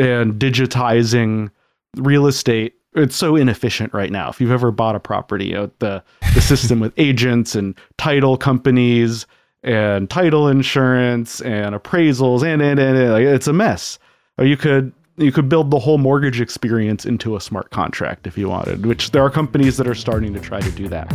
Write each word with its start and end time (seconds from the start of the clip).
and 0.00 0.34
digitizing 0.34 1.50
real 1.96 2.26
estate 2.26 2.74
it's 2.94 3.14
so 3.14 3.36
inefficient 3.36 3.94
right 3.94 4.10
now. 4.10 4.30
If 4.30 4.40
you've 4.40 4.50
ever 4.50 4.70
bought 4.70 4.96
a 4.96 5.00
property, 5.00 5.46
you 5.46 5.54
know, 5.54 5.70
the 5.78 6.02
the 6.34 6.40
system 6.40 6.80
with 6.80 6.92
agents 6.98 7.54
and 7.54 7.74
title 7.98 8.36
companies 8.36 9.26
and 9.62 10.08
title 10.08 10.48
insurance 10.48 11.40
and 11.42 11.74
appraisals 11.74 12.42
and 12.42 12.60
and, 12.62 12.80
and, 12.80 12.96
and 12.96 13.24
it's 13.24 13.46
a 13.46 13.52
mess. 13.52 13.98
Or 14.38 14.44
you 14.44 14.56
could 14.56 14.92
you 15.16 15.30
could 15.30 15.48
build 15.48 15.70
the 15.70 15.78
whole 15.78 15.98
mortgage 15.98 16.40
experience 16.40 17.04
into 17.04 17.36
a 17.36 17.40
smart 17.40 17.70
contract 17.70 18.26
if 18.26 18.38
you 18.38 18.48
wanted, 18.48 18.86
which 18.86 19.10
there 19.10 19.22
are 19.22 19.30
companies 19.30 19.76
that 19.76 19.86
are 19.86 19.94
starting 19.94 20.32
to 20.34 20.40
try 20.40 20.60
to 20.60 20.70
do 20.72 20.88
that. 20.88 21.12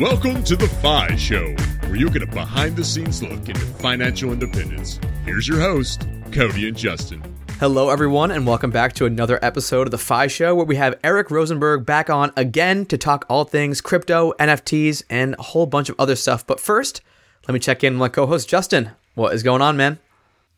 Welcome 0.00 0.42
to 0.44 0.56
the 0.56 0.66
FI 0.66 1.14
Show, 1.16 1.54
where 1.86 1.94
you 1.94 2.08
get 2.08 2.22
a 2.22 2.26
behind 2.26 2.74
the 2.74 2.82
scenes 2.82 3.22
look 3.22 3.50
into 3.50 3.60
financial 3.60 4.32
independence. 4.32 4.98
Here's 5.26 5.46
your 5.46 5.60
host, 5.60 6.08
Cody 6.32 6.68
and 6.68 6.74
Justin. 6.74 7.22
Hello, 7.58 7.90
everyone, 7.90 8.30
and 8.30 8.46
welcome 8.46 8.70
back 8.70 8.94
to 8.94 9.04
another 9.04 9.38
episode 9.42 9.86
of 9.86 9.90
the 9.90 9.98
FI 9.98 10.28
Show, 10.28 10.54
where 10.54 10.64
we 10.64 10.76
have 10.76 10.98
Eric 11.04 11.30
Rosenberg 11.30 11.84
back 11.84 12.08
on 12.08 12.32
again 12.34 12.86
to 12.86 12.96
talk 12.96 13.26
all 13.28 13.44
things 13.44 13.82
crypto, 13.82 14.32
NFTs, 14.40 15.02
and 15.10 15.36
a 15.38 15.42
whole 15.42 15.66
bunch 15.66 15.90
of 15.90 15.96
other 15.98 16.16
stuff. 16.16 16.46
But 16.46 16.60
first, 16.60 17.02
let 17.46 17.52
me 17.52 17.60
check 17.60 17.84
in 17.84 17.92
with 17.92 18.00
my 18.00 18.08
co 18.08 18.24
host, 18.24 18.48
Justin. 18.48 18.92
What 19.16 19.34
is 19.34 19.42
going 19.42 19.60
on, 19.60 19.76
man? 19.76 19.98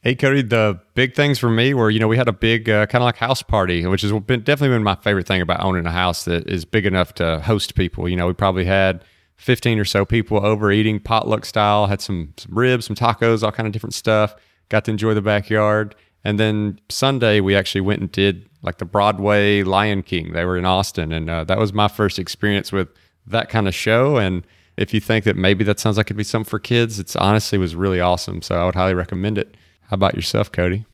Hey 0.02 0.15
Cody, 0.15 0.43
the 0.43 0.79
big 0.95 1.16
things 1.16 1.40
for 1.40 1.51
me 1.51 1.74
were 1.74 1.90
you 1.90 1.98
know 1.98 2.06
we 2.06 2.16
had 2.16 2.29
a 2.29 2.32
big 2.32 2.70
uh, 2.70 2.87
kind 2.87 3.02
of 3.02 3.06
like 3.06 3.16
house 3.16 3.43
party, 3.43 3.84
which 3.87 4.02
has 4.02 4.12
been 4.12 4.43
definitely 4.43 4.77
been 4.77 4.84
my 4.84 4.95
favorite 4.95 5.27
thing 5.27 5.40
about 5.40 5.65
owning 5.65 5.84
a 5.84 5.93
house 5.93 6.27
that 6.27 6.48
is 6.48 6.65
big 6.65 6.87
enough 6.87 7.12
to 7.15 7.40
host 7.40 7.74
people. 7.74 8.09
You 8.09 8.15
know, 8.15 8.29
we 8.29 8.34
probably 8.34 8.66
had 8.66 9.02
15 9.36 9.78
or 9.78 9.84
so 9.84 10.04
people 10.04 10.45
overeating 10.45 11.01
potluck 11.01 11.45
style, 11.45 11.87
had 11.87 12.01
some, 12.01 12.32
some 12.37 12.57
ribs, 12.57 12.87
some 12.87 12.96
tacos, 12.96 13.43
all 13.43 13.52
kind 13.52 13.66
of 13.66 13.73
different 13.73 13.95
stuff. 13.95 14.34
Got 14.68 14.84
to 14.87 14.90
enjoy 14.90 15.15
the 15.15 15.23
backyard. 15.23 15.95
And 16.24 16.38
then 16.38 16.80
Sunday, 16.88 17.40
we 17.40 17.57
actually 17.57 17.80
went 17.80 18.01
and 18.01 18.12
did 18.12 18.48
like 18.62 18.79
the 18.79 18.84
Broadway 18.84 19.62
Lion 19.62 20.02
King. 20.02 20.32
They 20.32 20.45
were 20.45 20.57
in 20.57 20.65
Austin. 20.65 21.12
And 21.12 21.29
uh, 21.29 21.45
that 21.45 21.59
was 21.59 21.73
my 21.73 21.88
first 21.88 22.18
experience 22.18 22.70
with 22.70 22.88
that 23.26 23.48
kind 23.48 23.66
of 23.66 23.74
show. 23.74 24.16
And 24.16 24.46
if 24.76 24.95
you 24.95 25.01
think 25.01 25.24
that 25.24 25.37
maybe 25.37 25.64
that 25.64 25.80
sounds 25.80 25.96
like 25.96 26.07
it'd 26.07 26.16
be 26.16 26.24
something 26.24 26.48
for 26.48 26.59
kids, 26.59 26.98
it's 26.98 27.16
honestly 27.16 27.59
was 27.59 27.74
really 27.74 28.01
awesome. 28.01 28.42
So 28.42 28.60
I 28.60 28.64
would 28.64 28.74
highly 28.74 28.95
recommend 28.95 29.38
it. 29.38 29.57
How 29.82 29.95
about 29.95 30.14
yourself, 30.14 30.51
Cody? 30.51 30.87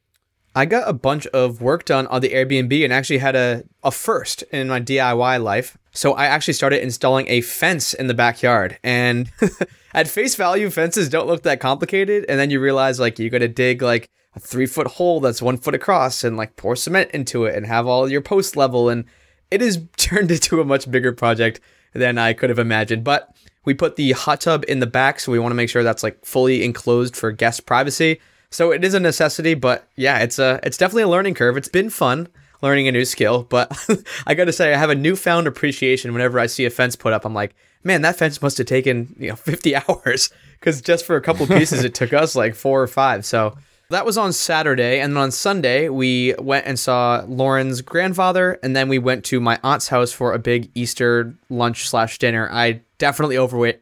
I 0.54 0.64
got 0.64 0.88
a 0.88 0.92
bunch 0.92 1.26
of 1.28 1.60
work 1.60 1.84
done 1.84 2.06
on 2.08 2.20
the 2.20 2.30
Airbnb 2.30 2.82
and 2.82 2.92
actually 2.92 3.18
had 3.18 3.36
a, 3.36 3.62
a 3.84 3.90
first 3.90 4.42
in 4.44 4.68
my 4.68 4.80
DIY 4.80 5.42
life. 5.42 5.78
So 5.98 6.12
I 6.12 6.26
actually 6.26 6.54
started 6.54 6.80
installing 6.80 7.26
a 7.26 7.40
fence 7.40 7.92
in 7.92 8.06
the 8.06 8.14
backyard. 8.14 8.78
And 8.84 9.32
at 9.94 10.06
face 10.06 10.36
value, 10.36 10.70
fences 10.70 11.08
don't 11.08 11.26
look 11.26 11.42
that 11.42 11.58
complicated. 11.58 12.24
And 12.28 12.38
then 12.38 12.50
you 12.50 12.60
realize 12.60 13.00
like 13.00 13.18
you 13.18 13.28
got 13.30 13.38
to 13.38 13.48
dig 13.48 13.82
like 13.82 14.08
a 14.36 14.38
three 14.38 14.66
foot 14.66 14.86
hole 14.86 15.18
that's 15.18 15.42
one 15.42 15.56
foot 15.56 15.74
across 15.74 16.22
and 16.22 16.36
like 16.36 16.54
pour 16.54 16.76
cement 16.76 17.10
into 17.10 17.46
it 17.46 17.56
and 17.56 17.66
have 17.66 17.88
all 17.88 18.08
your 18.08 18.20
post 18.20 18.56
level. 18.56 18.88
And 18.88 19.06
it 19.50 19.60
has 19.60 19.82
turned 19.96 20.30
into 20.30 20.60
a 20.60 20.64
much 20.64 20.88
bigger 20.88 21.12
project 21.12 21.58
than 21.94 22.16
I 22.16 22.32
could 22.32 22.50
have 22.50 22.60
imagined. 22.60 23.02
But 23.02 23.34
we 23.64 23.74
put 23.74 23.96
the 23.96 24.12
hot 24.12 24.40
tub 24.40 24.64
in 24.68 24.78
the 24.78 24.86
back, 24.86 25.18
so 25.18 25.32
we 25.32 25.40
want 25.40 25.50
to 25.50 25.56
make 25.56 25.68
sure 25.68 25.82
that's 25.82 26.04
like 26.04 26.24
fully 26.24 26.62
enclosed 26.62 27.16
for 27.16 27.32
guest 27.32 27.66
privacy. 27.66 28.20
So 28.50 28.70
it 28.70 28.84
is 28.84 28.94
a 28.94 29.00
necessity, 29.00 29.54
but 29.54 29.88
yeah, 29.96 30.20
it's 30.20 30.38
a 30.38 30.60
it's 30.62 30.76
definitely 30.76 31.02
a 31.02 31.08
learning 31.08 31.34
curve. 31.34 31.56
It's 31.56 31.66
been 31.66 31.90
fun 31.90 32.28
learning 32.62 32.88
a 32.88 32.92
new 32.92 33.04
skill. 33.04 33.44
But 33.44 33.72
I 34.26 34.34
got 34.34 34.46
to 34.46 34.52
say, 34.52 34.74
I 34.74 34.76
have 34.76 34.90
a 34.90 34.94
newfound 34.94 35.46
appreciation 35.46 36.12
whenever 36.12 36.38
I 36.38 36.46
see 36.46 36.64
a 36.64 36.70
fence 36.70 36.96
put 36.96 37.12
up. 37.12 37.24
I'm 37.24 37.34
like, 37.34 37.54
man, 37.84 38.02
that 38.02 38.16
fence 38.16 38.42
must 38.42 38.58
have 38.58 38.66
taken 38.66 39.14
you 39.18 39.28
know 39.28 39.36
50 39.36 39.76
hours 39.76 40.30
because 40.58 40.80
just 40.80 41.04
for 41.04 41.16
a 41.16 41.20
couple 41.20 41.46
pieces, 41.58 41.84
it 41.84 41.94
took 41.94 42.12
us 42.12 42.34
like 42.34 42.54
four 42.54 42.82
or 42.82 42.88
five. 42.88 43.24
So 43.24 43.56
that 43.90 44.04
was 44.04 44.18
on 44.18 44.34
Saturday, 44.34 45.00
and 45.00 45.14
then 45.16 45.22
on 45.22 45.30
Sunday 45.30 45.88
we 45.88 46.34
went 46.38 46.66
and 46.66 46.78
saw 46.78 47.24
Lauren's 47.26 47.80
grandfather, 47.80 48.58
and 48.62 48.76
then 48.76 48.88
we 48.88 48.98
went 48.98 49.24
to 49.26 49.40
my 49.40 49.58
aunt's 49.64 49.88
house 49.88 50.12
for 50.12 50.34
a 50.34 50.38
big 50.38 50.70
Easter 50.74 51.34
lunch 51.48 51.88
slash 51.88 52.18
dinner. 52.18 52.50
I 52.52 52.82
definitely 52.98 53.38
overweight, 53.38 53.80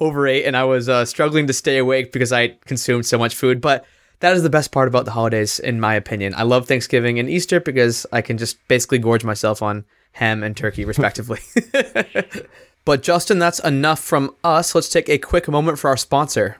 overate, 0.00 0.44
and 0.44 0.56
I 0.56 0.64
was 0.64 0.88
uh, 0.88 1.04
struggling 1.04 1.46
to 1.46 1.52
stay 1.52 1.78
awake 1.78 2.10
because 2.10 2.32
I 2.32 2.48
consumed 2.64 3.06
so 3.06 3.16
much 3.16 3.36
food, 3.36 3.60
but 3.60 3.84
that 4.20 4.36
is 4.36 4.42
the 4.42 4.50
best 4.50 4.72
part 4.72 4.88
about 4.88 5.04
the 5.04 5.10
holidays, 5.10 5.58
in 5.58 5.80
my 5.80 5.94
opinion. 5.94 6.34
I 6.36 6.42
love 6.42 6.66
Thanksgiving 6.66 7.18
and 7.18 7.28
Easter 7.28 7.60
because 7.60 8.06
I 8.12 8.22
can 8.22 8.38
just 8.38 8.56
basically 8.68 8.98
gorge 8.98 9.24
myself 9.24 9.62
on 9.62 9.84
ham 10.12 10.42
and 10.42 10.56
turkey, 10.56 10.84
respectively. 10.86 11.40
but 12.84 13.02
Justin, 13.02 13.38
that's 13.38 13.58
enough 13.60 14.00
from 14.00 14.34
us. 14.42 14.74
Let's 14.74 14.88
take 14.88 15.08
a 15.08 15.18
quick 15.18 15.48
moment 15.48 15.78
for 15.78 15.88
our 15.88 15.96
sponsor. 15.96 16.58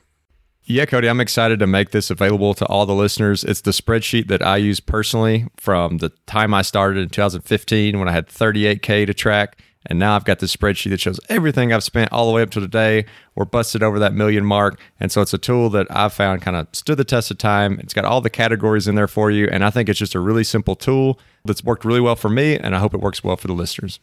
Yeah, 0.67 0.87
Cody, 0.87 1.09
I'm 1.09 1.21
excited 1.21 1.59
to 1.59 1.67
make 1.67 1.91
this 1.91 2.11
available 2.11 2.55
to 2.55 2.65
all 2.67 2.87
the 2.87 2.95
listeners. 2.95 3.45
It's 3.45 3.61
the 3.61 3.71
spreadsheet 3.71 4.29
that 4.29 4.41
I 4.41 4.57
use 4.57 4.81
personally 4.81 5.47
from 5.59 5.99
the 5.99 6.09
time 6.27 6.55
I 6.55 6.63
started 6.63 7.03
in 7.03 7.11
2015 7.11 7.99
when 7.99 8.09
I 8.09 8.13
had 8.13 8.29
38K 8.29 9.07
to 9.07 9.13
track 9.13 9.59
and 9.87 9.99
now 9.99 10.17
I've 10.17 10.25
got 10.25 10.39
this 10.39 10.55
spreadsheet 10.55 10.91
that 10.91 11.01
shows 11.01 11.21
everything 11.29 11.73
I've 11.73 11.85
spent 11.85 12.13
all 12.13 12.27
the 12.27 12.33
way 12.33 12.43
up 12.43 12.51
to 12.51 12.61
today. 12.61 13.05
We're 13.35 13.45
busted 13.45 13.83
over 13.83 13.99
that 13.99 14.15
million 14.15 14.45
mark. 14.45 14.79
And 14.99 15.13
so 15.13 15.21
it's 15.21 15.35
a 15.35 15.39
tool 15.39 15.69
that 15.71 15.87
I've 15.91 16.13
found 16.13 16.43
kind 16.43 16.57
of 16.57 16.69
stood 16.73 16.97
the 16.97 17.05
test 17.05 17.31
of 17.31 17.39
time. 17.39 17.79
It's 17.81 17.93
got 17.93 18.05
all 18.05 18.21
the 18.21 18.31
categories 18.31 18.89
in 18.89 18.95
there 18.95 19.09
for 19.09 19.31
you. 19.31 19.49
And 19.51 19.65
I 19.65 19.71
think 19.71 19.89
it's 19.89 19.99
just 19.99 20.15
a 20.15 20.21
really 20.21 20.45
simple 20.45 20.75
tool 20.75 21.19
that's 21.45 21.63
worked 21.63 21.85
really 21.85 22.01
well 22.01 22.17
for 22.17 22.31
me. 22.31 22.57
And 22.57 22.75
I 22.75 22.79
hope 22.79 22.95
it 22.95 23.01
works 23.01 23.23
well 23.23 23.37
for 23.37 23.47
the 23.47 23.53
listeners. 23.55 24.01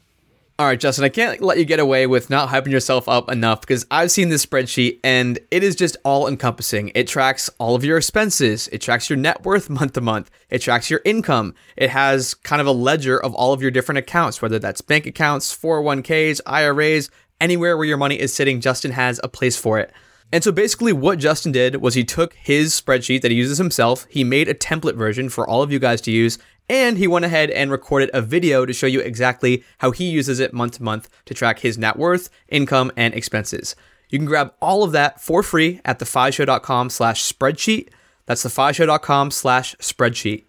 All 0.61 0.67
right, 0.67 0.79
Justin, 0.79 1.05
I 1.05 1.09
can't 1.09 1.41
let 1.41 1.57
you 1.57 1.65
get 1.65 1.79
away 1.79 2.05
with 2.05 2.29
not 2.29 2.49
hyping 2.49 2.69
yourself 2.69 3.09
up 3.09 3.31
enough 3.31 3.61
because 3.61 3.83
I've 3.89 4.11
seen 4.11 4.29
this 4.29 4.45
spreadsheet 4.45 4.99
and 5.03 5.39
it 5.49 5.63
is 5.63 5.75
just 5.75 5.97
all 6.05 6.27
encompassing. 6.27 6.91
It 6.93 7.07
tracks 7.07 7.49
all 7.57 7.73
of 7.73 7.83
your 7.83 7.97
expenses, 7.97 8.67
it 8.67 8.79
tracks 8.79 9.09
your 9.09 9.17
net 9.17 9.43
worth 9.43 9.69
month 9.71 9.93
to 9.93 10.01
month, 10.01 10.29
it 10.51 10.59
tracks 10.59 10.91
your 10.91 11.01
income. 11.03 11.55
It 11.75 11.89
has 11.89 12.35
kind 12.35 12.61
of 12.61 12.67
a 12.67 12.71
ledger 12.71 13.17
of 13.17 13.33
all 13.33 13.53
of 13.53 13.63
your 13.63 13.71
different 13.71 13.97
accounts, 13.97 14.39
whether 14.39 14.59
that's 14.59 14.81
bank 14.81 15.07
accounts, 15.07 15.51
401ks, 15.51 16.41
IRAs, 16.45 17.09
anywhere 17.39 17.75
where 17.75 17.87
your 17.87 17.97
money 17.97 18.19
is 18.19 18.31
sitting, 18.31 18.61
Justin 18.61 18.91
has 18.91 19.19
a 19.23 19.27
place 19.27 19.57
for 19.57 19.79
it. 19.79 19.91
And 20.31 20.43
so 20.43 20.51
basically, 20.51 20.93
what 20.93 21.19
Justin 21.19 21.51
did 21.51 21.77
was 21.77 21.93
he 21.93 22.05
took 22.05 22.33
his 22.35 22.79
spreadsheet 22.79 23.21
that 23.21 23.31
he 23.31 23.37
uses 23.37 23.57
himself, 23.57 24.07
he 24.09 24.23
made 24.23 24.47
a 24.47 24.53
template 24.53 24.95
version 24.95 25.29
for 25.29 25.47
all 25.47 25.61
of 25.61 25.71
you 25.71 25.79
guys 25.79 25.99
to 26.01 26.11
use, 26.11 26.37
and 26.69 26.97
he 26.97 27.07
went 27.07 27.25
ahead 27.25 27.49
and 27.49 27.69
recorded 27.69 28.09
a 28.13 28.21
video 28.21 28.65
to 28.65 28.71
show 28.71 28.87
you 28.87 29.01
exactly 29.01 29.63
how 29.79 29.91
he 29.91 30.09
uses 30.09 30.39
it 30.39 30.53
month 30.53 30.77
to 30.77 30.83
month 30.83 31.09
to 31.25 31.33
track 31.33 31.59
his 31.59 31.77
net 31.77 31.97
worth, 31.97 32.29
income, 32.47 32.91
and 32.95 33.13
expenses. 33.13 33.75
You 34.09 34.19
can 34.19 34.25
grab 34.25 34.53
all 34.61 34.83
of 34.83 34.93
that 34.93 35.21
for 35.21 35.43
free 35.43 35.81
at 35.83 35.99
thefishow.com 35.99 36.89
slash 36.89 37.29
spreadsheet. 37.29 37.89
That's 38.25 38.45
thefishow.com 38.45 39.31
slash 39.31 39.75
spreadsheet. 39.77 40.45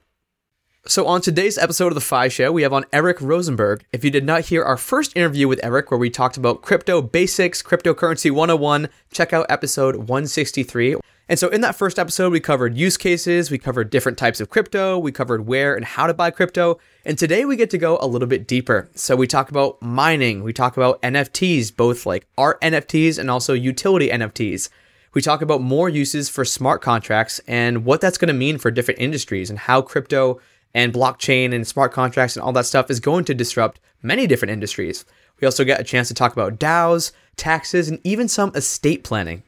So, 0.85 1.07
on 1.07 1.21
today's 1.21 1.59
episode 1.59 1.89
of 1.89 1.95
The 1.95 2.01
FI 2.01 2.27
Show, 2.27 2.51
we 2.51 2.63
have 2.63 2.73
on 2.73 2.85
Eric 2.93 3.21
Rosenberg. 3.21 3.85
If 3.93 4.05
you 4.05 4.11
did 4.11 4.25
not 4.25 4.47
hear 4.47 4.65
our 4.65 4.77
first 4.77 5.17
interview 5.17 5.47
with 5.47 5.61
Eric, 5.63 5.93
where 5.93 5.99
we 5.99 6.11
talked 6.11 6.37
about 6.37 6.61
crypto 6.61 7.01
basics, 7.01 7.63
cryptocurrency 7.63 8.33
101, 8.33 8.89
check 9.13 9.33
out 9.33 9.47
episode 9.49 9.95
163. 9.95 10.97
And 11.29 11.39
so, 11.39 11.47
in 11.51 11.61
that 11.61 11.77
first 11.77 12.01
episode, 12.01 12.33
we 12.33 12.41
covered 12.41 12.77
use 12.77 12.97
cases, 12.97 13.49
we 13.49 13.59
covered 13.59 13.91
different 13.91 14.19
types 14.19 14.41
of 14.41 14.51
crypto, 14.51 14.99
we 14.99 15.13
covered 15.13 15.47
where 15.47 15.77
and 15.77 15.85
how 15.85 16.09
to 16.09 16.15
buy 16.15 16.33
crypto. 16.33 16.81
And 17.05 17.17
today, 17.17 17.45
we 17.45 17.55
get 17.55 17.71
to 17.71 17.79
go 17.79 17.97
a 18.01 18.09
little 18.09 18.27
bit 18.27 18.49
deeper. 18.49 18.91
So, 18.97 19.15
we 19.15 19.29
talk 19.29 19.51
about 19.51 19.81
mining, 19.81 20.43
we 20.43 20.53
talk 20.53 20.77
about 20.77 21.01
NFTs, 21.03 21.77
both 21.77 22.07
like 22.07 22.27
art 22.37 22.61
NFTs 22.61 23.21
and 23.21 23.31
also 23.31 23.55
utility 23.55 24.09
NFTs. 24.09 24.69
We 25.15 25.21
talk 25.21 25.43
about 25.43 25.61
more 25.61 25.91
uses 25.91 26.31
for 26.31 26.45
smart 26.45 26.81
contracts 26.81 27.39
and 27.47 27.85
what 27.85 28.01
that's 28.01 28.17
going 28.17 28.29
to 28.29 28.35
mean 28.35 28.57
for 28.57 28.71
different 28.71 28.99
industries 28.99 29.51
and 29.51 29.59
how 29.59 29.83
crypto 29.83 30.41
and 30.75 30.93
blockchain 30.93 31.55
and 31.55 31.67
smart 31.67 31.93
contracts 31.93 32.37
and 32.37 32.43
all 32.43 32.53
that 32.53 32.67
stuff 32.67 32.91
is 32.91 33.01
going 33.01 33.25
to 33.27 33.35
disrupt 33.35 33.81
many 34.03 34.27
different 34.27 34.53
industries. 34.53 35.05
We 35.41 35.47
also 35.47 35.65
get 35.65 35.81
a 35.81 35.85
chance 35.85 36.09
to 36.09 36.15
talk 36.15 36.33
about 36.33 36.59
DAOs, 36.59 37.13
taxes, 37.37 37.89
and 37.89 38.01
even 38.05 38.29
some 38.29 38.53
estate 38.55 39.05
planning. 39.05 39.43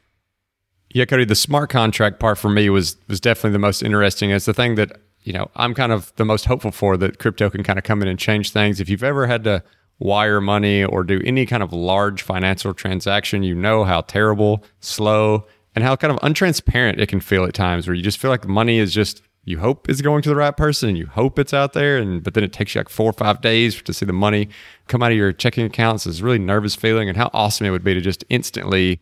Yeah, 0.93 1.05
Cody, 1.05 1.25
the 1.25 1.35
smart 1.35 1.69
contract 1.69 2.19
part 2.19 2.37
for 2.37 2.49
me 2.49 2.69
was 2.69 2.97
was 3.07 3.19
definitely 3.19 3.51
the 3.51 3.59
most 3.59 3.81
interesting. 3.81 4.31
It's 4.31 4.45
the 4.45 4.53
thing 4.53 4.75
that 4.75 5.01
you 5.23 5.33
know 5.33 5.49
I'm 5.55 5.73
kind 5.73 5.91
of 5.91 6.13
the 6.15 6.25
most 6.25 6.45
hopeful 6.45 6.71
for 6.71 6.95
that 6.97 7.19
crypto 7.19 7.49
can 7.49 7.63
kind 7.63 7.79
of 7.79 7.83
come 7.83 8.01
in 8.01 8.07
and 8.07 8.19
change 8.19 8.51
things. 8.51 8.79
If 8.79 8.89
you've 8.89 9.03
ever 9.03 9.27
had 9.27 9.43
to 9.45 9.63
wire 9.99 10.41
money 10.41 10.83
or 10.83 11.03
do 11.03 11.21
any 11.25 11.45
kind 11.45 11.63
of 11.63 11.73
large 11.73 12.21
financial 12.21 12.73
transaction, 12.73 13.43
you 13.43 13.55
know 13.55 13.83
how 13.83 14.01
terrible, 14.01 14.63
slow, 14.79 15.45
and 15.73 15.83
how 15.83 15.95
kind 15.95 16.13
of 16.13 16.19
untransparent 16.19 16.99
it 16.99 17.07
can 17.07 17.19
feel 17.19 17.45
at 17.45 17.53
times, 17.53 17.87
where 17.87 17.93
you 17.95 18.03
just 18.03 18.17
feel 18.17 18.31
like 18.31 18.47
money 18.47 18.79
is 18.79 18.93
just 18.93 19.21
you 19.45 19.59
hope 19.59 19.87
is 19.87 20.01
going 20.01 20.23
to 20.23 20.29
the 20.29 20.35
right 20.35 20.57
person 20.57 20.89
and 20.89 20.97
you 20.97 21.05
hope 21.05 21.37
it's 21.37 21.53
out 21.53 21.73
there 21.73 21.97
and 21.97 22.23
but 22.23 22.33
then 22.33 22.43
it 22.43 22.51
takes 22.51 22.73
you 22.73 22.79
like 22.79 22.89
four 22.89 23.09
or 23.09 23.13
five 23.13 23.41
days 23.41 23.81
to 23.83 23.93
see 23.93 24.05
the 24.05 24.11
money 24.13 24.49
come 24.87 25.03
out 25.03 25.11
of 25.11 25.17
your 25.17 25.31
checking 25.31 25.65
accounts. 25.65 26.05
Is 26.07 26.21
really 26.21 26.39
nervous 26.39 26.75
feeling 26.75 27.07
and 27.07 27.17
how 27.17 27.29
awesome 27.31 27.67
it 27.67 27.69
would 27.69 27.83
be 27.83 27.93
to 27.93 28.01
just 28.01 28.25
instantly 28.29 28.99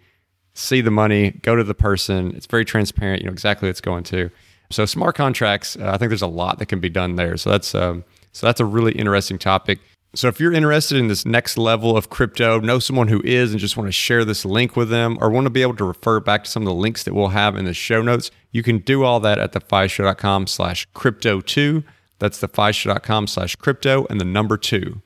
see 0.53 0.81
the 0.81 0.91
money 0.91 1.31
go 1.41 1.55
to 1.55 1.63
the 1.63 1.73
person. 1.73 2.35
It's 2.35 2.45
very 2.45 2.65
transparent 2.65 3.21
you 3.21 3.27
know 3.27 3.33
exactly 3.33 3.67
what 3.67 3.71
it's 3.71 3.81
going 3.81 4.03
to. 4.05 4.29
So 4.69 4.85
smart 4.85 5.15
contracts 5.15 5.77
uh, 5.77 5.91
i 5.93 5.97
think 5.97 6.09
there's 6.09 6.21
a 6.21 6.27
lot 6.27 6.59
that 6.59 6.65
can 6.65 6.79
be 6.79 6.89
done 6.89 7.15
there. 7.15 7.37
So 7.37 7.49
that's 7.49 7.73
um, 7.73 8.03
so 8.33 8.45
that's 8.45 8.59
a 8.59 8.65
really 8.65 8.91
interesting 8.91 9.37
topic 9.39 9.79
So 10.15 10.27
if 10.27 10.39
you're 10.39 10.53
interested 10.53 10.99
in 10.99 11.07
this 11.07 11.25
next 11.25 11.57
level 11.57 11.97
of 11.97 12.11
crypto, 12.11 12.59
know 12.59 12.77
someone 12.77 13.07
who 13.07 13.19
is 13.25 13.49
and 13.49 13.59
just 13.59 13.75
want 13.75 13.87
to 13.87 13.91
share 13.91 14.23
this 14.23 14.45
link 14.45 14.75
with 14.75 14.89
them 14.89 15.17
or 15.19 15.31
want 15.31 15.45
to 15.45 15.49
be 15.49 15.63
able 15.63 15.75
to 15.77 15.83
refer 15.83 16.19
back 16.19 16.43
to 16.43 16.51
some 16.51 16.61
of 16.61 16.67
the 16.67 16.73
links 16.75 17.01
that 17.01 17.15
we'll 17.15 17.29
have 17.29 17.55
in 17.55 17.65
the 17.65 17.73
show 17.73 18.03
notes, 18.03 18.29
you 18.51 18.61
can 18.61 18.77
do 18.77 19.03
all 19.03 19.19
that 19.21 19.39
at 19.39 19.53
thefishow.com 19.53 20.45
slash 20.45 20.87
crypto 20.93 21.41
two. 21.41 21.83
That's 22.19 22.39
thefishow.com 22.39 23.25
slash 23.25 23.55
crypto 23.55 24.05
and 24.07 24.21
the 24.21 24.25
number 24.25 24.55
two. 24.55 25.01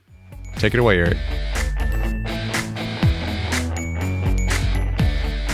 Take 0.57 0.73
it 0.73 0.79
away, 0.81 0.97
Eric. 0.97 1.17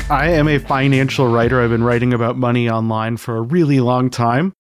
I 0.10 0.32
am 0.32 0.48
a 0.48 0.58
financial 0.58 1.28
writer. 1.28 1.62
I've 1.62 1.70
been 1.70 1.84
writing 1.84 2.12
about 2.12 2.38
money 2.38 2.72
online 2.72 3.18
for 3.18 3.38
a 3.38 3.42
really 3.42 3.82
long 3.82 4.10
time. 4.10 4.52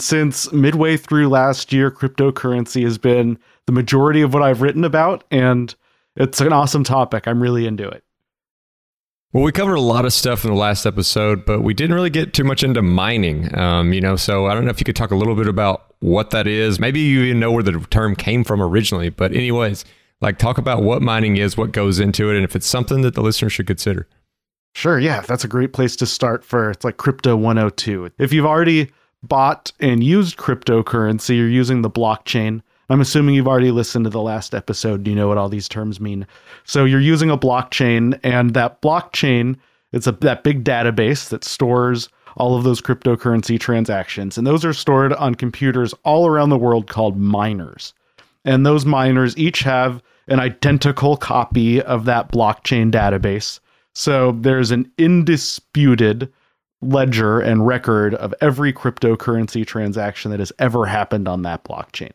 Since 0.00 0.52
midway 0.52 0.96
through 0.96 1.30
last 1.30 1.72
year, 1.72 1.90
cryptocurrency 1.90 2.84
has 2.84 2.96
been 2.96 3.38
the 3.66 3.72
majority 3.72 4.22
of 4.22 4.32
what 4.32 4.42
I've 4.42 4.62
written 4.62 4.84
about, 4.84 5.24
and 5.30 5.74
it's 6.16 6.40
an 6.40 6.52
awesome 6.52 6.84
topic. 6.84 7.26
I'm 7.26 7.42
really 7.42 7.66
into 7.66 7.88
it. 7.88 8.02
Well, 9.32 9.44
we 9.44 9.52
covered 9.52 9.74
a 9.74 9.80
lot 9.80 10.06
of 10.06 10.12
stuff 10.12 10.44
in 10.44 10.50
the 10.50 10.56
last 10.56 10.86
episode, 10.86 11.44
but 11.44 11.60
we 11.60 11.74
didn't 11.74 11.94
really 11.94 12.10
get 12.10 12.32
too 12.32 12.44
much 12.44 12.62
into 12.62 12.80
mining. 12.80 13.54
Um, 13.58 13.92
you 13.92 14.00
know, 14.00 14.16
so 14.16 14.46
I 14.46 14.54
don't 14.54 14.64
know 14.64 14.70
if 14.70 14.80
you 14.80 14.84
could 14.84 14.96
talk 14.96 15.10
a 15.10 15.16
little 15.16 15.34
bit 15.34 15.46
about 15.46 15.94
what 15.98 16.30
that 16.30 16.46
is. 16.46 16.80
Maybe 16.80 17.00
you 17.00 17.22
even 17.22 17.40
know 17.40 17.52
where 17.52 17.62
the 17.62 17.78
term 17.90 18.16
came 18.16 18.44
from 18.44 18.62
originally. 18.62 19.10
But, 19.10 19.32
anyways, 19.32 19.84
like 20.20 20.38
talk 20.38 20.58
about 20.58 20.82
what 20.82 21.02
mining 21.02 21.36
is, 21.36 21.56
what 21.56 21.72
goes 21.72 21.98
into 21.98 22.30
it, 22.30 22.36
and 22.36 22.44
if 22.44 22.56
it's 22.56 22.66
something 22.66 23.02
that 23.02 23.14
the 23.14 23.20
listener 23.20 23.50
should 23.50 23.66
consider. 23.66 24.08
Sure, 24.74 24.98
yeah, 24.98 25.20
that's 25.22 25.44
a 25.44 25.48
great 25.48 25.72
place 25.72 25.96
to 25.96 26.06
start 26.06 26.44
for 26.44 26.70
it's 26.70 26.84
like 26.84 26.96
crypto 26.96 27.36
102. 27.36 28.10
If 28.18 28.32
you've 28.32 28.46
already 28.46 28.90
bought 29.22 29.72
and 29.80 30.04
used 30.04 30.36
cryptocurrency, 30.36 31.36
you're 31.36 31.48
using 31.48 31.82
the 31.82 31.90
blockchain. 31.90 32.62
I'm 32.88 33.00
assuming 33.00 33.34
you've 33.34 33.48
already 33.48 33.70
listened 33.70 34.04
to 34.04 34.10
the 34.10 34.22
last 34.22 34.54
episode. 34.54 35.06
You 35.06 35.14
know 35.14 35.28
what 35.28 35.38
all 35.38 35.48
these 35.48 35.68
terms 35.68 36.00
mean. 36.00 36.26
So 36.64 36.84
you're 36.84 37.00
using 37.00 37.30
a 37.30 37.38
blockchain, 37.38 38.18
and 38.22 38.54
that 38.54 38.80
blockchain, 38.80 39.56
it's 39.92 40.06
a 40.06 40.12
that 40.12 40.44
big 40.44 40.62
database 40.64 41.28
that 41.30 41.44
stores 41.44 42.08
all 42.36 42.56
of 42.56 42.64
those 42.64 42.82
cryptocurrency 42.82 43.58
transactions, 43.58 44.36
and 44.36 44.46
those 44.46 44.64
are 44.64 44.72
stored 44.72 45.12
on 45.14 45.34
computers 45.34 45.94
all 46.04 46.26
around 46.26 46.50
the 46.50 46.58
world 46.58 46.88
called 46.88 47.16
miners. 47.16 47.94
And 48.44 48.64
those 48.64 48.84
miners 48.86 49.36
each 49.36 49.60
have 49.60 50.02
an 50.28 50.38
identical 50.38 51.16
copy 51.16 51.82
of 51.82 52.04
that 52.04 52.30
blockchain 52.30 52.92
database. 52.92 53.58
So 53.94 54.32
there's 54.32 54.70
an 54.70 54.90
indisputed 54.98 56.32
ledger 56.82 57.40
and 57.40 57.66
record 57.66 58.14
of 58.16 58.34
every 58.40 58.72
cryptocurrency 58.72 59.66
transaction 59.66 60.30
that 60.30 60.40
has 60.40 60.52
ever 60.58 60.84
happened 60.84 61.26
on 61.26 61.42
that 61.42 61.64
blockchain. 61.64 62.12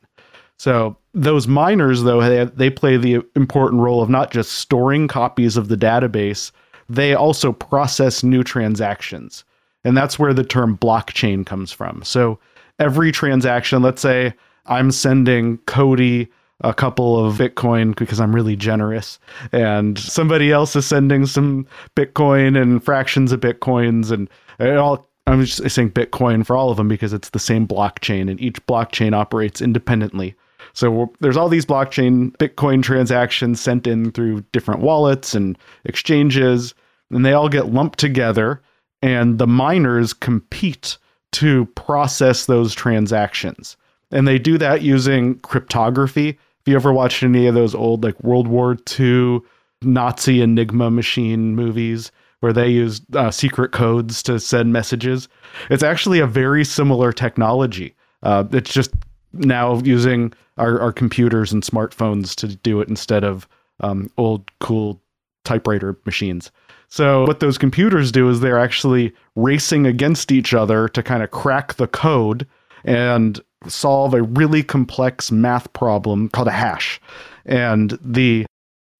So 0.61 0.95
those 1.15 1.47
miners, 1.47 2.03
though, 2.03 2.21
they, 2.21 2.45
they 2.45 2.69
play 2.69 2.95
the 2.95 3.23
important 3.35 3.81
role 3.81 4.03
of 4.03 4.11
not 4.11 4.29
just 4.29 4.51
storing 4.51 5.07
copies 5.07 5.57
of 5.57 5.69
the 5.69 5.75
database, 5.75 6.51
they 6.87 7.15
also 7.15 7.51
process 7.51 8.21
new 8.21 8.43
transactions. 8.43 9.43
And 9.83 9.97
that's 9.97 10.19
where 10.19 10.35
the 10.35 10.43
term 10.43 10.77
blockchain 10.77 11.47
comes 11.47 11.71
from. 11.71 12.03
So 12.03 12.37
every 12.77 13.11
transaction, 13.11 13.81
let's 13.81 14.03
say 14.03 14.35
I'm 14.67 14.91
sending 14.91 15.57
Cody 15.65 16.29
a 16.59 16.75
couple 16.75 17.25
of 17.25 17.37
Bitcoin 17.37 17.95
because 17.95 18.19
I'm 18.19 18.35
really 18.35 18.55
generous, 18.55 19.17
and 19.51 19.97
somebody 19.97 20.51
else 20.51 20.75
is 20.75 20.85
sending 20.85 21.25
some 21.25 21.65
Bitcoin 21.95 22.61
and 22.61 22.85
fractions 22.85 23.31
of 23.31 23.39
Bitcoins, 23.39 24.11
and 24.11 24.29
it 24.59 24.77
all. 24.77 25.09
I'm 25.25 25.43
just 25.43 25.67
saying 25.71 25.91
Bitcoin 25.91 26.45
for 26.45 26.55
all 26.55 26.69
of 26.69 26.77
them 26.77 26.87
because 26.87 27.13
it's 27.13 27.29
the 27.29 27.39
same 27.39 27.67
blockchain, 27.67 28.29
and 28.29 28.39
each 28.39 28.63
blockchain 28.67 29.15
operates 29.15 29.59
independently. 29.59 30.35
So 30.73 31.12
there's 31.19 31.38
all 31.38 31.50
these 31.50 31.65
blockchain 31.65 32.31
Bitcoin 32.38 32.81
transactions 32.81 33.59
sent 33.59 33.88
in 33.88 34.12
through 34.12 34.41
different 34.51 34.81
wallets 34.81 35.35
and 35.35 35.57
exchanges, 35.85 36.73
and 37.09 37.25
they 37.25 37.33
all 37.33 37.50
get 37.50 37.73
lumped 37.73 38.00
together, 38.00 38.62
and 39.01 39.38
the 39.38 39.47
miners 39.47 40.13
compete 40.13 40.97
to 41.33 41.65
process 41.75 42.45
those 42.45 42.73
transactions. 42.73 43.77
And 44.12 44.27
they 44.27 44.38
do 44.38 44.57
that 44.57 44.81
using 44.81 45.39
cryptography. 45.39 46.29
If 46.29 46.68
you 46.68 46.75
ever 46.75 46.94
watched 46.94 47.23
any 47.23 47.47
of 47.47 47.56
those 47.56 47.73
old 47.73 48.03
like 48.03 48.21
World 48.23 48.47
War 48.47 48.77
II 49.00 49.39
Nazi 49.81 50.41
Enigma 50.41 50.91
machine 50.91 51.56
movies 51.56 52.12
where 52.41 52.53
they 52.53 52.69
use 52.69 53.01
uh, 53.13 53.31
secret 53.31 53.71
codes 53.71 54.21
to 54.23 54.39
send 54.39 54.73
messages, 54.73 55.27
it's 55.69 55.83
actually 55.83 56.19
a 56.19 56.27
very 56.27 56.65
similar 56.65 57.12
technology. 57.12 57.95
Uh, 58.23 58.44
it's 58.51 58.73
just 58.73 58.91
now 59.33 59.80
using 59.80 60.33
our, 60.57 60.80
our 60.80 60.92
computers 60.92 61.51
and 61.51 61.63
smartphones 61.63 62.36
to 62.36 62.56
do 62.56 62.81
it 62.81 62.89
instead 62.89 63.24
of 63.24 63.48
um, 63.80 64.10
old 64.18 64.50
cool 64.60 65.01
typewriter 65.44 65.98
machines. 66.06 66.51
So 66.88 67.25
what 67.25 67.39
those 67.39 67.57
computers 67.57 68.12
do 68.12 68.30
is 68.30 68.42
they're 68.42 68.60
actually 68.60 69.13
racing 69.36 69.86
against 69.86 70.31
each 70.31 70.54
other 70.54 70.89
to 70.89 71.01
kind 71.01 71.24
of 71.24 71.31
crack 71.31 71.75
the 71.75 71.88
code 71.88 72.45
and 72.83 73.39
solve 73.68 74.13
a 74.13 74.24
really 74.24 74.62
complex 74.62 75.31
math 75.31 75.72
problem 75.74 76.30
called 76.30 76.50
a 76.50 76.51
hash. 76.51 77.00
And 77.45 77.98
the 78.04 78.45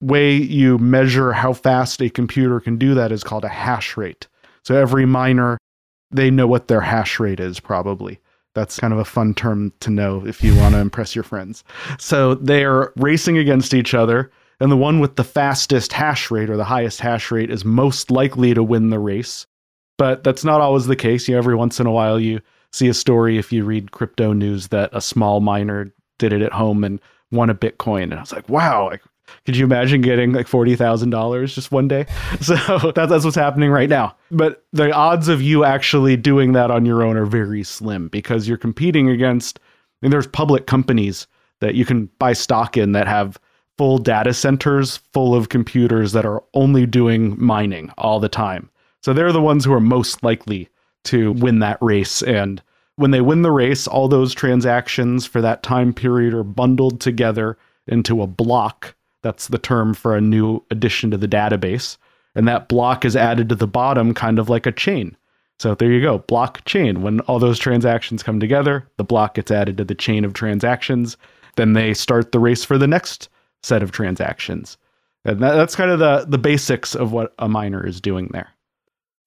way 0.02 0.34
you 0.34 0.78
measure 0.78 1.34
how 1.34 1.54
fast 1.54 2.02
a 2.02 2.10
computer 2.10 2.60
can 2.60 2.78
do 2.78 2.94
that 2.96 3.12
is 3.12 3.24
called 3.24 3.44
a 3.44 3.50
hash 3.50 3.98
rate. 3.98 4.28
So 4.64 4.76
every 4.76 5.06
miner, 5.06 5.58
they 6.12 6.32
know 6.32 6.48
what 6.48 6.68
their 6.68 6.82
hash 6.82 7.20
rate 7.20 7.40
is 7.40 7.60
probably. 7.60 8.20
That's 8.54 8.80
kind 8.80 8.92
of 8.94 9.00
a 9.00 9.06
fun 9.06 9.34
term 9.34 9.72
to 9.80 9.90
know 9.90 10.26
if 10.26 10.44
you 10.44 10.56
want 10.58 10.76
to 10.76 10.82
impress 10.82 11.16
your 11.16 11.24
friends. 11.24 11.64
So 11.98 12.36
they're 12.36 12.92
racing 12.98 13.38
against 13.38 13.74
each 13.74 13.94
other, 13.94 14.32
and 14.60 14.72
the 14.72 14.78
one 14.78 15.00
with 15.00 15.16
the 15.16 15.24
fastest 15.24 15.94
hash 15.94 16.30
rate 16.30 16.50
or 16.50 16.58
the 16.58 16.64
highest 16.64 17.00
hash 17.00 17.32
rate 17.32 17.50
is 17.50 17.64
most 17.64 18.12
likely 18.12 18.54
to 18.54 18.64
win 18.64 18.90
the 18.90 19.00
race. 19.00 19.48
But 19.98 20.24
that's 20.24 20.44
not 20.44 20.62
always 20.62 20.88
the 20.88 20.96
case. 20.96 21.28
You 21.28 21.36
know, 21.36 21.40
every 21.40 21.56
once 21.56 21.80
in 21.80 21.88
a 21.88 21.92
while 21.92 22.20
you 22.20 22.42
see 22.72 22.88
a 22.88 22.94
story 22.94 23.38
if 23.38 23.52
you 23.52 23.64
read 23.64 23.92
crypto 23.92 24.34
news 24.34 24.68
that 24.70 24.90
a 24.94 25.02
small 25.02 25.40
miner 25.40 25.94
did 26.20 26.34
it 26.34 26.42
at 26.42 26.54
home 26.54 26.84
and 26.84 27.00
won 27.32 27.50
a 27.50 27.56
Bitcoin. 27.56 28.04
And 28.04 28.16
I 28.16 28.22
was 28.22 28.34
like, 28.34 28.50
wow, 28.50 28.88
like, 28.88 29.02
could 29.46 29.56
you 29.56 29.66
imagine 29.66 30.02
getting 30.02 30.34
like 30.34 30.48
forty 30.48 30.76
thousand 30.76 31.10
dollars 31.10 31.56
just 31.56 31.72
one 31.72 31.88
day? 31.88 32.06
So 32.42 32.56
that, 32.96 33.08
that's 33.10 33.24
what's 33.24 33.36
happening 33.36 33.70
right 33.70 33.90
now. 33.90 34.16
But 34.32 34.66
the 34.74 34.92
odds 34.92 35.28
of 35.28 35.42
you 35.42 35.64
actually 35.64 36.18
doing 36.18 36.54
that 36.54 36.72
on 36.72 36.86
your 36.86 37.04
own 37.04 37.18
are 37.18 37.26
very 37.26 37.64
slim 37.64 38.08
because 38.08 38.48
you're 38.48 38.58
competing 38.58 39.10
against. 39.10 39.60
I 39.60 40.06
mean, 40.06 40.12
there's 40.12 40.28
public 40.28 40.66
companies 40.66 41.28
that 41.60 41.76
you 41.76 41.86
can 41.86 42.08
buy 42.18 42.34
stock 42.34 42.76
in 42.76 42.94
that 42.94 43.08
have 43.08 43.40
full 43.78 43.98
data 43.98 44.34
centers 44.34 44.98
full 45.14 45.34
of 45.34 45.50
computers 45.50 46.12
that 46.12 46.26
are 46.26 46.44
only 46.54 46.86
doing 46.86 47.36
mining 47.44 47.92
all 47.98 48.20
the 48.20 48.30
time. 48.30 48.70
So 49.04 49.14
they're 49.14 49.32
the 49.32 49.42
ones 49.42 49.66
who 49.66 49.74
are 49.74 49.80
most 49.80 50.24
likely 50.24 50.70
to 51.06 51.32
win 51.34 51.60
that 51.60 51.78
race. 51.82 52.22
And 52.22 52.62
when 52.98 53.12
they 53.12 53.22
win 53.22 53.42
the 53.42 53.52
race, 53.52 53.88
all 53.88 54.08
those 54.08 54.34
transactions 54.34 55.26
for 55.26 55.42
that 55.42 55.64
time 55.64 55.94
period 55.94 56.34
are 56.34 56.44
bundled 56.44 57.02
together 57.02 57.58
into 57.88 58.22
a 58.22 58.28
block 58.28 58.96
that's 59.22 59.48
the 59.48 59.58
term 59.58 59.94
for 59.94 60.16
a 60.16 60.22
new 60.22 60.64
addition 60.72 61.12
to 61.12 61.18
the 61.18 61.28
database. 61.28 61.98
And 62.36 62.48
that 62.48 62.70
block 62.70 63.04
is 63.06 63.16
added 63.16 63.50
to 63.50 63.56
the 63.56 63.68
bottom, 63.68 64.14
kind 64.14 64.40
of 64.40 64.50
like 64.50 64.66
a 64.66 64.72
chain. 64.72 65.16
So 65.60 65.76
there 65.76 65.92
you 65.92 66.02
go, 66.02 66.20
blockchain. 66.20 67.00
When 67.00 67.20
all 67.22 67.38
those 67.38 67.60
transactions 67.60 68.24
come 68.24 68.40
together, 68.40 68.88
the 68.98 69.04
block 69.04 69.36
gets 69.36 69.52
added 69.52 69.78
to 69.78 69.84
the 69.84 69.94
chain 69.94 70.26
of 70.26 70.34
transactions. 70.34 71.18
Then 71.56 71.74
they 71.74 71.94
start 71.94 72.32
the 72.32 72.40
race 72.40 72.64
for 72.64 72.78
the 72.78 72.88
next 72.88 73.30
set 73.62 73.84
of 73.84 73.92
transactions. 73.92 74.78
And 75.24 75.40
that, 75.42 75.54
that's 75.54 75.76
kind 75.76 75.92
of 75.92 76.00
the, 76.00 76.26
the 76.28 76.40
basics 76.40 76.96
of 76.96 77.12
what 77.12 77.34
a 77.38 77.48
miner 77.48 77.86
is 77.86 78.02
doing 78.02 78.30
there. 78.32 78.50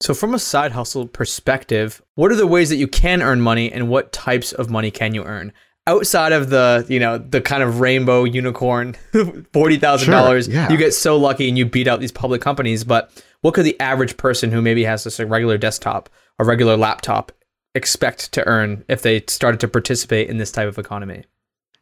So, 0.01 0.13
from 0.13 0.33
a 0.33 0.39
side 0.39 0.73
hustle 0.73 1.07
perspective, 1.07 2.01
what 2.15 2.31
are 2.31 2.35
the 2.35 2.47
ways 2.47 2.69
that 2.69 2.75
you 2.75 2.87
can 2.87 3.21
earn 3.21 3.39
money 3.39 3.71
and 3.71 3.87
what 3.87 4.11
types 4.11 4.51
of 4.51 4.69
money 4.69 4.91
can 4.91 5.13
you 5.13 5.23
earn? 5.23 5.53
Outside 5.87 6.31
of 6.31 6.49
the 6.49 6.85
you 6.89 6.99
know 6.99 7.17
the 7.17 7.41
kind 7.41 7.63
of 7.63 7.79
rainbow 7.79 8.23
unicorn 8.23 8.95
forty 9.53 9.77
thousand 9.77 10.05
sure, 10.05 10.13
dollars 10.13 10.47
yeah. 10.47 10.69
you 10.69 10.77
get 10.77 10.93
so 10.93 11.17
lucky 11.17 11.47
and 11.47 11.57
you 11.57 11.65
beat 11.65 11.87
out 11.87 11.99
these 11.99 12.11
public 12.11 12.41
companies 12.41 12.83
but 12.83 13.11
what 13.41 13.53
could 13.53 13.65
the 13.65 13.79
average 13.79 14.17
person 14.17 14.51
who 14.51 14.61
maybe 14.61 14.83
has 14.83 15.03
just 15.03 15.19
a 15.19 15.25
regular 15.25 15.57
desktop 15.57 16.09
a 16.39 16.45
regular 16.45 16.75
laptop 16.75 17.31
expect 17.75 18.31
to 18.31 18.45
earn 18.47 18.83
if 18.87 19.01
they 19.01 19.21
started 19.27 19.59
to 19.59 19.67
participate 19.67 20.29
in 20.29 20.37
this 20.37 20.51
type 20.51 20.67
of 20.67 20.77
economy? 20.77 21.23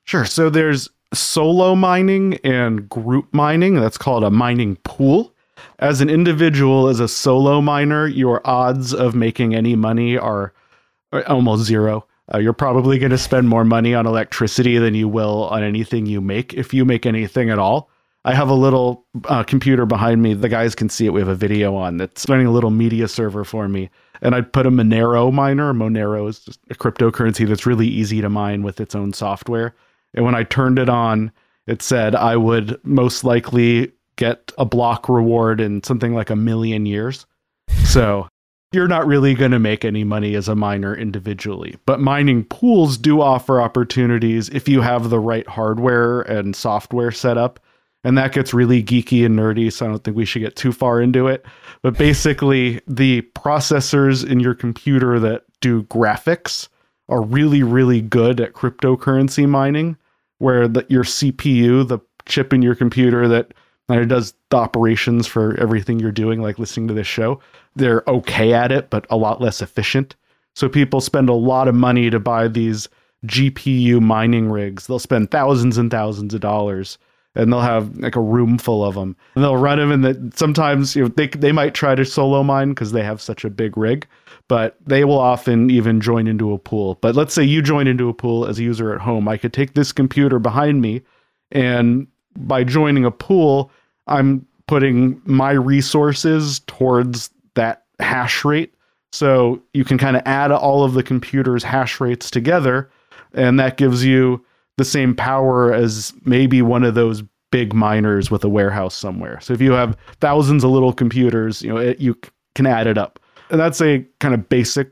Sure 0.03 0.25
so 0.25 0.49
there's 0.49 0.89
solo 1.13 1.75
mining 1.75 2.35
and 2.43 2.89
group 2.89 3.31
mining 3.33 3.75
that's 3.75 3.97
called 3.97 4.23
a 4.23 4.31
mining 4.31 4.75
pool. 4.77 5.31
As 5.79 6.01
an 6.01 6.09
individual 6.09 6.87
as 6.87 6.99
a 6.99 7.07
solo 7.07 7.61
miner 7.61 8.07
your 8.07 8.41
odds 8.43 8.93
of 8.93 9.15
making 9.15 9.55
any 9.55 9.75
money 9.75 10.17
are 10.17 10.53
almost 11.27 11.63
zero 11.63 12.05
uh, 12.33 12.37
you're 12.37 12.53
probably 12.53 12.99
going 12.99 13.11
to 13.11 13.17
spend 13.17 13.49
more 13.49 13.65
money 13.65 13.93
on 13.93 14.05
electricity 14.05 14.77
than 14.77 14.95
you 14.95 15.07
will 15.07 15.45
on 15.45 15.63
anything 15.63 16.05
you 16.05 16.21
make 16.21 16.53
if 16.53 16.73
you 16.73 16.85
make 16.85 17.05
anything 17.05 17.49
at 17.49 17.59
all. 17.59 17.89
I 18.25 18.33
have 18.33 18.49
a 18.49 18.53
little 18.53 19.05
uh, 19.25 19.43
computer 19.43 19.85
behind 19.85 20.21
me. 20.21 20.33
The 20.33 20.47
guys 20.47 20.75
can 20.75 20.87
see 20.87 21.05
it. 21.05 21.09
We 21.09 21.19
have 21.19 21.27
a 21.27 21.35
video 21.35 21.75
on 21.75 21.97
that's 21.97 22.27
running 22.29 22.47
a 22.47 22.51
little 22.51 22.69
media 22.69 23.09
server 23.09 23.43
for 23.43 23.67
me. 23.67 23.89
And 24.21 24.33
I 24.33 24.41
put 24.41 24.65
a 24.65 24.71
Monero 24.71 25.33
miner. 25.33 25.73
Monero 25.73 26.29
is 26.29 26.39
just 26.39 26.59
a 26.69 26.75
cryptocurrency 26.75 27.45
that's 27.45 27.65
really 27.65 27.87
easy 27.87 28.21
to 28.21 28.29
mine 28.29 28.63
with 28.63 28.79
its 28.79 28.95
own 28.95 29.11
software. 29.11 29.75
And 30.13 30.23
when 30.23 30.35
I 30.35 30.43
turned 30.43 30.79
it 30.79 30.87
on, 30.87 31.33
it 31.67 31.81
said 31.81 32.15
I 32.15 32.37
would 32.37 32.79
most 32.85 33.25
likely 33.25 33.91
get 34.15 34.53
a 34.57 34.63
block 34.63 35.09
reward 35.09 35.59
in 35.59 35.83
something 35.83 36.13
like 36.13 36.29
a 36.29 36.35
million 36.35 36.85
years. 36.85 37.25
So 37.85 38.27
you're 38.73 38.87
not 38.87 39.05
really 39.05 39.33
going 39.33 39.51
to 39.51 39.59
make 39.59 39.85
any 39.85 40.03
money 40.03 40.35
as 40.35 40.47
a 40.47 40.55
miner 40.55 40.95
individually. 40.95 41.75
But 41.85 41.99
mining 41.99 42.43
pools 42.45 42.97
do 42.97 43.21
offer 43.21 43.61
opportunities 43.61 44.49
if 44.49 44.67
you 44.67 44.81
have 44.81 45.09
the 45.09 45.19
right 45.19 45.47
hardware 45.47 46.21
and 46.21 46.55
software 46.55 47.11
set 47.11 47.37
up. 47.37 47.59
And 48.03 48.17
that 48.17 48.33
gets 48.33 48.53
really 48.53 48.83
geeky 48.83 49.25
and 49.25 49.39
nerdy, 49.39 49.71
so 49.71 49.85
I 49.85 49.89
don't 49.89 50.03
think 50.03 50.17
we 50.17 50.25
should 50.25 50.41
get 50.41 50.57
too 50.57 50.73
far 50.73 50.99
into 50.99 51.27
it. 51.27 51.45
But 51.81 51.97
basically, 51.97 52.81
the 52.85 53.21
processors 53.33 54.29
in 54.29 54.41
your 54.41 54.53
computer 54.53 55.19
that 55.21 55.43
do 55.61 55.83
graphics 55.83 56.67
are 57.07 57.21
really, 57.21 57.63
really 57.63 58.01
good 58.01 58.41
at 58.41 58.53
cryptocurrency 58.53 59.47
mining, 59.47 59.95
where 60.39 60.67
the, 60.67 60.85
your 60.89 61.05
CPU, 61.05 61.87
the 61.87 61.99
chip 62.25 62.51
in 62.51 62.61
your 62.61 62.75
computer 62.75 63.27
that 63.29 63.53
does 63.87 64.33
the 64.49 64.57
operations 64.57 65.27
for 65.27 65.59
everything 65.59 65.99
you're 65.99 66.11
doing, 66.11 66.41
like 66.41 66.59
listening 66.59 66.87
to 66.87 66.93
this 66.93 67.07
show, 67.07 67.39
they're 67.75 68.03
okay 68.07 68.53
at 68.53 68.71
it, 68.71 68.89
but 68.89 69.05
a 69.09 69.17
lot 69.17 69.41
less 69.41 69.61
efficient. 69.61 70.15
So 70.55 70.69
people 70.69 71.01
spend 71.01 71.29
a 71.29 71.33
lot 71.33 71.67
of 71.67 71.75
money 71.75 72.09
to 72.09 72.19
buy 72.19 72.47
these 72.47 72.87
GPU 73.25 74.01
mining 74.01 74.49
rigs. 74.49 74.87
They'll 74.87 74.99
spend 74.99 75.31
thousands 75.31 75.77
and 75.77 75.89
thousands 75.89 76.33
of 76.33 76.41
dollars 76.41 76.97
and 77.35 77.51
they'll 77.51 77.61
have 77.61 77.97
like 77.97 78.15
a 78.15 78.21
room 78.21 78.57
full 78.57 78.85
of 78.85 78.95
them. 78.95 79.15
And 79.35 79.43
they'll 79.43 79.57
run 79.57 79.79
them 79.79 79.91
and 79.91 80.03
that 80.05 80.37
sometimes 80.37 80.95
you 80.95 81.03
know 81.03 81.07
they 81.09 81.27
they 81.27 81.51
might 81.51 81.73
try 81.73 81.95
to 81.95 82.05
solo 82.05 82.43
mine 82.43 82.69
because 82.69 82.91
they 82.91 83.03
have 83.03 83.21
such 83.21 83.43
a 83.43 83.49
big 83.49 83.77
rig, 83.77 84.07
but 84.47 84.77
they 84.85 85.03
will 85.03 85.19
often 85.19 85.69
even 85.69 85.99
join 85.99 86.27
into 86.27 86.53
a 86.53 86.59
pool. 86.59 86.99
But 87.01 87.15
let's 87.15 87.33
say 87.33 87.43
you 87.43 87.61
join 87.61 87.87
into 87.87 88.09
a 88.09 88.13
pool 88.13 88.45
as 88.45 88.59
a 88.59 88.63
user 88.63 88.93
at 88.93 89.01
home. 89.01 89.27
I 89.27 89.37
could 89.37 89.53
take 89.53 89.73
this 89.73 89.91
computer 89.91 90.39
behind 90.39 90.81
me 90.81 91.01
and 91.51 92.07
by 92.37 92.63
joining 92.63 93.05
a 93.05 93.11
pool, 93.11 93.71
I'm 94.07 94.45
putting 94.67 95.21
my 95.25 95.51
resources 95.51 96.59
towards 96.67 97.29
that 97.55 97.85
hash 97.99 98.43
rate. 98.43 98.73
So 99.11 99.61
you 99.73 99.85
can 99.85 99.97
kind 99.97 100.17
of 100.17 100.23
add 100.25 100.51
all 100.51 100.83
of 100.83 100.93
the 100.93 101.03
computer's 101.03 101.63
hash 101.63 102.01
rates 102.01 102.31
together, 102.31 102.89
and 103.33 103.59
that 103.59 103.77
gives 103.77 104.03
you 104.03 104.43
the 104.77 104.85
same 104.85 105.15
power 105.15 105.71
as 105.71 106.13
maybe 106.25 106.61
one 106.63 106.83
of 106.83 106.95
those 106.95 107.23
big 107.51 107.73
miners 107.73 108.31
with 108.31 108.43
a 108.43 108.49
warehouse 108.49 108.95
somewhere. 108.95 109.39
So 109.39 109.53
if 109.53 109.61
you 109.61 109.73
have 109.73 109.95
thousands 110.19 110.63
of 110.63 110.71
little 110.71 110.93
computers, 110.93 111.61
you 111.61 111.69
know, 111.69 111.77
it, 111.77 111.99
you 111.99 112.17
can 112.55 112.65
add 112.65 112.87
it 112.87 112.97
up. 112.97 113.19
And 113.51 113.59
that's 113.59 113.79
a 113.81 114.03
kind 114.19 114.33
of 114.33 114.49
basic 114.49 114.89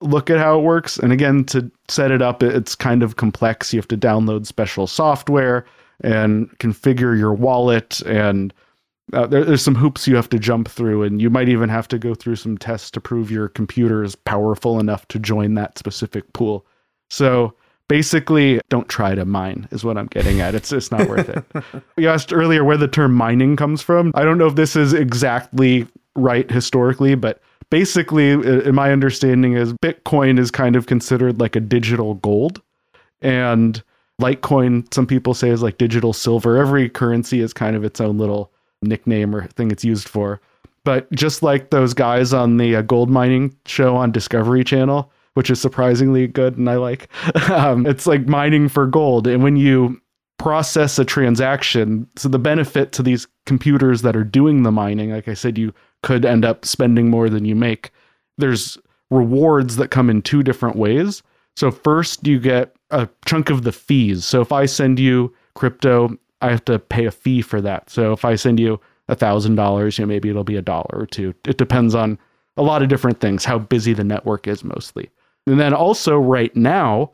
look 0.00 0.30
at 0.30 0.38
how 0.38 0.58
it 0.58 0.62
works. 0.62 0.98
And 0.98 1.12
again, 1.12 1.44
to 1.46 1.70
set 1.88 2.10
it 2.10 2.22
up, 2.22 2.42
it's 2.42 2.74
kind 2.74 3.02
of 3.02 3.16
complex. 3.16 3.74
You 3.74 3.78
have 3.78 3.88
to 3.88 3.98
download 3.98 4.46
special 4.46 4.86
software 4.86 5.66
and 6.02 6.50
configure 6.58 7.18
your 7.18 7.32
wallet 7.32 8.00
and 8.02 8.52
uh, 9.12 9.26
there, 9.26 9.44
there's 9.44 9.62
some 9.62 9.74
hoops 9.74 10.06
you 10.06 10.16
have 10.16 10.28
to 10.28 10.38
jump 10.38 10.68
through, 10.68 11.02
and 11.02 11.20
you 11.22 11.30
might 11.30 11.48
even 11.48 11.68
have 11.68 11.88
to 11.88 11.98
go 11.98 12.14
through 12.14 12.36
some 12.36 12.58
tests 12.58 12.90
to 12.90 13.00
prove 13.00 13.30
your 13.30 13.48
computer 13.48 14.04
is 14.04 14.14
powerful 14.14 14.78
enough 14.78 15.06
to 15.08 15.18
join 15.18 15.54
that 15.54 15.78
specific 15.78 16.30
pool. 16.32 16.66
So 17.08 17.54
basically, 17.88 18.60
don't 18.68 18.88
try 18.88 19.14
to 19.14 19.24
mine, 19.24 19.66
is 19.70 19.84
what 19.84 19.96
I'm 19.96 20.08
getting 20.08 20.40
at. 20.40 20.54
It's 20.54 20.72
it's 20.72 20.90
not 20.90 21.08
worth 21.08 21.28
it. 21.28 21.44
You 21.96 22.08
asked 22.08 22.32
earlier 22.32 22.64
where 22.64 22.76
the 22.76 22.88
term 22.88 23.14
mining 23.14 23.56
comes 23.56 23.82
from. 23.82 24.12
I 24.14 24.24
don't 24.24 24.38
know 24.38 24.46
if 24.46 24.54
this 24.54 24.76
is 24.76 24.92
exactly 24.92 25.86
right 26.14 26.48
historically, 26.50 27.14
but 27.14 27.40
basically, 27.70 28.30
in 28.30 28.74
my 28.74 28.92
understanding, 28.92 29.54
is 29.54 29.72
Bitcoin 29.72 30.38
is 30.38 30.50
kind 30.50 30.76
of 30.76 30.86
considered 30.86 31.40
like 31.40 31.56
a 31.56 31.60
digital 31.60 32.14
gold, 32.14 32.60
and 33.22 33.82
Litecoin, 34.20 34.92
some 34.92 35.06
people 35.06 35.34
say, 35.34 35.48
is 35.50 35.62
like 35.62 35.78
digital 35.78 36.12
silver. 36.12 36.56
Every 36.56 36.88
currency 36.88 37.40
is 37.40 37.52
kind 37.52 37.76
of 37.76 37.84
its 37.84 38.00
own 38.00 38.18
little 38.18 38.52
nickname 38.82 39.34
or 39.34 39.46
thing 39.48 39.70
it's 39.70 39.84
used 39.84 40.08
for. 40.08 40.40
But 40.84 41.10
just 41.12 41.42
like 41.42 41.70
those 41.70 41.94
guys 41.94 42.32
on 42.32 42.56
the 42.56 42.76
uh, 42.76 42.82
gold 42.82 43.10
mining 43.10 43.54
show 43.66 43.96
on 43.96 44.10
Discovery 44.10 44.64
Channel, 44.64 45.10
which 45.34 45.50
is 45.50 45.60
surprisingly 45.60 46.26
good 46.26 46.56
and 46.56 46.68
I 46.68 46.76
like, 46.76 47.08
um, 47.50 47.86
it's 47.86 48.06
like 48.06 48.26
mining 48.26 48.68
for 48.68 48.86
gold. 48.86 49.26
And 49.26 49.42
when 49.42 49.56
you 49.56 50.00
process 50.38 50.98
a 50.98 51.04
transaction, 51.04 52.08
so 52.16 52.28
the 52.28 52.38
benefit 52.38 52.92
to 52.92 53.02
these 53.02 53.26
computers 53.46 54.02
that 54.02 54.16
are 54.16 54.24
doing 54.24 54.62
the 54.62 54.72
mining, 54.72 55.10
like 55.10 55.28
I 55.28 55.34
said, 55.34 55.58
you 55.58 55.74
could 56.02 56.24
end 56.24 56.44
up 56.44 56.64
spending 56.64 57.10
more 57.10 57.28
than 57.28 57.44
you 57.44 57.54
make. 57.54 57.90
There's 58.38 58.78
rewards 59.10 59.76
that 59.76 59.90
come 59.90 60.08
in 60.08 60.22
two 60.22 60.42
different 60.42 60.76
ways. 60.76 61.22
So, 61.56 61.70
first, 61.72 62.26
you 62.26 62.38
get 62.38 62.76
a 62.90 63.08
chunk 63.26 63.50
of 63.50 63.62
the 63.62 63.72
fees. 63.72 64.24
So, 64.24 64.40
if 64.40 64.52
I 64.52 64.66
send 64.66 64.98
you 64.98 65.34
crypto 65.54 66.18
I 66.40 66.50
have 66.50 66.64
to 66.66 66.78
pay 66.78 67.06
a 67.06 67.10
fee 67.10 67.42
for 67.42 67.60
that. 67.60 67.90
So 67.90 68.12
if 68.12 68.24
I 68.24 68.36
send 68.36 68.60
you 68.60 68.80
a 69.08 69.14
thousand 69.14 69.56
dollars, 69.56 69.98
you 69.98 70.04
know, 70.04 70.08
maybe 70.08 70.28
it'll 70.28 70.44
be 70.44 70.56
a 70.56 70.62
dollar 70.62 70.90
or 70.92 71.06
two. 71.06 71.34
It 71.46 71.58
depends 71.58 71.94
on 71.94 72.18
a 72.56 72.62
lot 72.62 72.82
of 72.82 72.88
different 72.88 73.20
things, 73.20 73.44
how 73.44 73.58
busy 73.58 73.92
the 73.92 74.04
network 74.04 74.46
is 74.46 74.64
mostly. 74.64 75.10
And 75.46 75.58
then 75.58 75.74
also 75.74 76.16
right 76.16 76.54
now, 76.54 77.12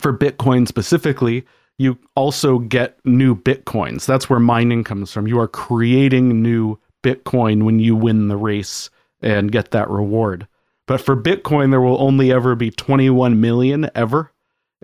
for 0.00 0.16
Bitcoin 0.16 0.66
specifically, 0.66 1.44
you 1.78 1.98
also 2.16 2.58
get 2.58 2.98
new 3.04 3.34
Bitcoins. 3.34 4.06
That's 4.06 4.30
where 4.30 4.40
mining 4.40 4.84
comes 4.84 5.12
from. 5.12 5.26
You 5.26 5.38
are 5.40 5.48
creating 5.48 6.42
new 6.42 6.78
Bitcoin 7.02 7.64
when 7.64 7.80
you 7.80 7.94
win 7.94 8.28
the 8.28 8.36
race 8.36 8.90
and 9.20 9.52
get 9.52 9.72
that 9.72 9.90
reward. 9.90 10.46
But 10.86 11.00
for 11.00 11.16
Bitcoin, 11.16 11.70
there 11.70 11.80
will 11.80 12.00
only 12.00 12.32
ever 12.32 12.54
be 12.54 12.70
21 12.70 13.40
million 13.40 13.90
ever. 13.94 14.32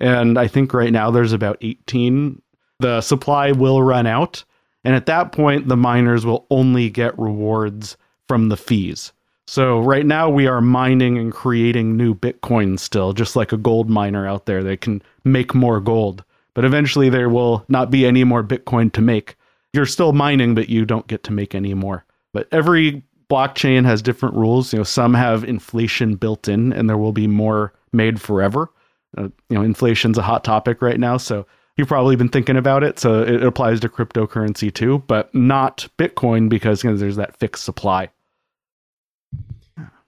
And 0.00 0.38
I 0.38 0.48
think 0.48 0.72
right 0.72 0.92
now 0.92 1.10
there's 1.10 1.32
about 1.32 1.58
18 1.60 2.40
the 2.80 3.00
supply 3.02 3.52
will 3.52 3.82
run 3.82 4.06
out. 4.06 4.42
And 4.84 4.94
at 4.94 5.06
that 5.06 5.32
point, 5.32 5.68
the 5.68 5.76
miners 5.76 6.24
will 6.24 6.46
only 6.50 6.88
get 6.88 7.18
rewards 7.18 7.96
from 8.26 8.48
the 8.48 8.56
fees. 8.56 9.12
So 9.46 9.80
right 9.80 10.06
now 10.06 10.30
we 10.30 10.46
are 10.46 10.60
mining 10.60 11.18
and 11.18 11.32
creating 11.32 11.96
new 11.96 12.14
Bitcoin 12.14 12.78
still, 12.78 13.12
just 13.12 13.36
like 13.36 13.52
a 13.52 13.58
gold 13.58 13.90
miner 13.90 14.26
out 14.26 14.46
there. 14.46 14.62
They 14.62 14.76
can 14.76 15.02
make 15.24 15.54
more 15.54 15.80
gold, 15.80 16.24
but 16.54 16.64
eventually 16.64 17.10
there 17.10 17.28
will 17.28 17.64
not 17.68 17.90
be 17.90 18.06
any 18.06 18.24
more 18.24 18.42
Bitcoin 18.42 18.92
to 18.92 19.02
make. 19.02 19.36
You're 19.72 19.86
still 19.86 20.12
mining, 20.12 20.54
but 20.54 20.68
you 20.68 20.84
don't 20.86 21.06
get 21.06 21.24
to 21.24 21.32
make 21.32 21.54
any 21.54 21.74
more. 21.74 22.04
But 22.32 22.48
every 22.52 23.02
blockchain 23.28 23.84
has 23.84 24.02
different 24.02 24.36
rules. 24.36 24.72
You 24.72 24.78
know, 24.78 24.84
some 24.84 25.14
have 25.14 25.44
inflation 25.44 26.14
built 26.14 26.48
in, 26.48 26.72
and 26.72 26.88
there 26.88 26.96
will 26.96 27.12
be 27.12 27.26
more 27.26 27.72
made 27.92 28.20
forever. 28.20 28.70
Uh, 29.16 29.28
you 29.48 29.56
know, 29.56 29.62
inflation's 29.62 30.18
a 30.18 30.22
hot 30.22 30.44
topic 30.44 30.82
right 30.82 31.00
now, 31.00 31.16
so 31.16 31.46
you've 31.76 31.88
probably 31.88 32.16
been 32.16 32.28
thinking 32.28 32.56
about 32.56 32.84
it. 32.84 32.98
So 32.98 33.22
it 33.22 33.42
applies 33.42 33.80
to 33.80 33.88
cryptocurrency 33.88 34.72
too, 34.72 35.02
but 35.06 35.34
not 35.34 35.88
Bitcoin 35.98 36.48
because 36.48 36.84
you 36.84 36.90
know, 36.90 36.96
there's 36.96 37.16
that 37.16 37.36
fixed 37.36 37.64
supply. 37.64 38.10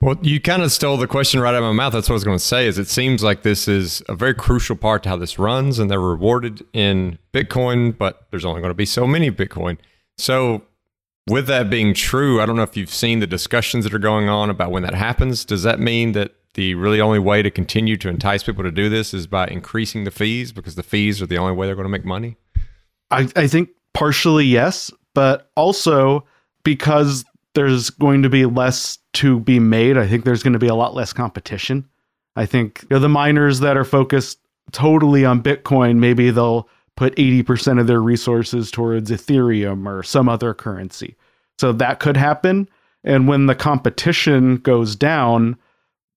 Well, 0.03 0.17
you 0.21 0.41
kind 0.41 0.63
of 0.63 0.73
stole 0.73 0.97
the 0.97 1.07
question 1.07 1.39
right 1.39 1.55
out 1.55 1.63
of 1.63 1.63
my 1.63 1.71
mouth. 1.73 1.93
That's 1.93 2.09
what 2.09 2.15
I 2.15 2.17
was 2.17 2.25
going 2.25 2.39
to 2.39 2.45
say. 2.45 2.67
Is 2.67 2.77
it 2.77 2.89
seems 2.89 3.23
like 3.23 3.43
this 3.43 3.69
is 3.69 4.03
a 4.09 4.17
very 4.17 4.35
crucial 4.35 4.75
part 4.75 5.05
to 5.05 5.11
how 5.11 5.17
this 5.17 5.39
runs, 5.39 5.79
and 5.79 5.89
they're 5.89 6.01
rewarded 6.01 6.67
in 6.73 7.21
Bitcoin, 7.33 7.97
but 7.97 8.27
there's 8.31 8.45
only 8.45 8.61
going 8.61 8.71
to 8.71 8.75
be 8.75 8.85
so 8.85 9.07
many 9.07 9.31
Bitcoin. 9.31 9.79
So, 10.19 10.63
with 11.29 11.47
that 11.47 11.71
being 11.71 11.95
true, 11.95 12.41
I 12.41 12.47
don't 12.47 12.57
know 12.57 12.65
if 12.65 12.77
you've 12.77 12.91
seen 12.91 13.21
the 13.21 13.29
discussions 13.29 13.85
that 13.85 13.95
are 13.95 14.01
going 14.01 14.29
on 14.29 14.51
about 14.51 14.73
when 14.73 14.83
that 14.83 14.95
happens. 14.95 15.45
Does 15.45 15.63
that 15.63 15.79
mean 15.79 16.13
that 16.13 16.35
the 16.55 16.75
really 16.75 17.01
only 17.01 17.19
way 17.19 17.43
to 17.43 17.51
continue 17.51 17.97
to 17.97 18.09
entice 18.09 18.43
people 18.43 18.63
to 18.63 18.71
do 18.71 18.89
this 18.89 19.15
is 19.15 19.27
by 19.27 19.47
increasing 19.47 20.05
the 20.05 20.11
fees 20.11 20.53
because 20.53 20.75
the 20.75 20.83
fees 20.83 21.23
are 21.23 21.27
the 21.27 21.39
only 21.39 21.55
way 21.55 21.67
they're 21.67 21.75
going 21.75 21.85
to 21.85 21.91
make 21.91 22.05
money? 22.05 22.37
I, 23.11 23.29
I 23.37 23.47
think 23.47 23.71
partially 23.95 24.45
yes, 24.45 24.91
but 25.15 25.51
also 25.57 26.25
because 26.65 27.25
there's 27.55 27.91
going 27.91 28.23
to 28.23 28.29
be 28.29 28.47
less 28.47 28.99
to 29.15 29.41
be 29.41 29.59
made, 29.59 29.99
I 29.99 30.07
think 30.07 30.25
there's 30.25 30.43
going 30.43 30.55
to 30.55 30.59
be 30.59 30.69
a 30.69 30.75
lot 30.75 30.95
less 30.95 31.13
competition. 31.13 31.89
I 32.37 32.47
think 32.47 32.83
you 32.83 32.89
know, 32.91 32.99
the 32.99 33.09
miners 33.09 33.61
that 33.61 33.77
are 33.77 33.85
focused 33.85 34.39
totally 34.73 35.25
on 35.25 35.43
Bitcoin, 35.43 35.99
maybe 35.99 36.31
they'll 36.31 36.69
put 36.97 37.15
80% 37.17 37.81
of 37.81 37.87
their 37.87 38.01
resources 38.01 38.71
towards 38.71 39.11
Ethereum 39.11 39.87
or 39.87 40.03
some 40.03 40.29
other 40.29 40.55
currency. 40.55 41.17
So 41.59 41.73
that 41.73 42.01
could 42.01 42.17
happen. 42.17 42.69
And 43.05 43.29
when 43.29 43.47
the 43.47 43.55
competition 43.55 44.57
goes 44.59 44.95
down, 44.97 45.57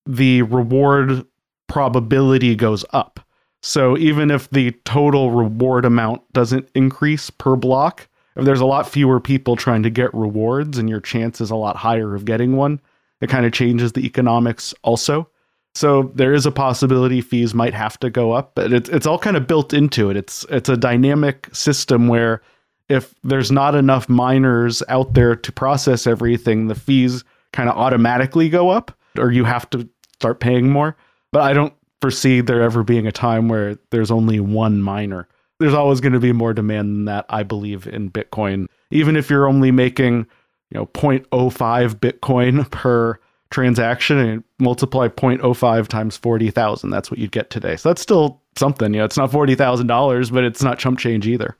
the 0.06 0.44
reward 0.44 1.26
probability 1.68 2.56
goes 2.56 2.86
up. 2.92 3.20
So 3.62 3.98
even 3.98 4.30
if 4.30 4.50
the 4.52 4.72
total 4.86 5.32
reward 5.32 5.86
amount 5.86 6.22
doesn't 6.34 6.70
increase 6.76 7.30
per 7.30 7.56
block, 7.56 8.08
if 8.36 8.46
there's 8.46 8.62
a 8.62 8.66
lot 8.66 8.88
fewer 8.88 9.20
people 9.20 9.56
trying 9.56 9.84
to 9.84 9.90
get 9.90 10.14
rewards 10.14 10.78
and 10.78 10.90
your 10.90 11.00
chance 11.00 11.42
is 11.42 11.50
a 11.50 11.56
lot 11.56 11.76
higher 11.76 12.14
of 12.14 12.26
getting 12.26 12.56
one, 12.56 12.80
it 13.22 13.30
kind 13.30 13.46
of 13.46 13.54
changes 13.54 13.94
the 13.94 14.06
economics 14.06 14.74
also. 14.84 15.28
So 15.74 16.12
there 16.16 16.34
is 16.34 16.46
a 16.46 16.52
possibility 16.52 17.22
fees 17.22 17.54
might 17.54 17.74
have 17.74 18.00
to 18.00 18.10
go 18.10 18.32
up, 18.32 18.54
but 18.56 18.72
it's 18.72 18.90
it's 18.90 19.06
all 19.06 19.20
kind 19.20 19.36
of 19.36 19.48
built 19.48 19.74
into 19.74 20.10
it. 20.10 20.16
It's 20.16 20.46
it's 20.50 20.70
a 20.70 20.78
dynamic 20.78 21.50
system 21.54 22.08
where 22.08 22.42
if 22.88 23.14
there's 23.24 23.52
not 23.52 23.76
enough 23.76 24.08
miners 24.08 24.84
out 24.88 25.16
there 25.16 25.36
to 25.36 25.52
process 25.52 26.08
everything, 26.08 26.68
the 26.68 26.76
fees 26.76 27.24
kind 27.52 27.68
of 27.68 27.76
automatically 27.76 28.48
go 28.48 28.70
up 28.70 28.96
or 29.18 29.32
you 29.32 29.44
have 29.44 29.70
to 29.72 29.90
start 30.20 30.40
paying 30.40 30.70
more. 30.70 30.96
But 31.32 31.42
I 31.42 31.54
don't 31.54 31.74
foresee 32.02 32.42
there 32.42 32.62
ever 32.62 32.84
being 32.84 33.08
a 33.08 33.12
time 33.12 33.48
where 33.48 33.78
there's 33.92 34.12
only 34.12 34.40
one 34.40 34.82
miner. 34.82 35.28
there's 35.60 35.74
always 35.74 36.02
going 36.02 36.14
to 36.14 36.20
be 36.20 36.34
more 36.34 36.54
demand 36.54 36.90
than 36.90 37.06
that, 37.06 37.26
I 37.30 37.44
believe, 37.44 37.88
in 37.88 38.12
Bitcoin. 38.12 38.68
Even 38.92 39.16
if 39.16 39.30
you're 39.30 39.48
only 39.48 39.72
making, 39.72 40.28
you 40.70 40.80
know, 40.80 40.86
0.05 40.88 41.96
Bitcoin 41.96 42.70
per 42.72 43.18
transaction 43.52 44.18
and 44.18 44.44
multiply 44.60 45.08
0.05 45.08 45.88
times 45.88 46.18
40,000, 46.18 46.90
that's 46.90 47.10
what 47.10 47.20
you'd 47.20 47.32
get 47.32 47.50
today. 47.50 47.78
So 47.78 47.90
that's 47.90 48.02
still 48.02 48.42
something. 48.58 48.94
You 48.94 49.00
know, 49.00 49.06
it's 49.06 49.18
not 49.18 49.32
$40,000, 49.32 50.32
but 50.32 50.44
it's 50.44 50.62
not 50.62 50.78
chump 50.78 51.00
change 51.00 51.26
either. 51.26 51.58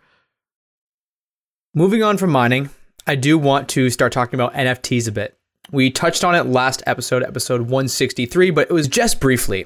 Moving 1.74 2.04
on 2.04 2.18
from 2.18 2.32
mining, 2.32 2.70
I 3.08 3.16
do 3.16 3.38
want 3.38 3.70
to 3.70 3.90
start 3.90 4.12
talking 4.12 4.40
about 4.40 4.54
NFTs 4.54 5.08
a 5.08 5.12
bit. 5.12 5.38
We 5.72 5.90
touched 5.90 6.24
on 6.24 6.36
it 6.36 6.46
last 6.46 6.84
episode, 6.86 7.24
episode 7.24 7.62
163, 7.62 8.52
but 8.52 8.70
it 8.70 8.74
was 8.74 8.88
just 8.88 9.20
briefly. 9.20 9.66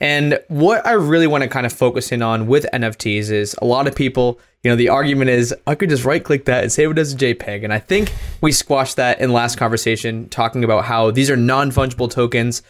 And 0.00 0.40
what 0.48 0.86
I 0.86 0.92
really 0.92 1.26
want 1.26 1.42
to 1.42 1.48
kind 1.48 1.66
of 1.66 1.72
focus 1.72 2.10
in 2.10 2.22
on 2.22 2.46
with 2.46 2.66
NFTs 2.72 3.30
is 3.30 3.54
a 3.60 3.66
lot 3.66 3.86
of 3.86 3.94
people, 3.94 4.40
you 4.62 4.70
know, 4.70 4.76
the 4.76 4.88
argument 4.88 5.30
is 5.30 5.54
I 5.66 5.74
could 5.74 5.90
just 5.90 6.04
right 6.04 6.24
click 6.24 6.46
that 6.46 6.62
and 6.62 6.72
save 6.72 6.90
it 6.90 6.98
as 6.98 7.12
a 7.12 7.16
JPEG. 7.16 7.64
And 7.64 7.72
I 7.72 7.78
think 7.78 8.12
we 8.40 8.50
squashed 8.50 8.96
that 8.96 9.20
in 9.20 9.32
last 9.32 9.58
conversation, 9.58 10.28
talking 10.30 10.64
about 10.64 10.86
how 10.86 11.10
these 11.10 11.30
are 11.30 11.36
non 11.36 11.70
fungible 11.70 12.10
tokens. 12.10 12.62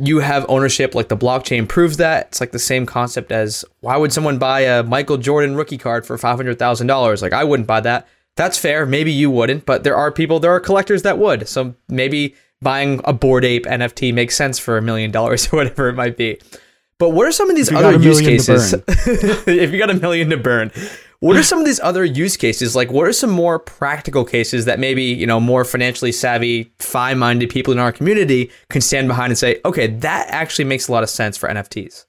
You 0.00 0.20
have 0.20 0.46
ownership, 0.48 0.94
like 0.94 1.08
the 1.08 1.16
blockchain 1.16 1.66
proves 1.66 1.96
that. 1.96 2.28
It's 2.28 2.40
like 2.40 2.52
the 2.52 2.58
same 2.58 2.86
concept 2.86 3.32
as 3.32 3.64
why 3.80 3.96
would 3.96 4.12
someone 4.12 4.38
buy 4.38 4.60
a 4.60 4.82
Michael 4.82 5.16
Jordan 5.16 5.56
rookie 5.56 5.78
card 5.78 6.06
for 6.06 6.16
$500,000? 6.16 7.22
Like, 7.22 7.32
I 7.32 7.44
wouldn't 7.44 7.66
buy 7.66 7.80
that. 7.80 8.06
That's 8.38 8.56
fair. 8.56 8.86
Maybe 8.86 9.10
you 9.10 9.32
wouldn't, 9.32 9.66
but 9.66 9.82
there 9.82 9.96
are 9.96 10.12
people, 10.12 10.38
there 10.38 10.52
are 10.52 10.60
collectors 10.60 11.02
that 11.02 11.18
would. 11.18 11.48
So 11.48 11.74
maybe 11.88 12.36
buying 12.62 13.00
a 13.02 13.12
Bored 13.12 13.44
Ape 13.44 13.66
NFT 13.66 14.14
makes 14.14 14.36
sense 14.36 14.60
for 14.60 14.78
a 14.78 14.82
million 14.82 15.10
dollars 15.10 15.46
or 15.52 15.56
whatever 15.56 15.88
it 15.88 15.94
might 15.94 16.16
be. 16.16 16.40
But 17.00 17.10
what 17.10 17.26
are 17.26 17.32
some 17.32 17.50
of 17.50 17.56
these 17.56 17.72
other 17.72 17.98
use 17.98 18.20
cases? 18.20 18.74
if 18.88 19.72
you 19.72 19.78
got 19.78 19.90
a 19.90 19.94
million 19.94 20.30
to 20.30 20.36
burn, 20.36 20.70
what 21.18 21.36
are 21.36 21.42
some 21.42 21.58
of 21.58 21.64
these 21.64 21.80
other 21.80 22.04
use 22.04 22.36
cases? 22.36 22.76
Like, 22.76 22.92
what 22.92 23.08
are 23.08 23.12
some 23.12 23.30
more 23.30 23.58
practical 23.58 24.24
cases 24.24 24.66
that 24.66 24.78
maybe 24.78 25.02
you 25.02 25.26
know 25.26 25.40
more 25.40 25.64
financially 25.64 26.12
savvy, 26.12 26.72
fine-minded 26.78 27.50
people 27.50 27.72
in 27.72 27.80
our 27.80 27.90
community 27.90 28.52
can 28.68 28.80
stand 28.80 29.08
behind 29.08 29.32
and 29.32 29.38
say, 29.38 29.60
okay, 29.64 29.88
that 29.88 30.28
actually 30.28 30.64
makes 30.64 30.86
a 30.86 30.92
lot 30.92 31.02
of 31.02 31.10
sense 31.10 31.36
for 31.36 31.48
NFTs. 31.48 32.04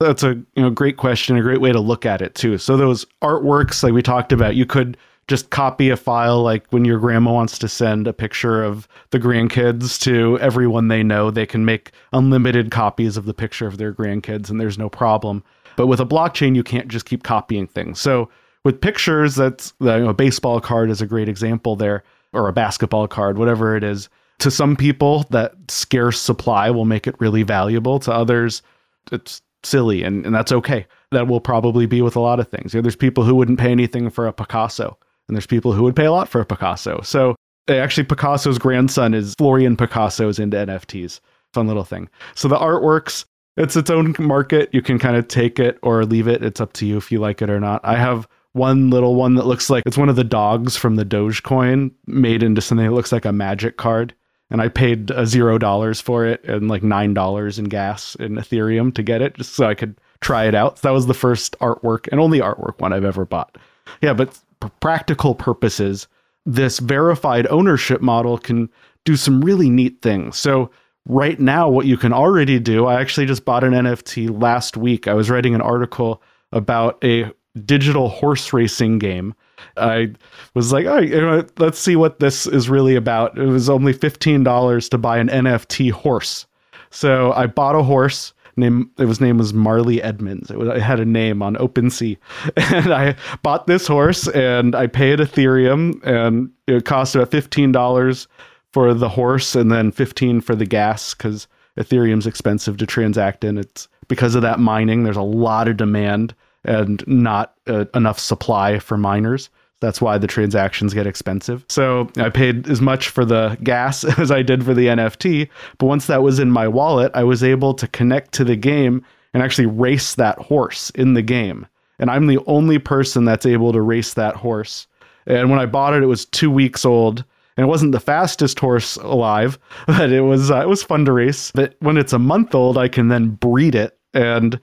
That's 0.00 0.22
a 0.22 0.28
you 0.28 0.62
know 0.62 0.70
great 0.70 0.96
question, 0.96 1.36
a 1.36 1.42
great 1.42 1.60
way 1.60 1.72
to 1.72 1.80
look 1.80 2.06
at 2.06 2.22
it 2.22 2.34
too. 2.34 2.56
So 2.56 2.78
those 2.78 3.04
artworks, 3.22 3.82
like 3.82 3.92
we 3.92 4.02
talked 4.02 4.32
about, 4.32 4.56
you 4.56 4.64
could 4.64 4.96
just 5.26 5.50
copy 5.50 5.90
a 5.90 5.96
file 5.96 6.42
like 6.42 6.66
when 6.70 6.84
your 6.84 6.98
grandma 6.98 7.32
wants 7.32 7.58
to 7.58 7.68
send 7.68 8.06
a 8.06 8.12
picture 8.12 8.62
of 8.62 8.86
the 9.10 9.18
grandkids 9.18 9.98
to 10.00 10.38
everyone 10.40 10.88
they 10.88 11.02
know 11.02 11.30
they 11.30 11.46
can 11.46 11.64
make 11.64 11.92
unlimited 12.12 12.70
copies 12.70 13.16
of 13.16 13.24
the 13.24 13.34
picture 13.34 13.66
of 13.66 13.78
their 13.78 13.92
grandkids 13.92 14.50
and 14.50 14.60
there's 14.60 14.78
no 14.78 14.88
problem. 14.88 15.42
But 15.76 15.86
with 15.86 16.00
a 16.00 16.06
blockchain 16.06 16.54
you 16.54 16.62
can't 16.62 16.88
just 16.88 17.06
keep 17.06 17.22
copying 17.22 17.66
things. 17.66 18.00
So 18.00 18.28
with 18.64 18.80
pictures 18.80 19.34
that's 19.34 19.72
you 19.80 19.86
know, 19.86 20.08
a 20.08 20.14
baseball 20.14 20.60
card 20.60 20.90
is 20.90 21.00
a 21.00 21.06
great 21.06 21.28
example 21.28 21.76
there 21.76 22.04
or 22.32 22.48
a 22.48 22.52
basketball 22.52 23.08
card 23.08 23.38
whatever 23.38 23.76
it 23.76 23.84
is. 23.84 24.08
To 24.40 24.50
some 24.50 24.76
people 24.76 25.24
that 25.30 25.54
scarce 25.68 26.20
supply 26.20 26.70
will 26.70 26.84
make 26.84 27.06
it 27.06 27.18
really 27.18 27.44
valuable. 27.44 27.98
To 28.00 28.12
others 28.12 28.62
it's 29.10 29.40
silly 29.62 30.02
and, 30.02 30.26
and 30.26 30.34
that's 30.34 30.52
okay. 30.52 30.86
That 31.12 31.28
will 31.28 31.40
probably 31.40 31.86
be 31.86 32.02
with 32.02 32.16
a 32.16 32.20
lot 32.20 32.40
of 32.40 32.48
things. 32.48 32.74
You 32.74 32.78
know, 32.78 32.82
there's 32.82 32.96
people 32.96 33.24
who 33.24 33.34
wouldn't 33.34 33.58
pay 33.58 33.70
anything 33.70 34.10
for 34.10 34.26
a 34.26 34.32
picasso 34.32 34.98
and 35.28 35.36
there's 35.36 35.46
people 35.46 35.72
who 35.72 35.82
would 35.82 35.96
pay 35.96 36.06
a 36.06 36.12
lot 36.12 36.28
for 36.28 36.40
a 36.40 36.46
Picasso. 36.46 37.00
So 37.02 37.34
eh, 37.68 37.76
actually, 37.76 38.04
Picasso's 38.04 38.58
grandson 38.58 39.14
is 39.14 39.34
Florian 39.38 39.76
Picasso's 39.76 40.38
into 40.38 40.56
NFTs. 40.56 41.20
Fun 41.52 41.66
little 41.66 41.84
thing. 41.84 42.08
So 42.34 42.48
the 42.48 42.56
artworks, 42.56 43.24
it's 43.56 43.76
its 43.76 43.90
own 43.90 44.14
market. 44.18 44.70
You 44.72 44.82
can 44.82 44.98
kind 44.98 45.16
of 45.16 45.28
take 45.28 45.58
it 45.58 45.78
or 45.82 46.04
leave 46.04 46.28
it. 46.28 46.42
It's 46.42 46.60
up 46.60 46.72
to 46.74 46.86
you 46.86 46.96
if 46.96 47.12
you 47.12 47.20
like 47.20 47.42
it 47.42 47.50
or 47.50 47.60
not. 47.60 47.80
I 47.84 47.96
have 47.96 48.28
one 48.52 48.90
little 48.90 49.14
one 49.14 49.34
that 49.34 49.46
looks 49.46 49.68
like 49.68 49.82
it's 49.86 49.98
one 49.98 50.08
of 50.08 50.16
the 50.16 50.24
dogs 50.24 50.76
from 50.76 50.96
the 50.96 51.04
Dogecoin 51.04 51.90
made 52.06 52.42
into 52.42 52.60
something 52.60 52.86
that 52.86 52.92
looks 52.92 53.12
like 53.12 53.24
a 53.24 53.32
magic 53.32 53.76
card. 53.76 54.14
And 54.50 54.60
I 54.60 54.68
paid 54.68 55.10
a 55.10 55.26
zero 55.26 55.58
dollars 55.58 56.00
for 56.00 56.24
it 56.24 56.44
and 56.44 56.68
like 56.68 56.82
nine 56.82 57.14
dollars 57.14 57.58
in 57.58 57.64
gas 57.64 58.14
in 58.16 58.34
Ethereum 58.36 58.94
to 58.94 59.02
get 59.02 59.22
it, 59.22 59.34
just 59.34 59.54
so 59.54 59.66
I 59.66 59.74
could 59.74 59.98
try 60.20 60.46
it 60.46 60.54
out. 60.54 60.78
So 60.78 60.88
that 60.88 60.94
was 60.94 61.06
the 61.06 61.14
first 61.14 61.58
artwork 61.58 62.08
and 62.12 62.20
only 62.20 62.40
artwork 62.40 62.78
one 62.80 62.92
I've 62.92 63.04
ever 63.04 63.24
bought. 63.24 63.56
Yeah, 64.00 64.12
but 64.12 64.38
practical 64.80 65.34
purposes, 65.34 66.08
this 66.46 66.78
verified 66.78 67.46
ownership 67.48 68.00
model 68.00 68.38
can 68.38 68.68
do 69.04 69.16
some 69.16 69.40
really 69.40 69.70
neat 69.70 70.02
things. 70.02 70.38
So, 70.38 70.70
right 71.06 71.38
now, 71.38 71.68
what 71.68 71.86
you 71.86 71.96
can 71.96 72.12
already 72.12 72.58
do, 72.58 72.86
I 72.86 73.00
actually 73.00 73.26
just 73.26 73.44
bought 73.44 73.64
an 73.64 73.72
NFT 73.72 74.40
last 74.40 74.76
week. 74.76 75.06
I 75.06 75.14
was 75.14 75.30
writing 75.30 75.54
an 75.54 75.60
article 75.60 76.22
about 76.52 77.02
a 77.04 77.30
digital 77.64 78.08
horse 78.08 78.52
racing 78.52 78.98
game. 78.98 79.34
I 79.76 80.12
was 80.54 80.72
like, 80.72 80.86
all 80.86 81.00
right, 81.00 81.60
let's 81.60 81.78
see 81.78 81.96
what 81.96 82.20
this 82.20 82.46
is 82.46 82.68
really 82.68 82.96
about. 82.96 83.38
It 83.38 83.46
was 83.46 83.70
only 83.70 83.94
$15 83.94 84.90
to 84.90 84.98
buy 84.98 85.18
an 85.18 85.28
NFT 85.28 85.90
horse. 85.90 86.46
So 86.90 87.32
I 87.32 87.46
bought 87.46 87.76
a 87.76 87.82
horse 87.82 88.32
name 88.56 88.90
it 88.98 89.06
was 89.06 89.20
name 89.20 89.38
was 89.38 89.54
Marley 89.54 90.02
Edmonds. 90.02 90.50
It, 90.50 90.58
was, 90.58 90.68
it 90.68 90.80
had 90.80 91.00
a 91.00 91.04
name 91.04 91.42
on 91.42 91.56
OpenSea, 91.56 92.16
and 92.56 92.92
I 92.92 93.16
bought 93.42 93.66
this 93.66 93.86
horse 93.86 94.28
and 94.28 94.74
I 94.74 94.86
paid 94.86 95.18
Ethereum, 95.18 96.02
and 96.04 96.50
it 96.66 96.84
cost 96.84 97.14
about 97.14 97.30
fifteen 97.30 97.72
dollars 97.72 98.28
for 98.72 98.94
the 98.94 99.08
horse, 99.08 99.54
and 99.54 99.70
then 99.70 99.90
fifteen 99.90 100.40
for 100.40 100.54
the 100.54 100.66
gas 100.66 101.14
because 101.14 101.46
Ethereum's 101.78 102.26
expensive 102.26 102.76
to 102.78 102.86
transact 102.86 103.44
in. 103.44 103.58
It's 103.58 103.88
because 104.08 104.34
of 104.34 104.42
that 104.42 104.60
mining. 104.60 105.04
There's 105.04 105.16
a 105.16 105.22
lot 105.22 105.68
of 105.68 105.76
demand 105.76 106.34
and 106.64 107.06
not 107.06 107.54
uh, 107.66 107.84
enough 107.94 108.18
supply 108.18 108.78
for 108.78 108.96
miners. 108.96 109.50
That's 109.84 110.00
why 110.00 110.16
the 110.16 110.26
transactions 110.26 110.94
get 110.94 111.06
expensive. 111.06 111.64
So 111.68 112.10
I 112.16 112.30
paid 112.30 112.68
as 112.70 112.80
much 112.80 113.10
for 113.10 113.24
the 113.24 113.58
gas 113.62 114.02
as 114.18 114.30
I 114.30 114.42
did 114.42 114.64
for 114.64 114.72
the 114.72 114.86
NFT. 114.86 115.48
But 115.78 115.86
once 115.86 116.06
that 116.06 116.22
was 116.22 116.38
in 116.38 116.50
my 116.50 116.66
wallet, 116.66 117.12
I 117.14 117.24
was 117.24 117.44
able 117.44 117.74
to 117.74 117.86
connect 117.88 118.32
to 118.34 118.44
the 118.44 118.56
game 118.56 119.04
and 119.34 119.42
actually 119.42 119.66
race 119.66 120.14
that 120.14 120.38
horse 120.38 120.90
in 120.90 121.14
the 121.14 121.22
game. 121.22 121.66
And 121.98 122.10
I'm 122.10 122.26
the 122.26 122.42
only 122.46 122.78
person 122.78 123.24
that's 123.24 123.46
able 123.46 123.72
to 123.72 123.80
race 123.80 124.14
that 124.14 124.36
horse. 124.36 124.86
And 125.26 125.50
when 125.50 125.60
I 125.60 125.66
bought 125.66 125.94
it, 125.94 126.02
it 126.02 126.06
was 126.06 126.24
two 126.24 126.50
weeks 126.50 126.84
old. 126.84 127.24
And 127.56 127.64
it 127.64 127.68
wasn't 127.68 127.92
the 127.92 128.00
fastest 128.00 128.58
horse 128.58 128.96
alive, 128.96 129.58
but 129.86 130.10
it 130.10 130.22
was 130.22 130.50
uh, 130.50 130.62
it 130.62 130.68
was 130.68 130.82
fun 130.82 131.04
to 131.04 131.12
race. 131.12 131.52
But 131.52 131.76
when 131.80 131.96
it's 131.96 132.12
a 132.12 132.18
month 132.18 132.54
old, 132.54 132.78
I 132.78 132.88
can 132.88 133.08
then 133.08 133.30
breed 133.30 133.76
it, 133.76 133.96
and 134.12 134.58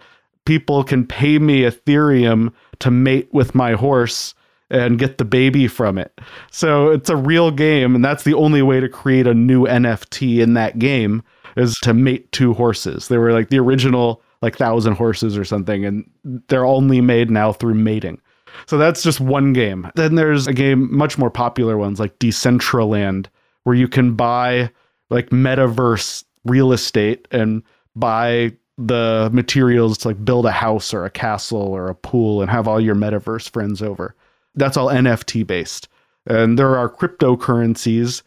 people 0.45 0.83
can 0.83 1.05
pay 1.07 1.39
me 1.39 1.61
Ethereum 1.61 2.51
to 2.79 2.91
mate 2.91 3.29
with 3.31 3.55
my 3.55 3.73
horse 3.73 4.33
and 4.71 4.97
get 4.97 5.17
the 5.17 5.25
baby 5.25 5.67
from 5.67 5.97
it. 5.97 6.19
So 6.51 6.89
it's 6.89 7.09
a 7.09 7.15
real 7.15 7.51
game, 7.51 7.93
and 7.93 8.03
that's 8.03 8.23
the 8.23 8.33
only 8.33 8.61
way 8.61 8.79
to 8.79 8.89
create 8.89 9.27
a 9.27 9.33
new 9.33 9.65
NFT 9.65 10.39
in 10.39 10.53
that 10.55 10.79
game 10.79 11.21
is 11.57 11.75
to 11.83 11.93
mate 11.93 12.31
two 12.31 12.53
horses. 12.53 13.09
They 13.09 13.17
were 13.17 13.33
like 13.33 13.49
the 13.49 13.59
original 13.59 14.23
like 14.41 14.55
thousand 14.57 14.93
horses 14.93 15.37
or 15.37 15.45
something, 15.45 15.85
and 15.85 16.09
they're 16.47 16.65
only 16.65 17.01
made 17.01 17.29
now 17.29 17.51
through 17.53 17.75
mating. 17.75 18.19
So 18.65 18.77
that's 18.77 19.03
just 19.03 19.19
one 19.19 19.53
game. 19.53 19.89
Then 19.95 20.15
there's 20.15 20.47
a 20.47 20.53
game, 20.53 20.95
much 20.95 21.17
more 21.17 21.29
popular 21.29 21.77
ones 21.77 21.99
like 21.99 22.17
Decentraland, 22.19 23.27
where 23.63 23.75
you 23.75 23.87
can 23.87 24.15
buy 24.15 24.71
like 25.09 25.29
metaverse 25.29 26.23
real 26.45 26.71
estate 26.71 27.27
and 27.31 27.61
buy 27.95 28.51
the 28.77 29.29
materials 29.31 29.97
to 29.99 30.07
like 30.07 30.25
build 30.25 30.45
a 30.45 30.51
house 30.51 30.93
or 30.93 31.05
a 31.05 31.09
castle 31.09 31.61
or 31.61 31.89
a 31.89 31.95
pool 31.95 32.41
and 32.41 32.49
have 32.49 32.67
all 32.67 32.79
your 32.79 32.95
metaverse 32.95 33.49
friends 33.49 33.81
over. 33.81 34.15
That's 34.55 34.77
all 34.77 34.87
NFT 34.87 35.45
based. 35.45 35.87
And 36.25 36.57
there 36.57 36.77
are 36.77 36.89
cryptocurrencies 36.89 38.21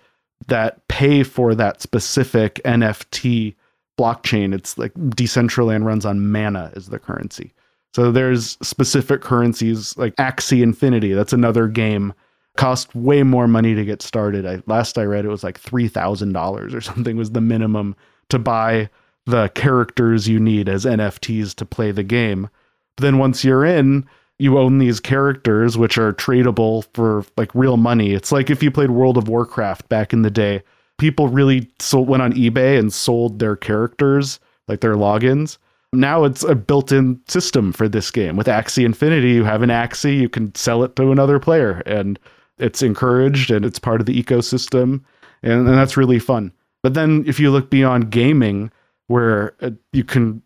that 0.49 0.87
pay 0.89 1.23
for 1.23 1.55
that 1.55 1.81
specific 1.81 2.61
NFT 2.65 3.55
blockchain. 3.99 4.55
It's 4.55 4.77
like 4.77 4.93
Decentraland 4.95 5.85
runs 5.85 6.05
on 6.05 6.31
Mana 6.31 6.73
is 6.75 6.89
the 6.89 6.99
currency. 6.99 7.53
So 7.95 8.11
there's 8.11 8.59
specific 8.61 9.21
currencies 9.21 9.97
like 9.97 10.17
Axie 10.17 10.63
Infinity. 10.63 11.13
That's 11.13 11.33
another 11.33 11.69
game. 11.69 12.13
Cost 12.57 12.95
way 12.95 13.23
more 13.23 13.47
money 13.47 13.75
to 13.75 13.85
get 13.85 14.03
started. 14.03 14.47
I, 14.47 14.63
last 14.67 14.99
I 14.99 15.05
read, 15.05 15.25
it 15.25 15.29
was 15.29 15.45
like 15.45 15.59
three 15.59 15.89
thousand 15.89 16.33
dollars 16.33 16.75
or 16.75 16.81
something 16.81 17.17
was 17.17 17.31
the 17.31 17.41
minimum 17.41 17.95
to 18.31 18.39
buy 18.39 18.91
the 19.27 19.49
characters 19.55 20.29
you 20.29 20.39
need 20.39 20.69
as 20.69 20.85
NFTs 20.85 21.55
to 21.55 21.65
play 21.65 21.93
the 21.93 22.03
game. 22.03 22.49
But 22.97 23.03
then 23.03 23.19
once 23.19 23.45
you're 23.45 23.65
in, 23.65 24.07
you 24.39 24.59
own 24.59 24.79
these 24.79 25.01
characters 25.01 25.79
which 25.79 25.97
are 25.97 26.13
tradable 26.13 26.85
for 26.95 27.25
like 27.37 27.55
real 27.55 27.77
money. 27.77 28.13
It's 28.13 28.33
like 28.33 28.51
if 28.51 28.63
you 28.63 28.71
played 28.71 28.91
World 28.91 29.17
of 29.17 29.29
Warcraft 29.29 29.89
back 29.89 30.13
in 30.13 30.23
the 30.23 30.31
day, 30.31 30.63
people 30.99 31.29
really 31.29 31.71
sold, 31.79 32.09
went 32.09 32.23
on 32.23 32.33
eBay 32.33 32.79
and 32.79 32.93
sold 32.93 33.39
their 33.39 33.57
characters, 33.57 34.41
like 34.69 34.81
their 34.81 34.97
logins. 34.97 35.59
Now 35.93 36.25
it's 36.25 36.43
a 36.43 36.57
built-in 36.57 37.21
system 37.29 37.73
for 37.73 37.89
this 37.89 38.11
game. 38.11 38.37
With 38.37 38.49
Axie 38.49 38.85
Infinity, 38.85 39.31
you 39.31 39.45
have 39.45 39.63
an 39.63 39.71
Axie, 39.71 40.19
you 40.19 40.29
can 40.29 40.53
sell 40.57 40.83
it 40.83 40.97
to 40.97 41.13
another 41.13 41.39
player 41.39 41.83
and 41.87 42.19
it's 42.59 42.83
encouraged 42.83 43.51
and 43.51 43.65
it's 43.65 43.79
part 43.79 44.01
of 44.01 44.07
the 44.07 44.21
ecosystem 44.21 45.03
and, 45.43 45.69
and 45.69 45.79
that's 45.79 45.97
really 45.97 46.19
fun. 46.19 46.53
But 46.83 46.95
then 46.95 47.25
if 47.27 47.39
you 47.39 47.51
look 47.51 47.71
beyond 47.71 48.11
gaming 48.11 48.73
where 49.07 49.55
uh, 49.61 49.71
you 49.93 50.03
can 50.03 50.43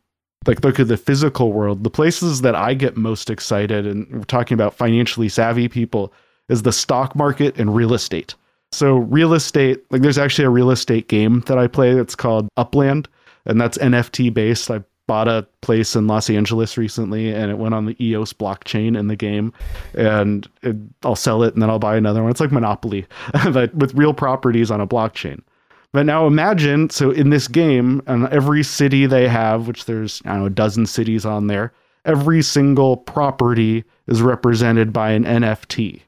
like 0.48 0.64
look 0.64 0.80
at 0.80 0.88
the 0.88 0.96
physical 0.96 1.52
world, 1.52 1.84
the 1.84 1.90
places 1.90 2.40
that 2.40 2.54
I 2.54 2.74
get 2.74 2.96
most 2.96 3.30
excited, 3.30 3.86
and 3.86 4.10
we're 4.10 4.24
talking 4.24 4.54
about 4.54 4.74
financially 4.74 5.28
savvy 5.28 5.68
people, 5.68 6.12
is 6.48 6.62
the 6.62 6.72
stock 6.72 7.14
market 7.14 7.58
and 7.58 7.74
real 7.74 7.94
estate. 7.94 8.34
So 8.72 8.96
real 8.96 9.34
estate, 9.34 9.84
like 9.90 10.02
there's 10.02 10.18
actually 10.18 10.46
a 10.46 10.50
real 10.50 10.70
estate 10.70 11.08
game 11.08 11.40
that 11.46 11.58
I 11.58 11.68
play 11.68 11.94
that's 11.94 12.14
called 12.14 12.48
Upland, 12.56 13.08
and 13.44 13.60
that's 13.60 13.78
NFT 13.78 14.32
based. 14.32 14.70
I 14.70 14.82
bought 15.06 15.28
a 15.28 15.46
place 15.62 15.96
in 15.96 16.06
Los 16.06 16.28
Angeles 16.28 16.76
recently, 16.76 17.32
and 17.32 17.50
it 17.50 17.58
went 17.58 17.74
on 17.74 17.86
the 17.86 17.96
EOS 18.04 18.32
blockchain 18.32 18.98
in 18.98 19.08
the 19.08 19.16
game, 19.16 19.52
and 19.94 20.48
it, 20.62 20.76
I'll 21.02 21.16
sell 21.16 21.42
it 21.42 21.54
and 21.54 21.62
then 21.62 21.70
I'll 21.70 21.78
buy 21.78 21.96
another 21.96 22.22
one. 22.22 22.30
It's 22.30 22.40
like 22.40 22.52
Monopoly, 22.52 23.06
but 23.52 23.74
with 23.74 23.94
real 23.94 24.14
properties 24.14 24.70
on 24.70 24.80
a 24.80 24.86
blockchain. 24.86 25.40
But 25.92 26.06
now 26.06 26.26
imagine, 26.26 26.90
so 26.90 27.10
in 27.10 27.30
this 27.30 27.48
game, 27.48 28.02
and 28.06 28.28
every 28.28 28.62
city 28.62 29.06
they 29.06 29.26
have, 29.26 29.66
which 29.66 29.86
there's 29.86 30.20
I 30.24 30.30
don't 30.30 30.40
know 30.40 30.46
a 30.46 30.50
dozen 30.50 30.86
cities 30.86 31.24
on 31.24 31.46
there, 31.46 31.72
every 32.04 32.42
single 32.42 32.96
property 32.96 33.84
is 34.06 34.22
represented 34.22 34.92
by 34.92 35.12
an 35.12 35.24
NFT. 35.24 36.02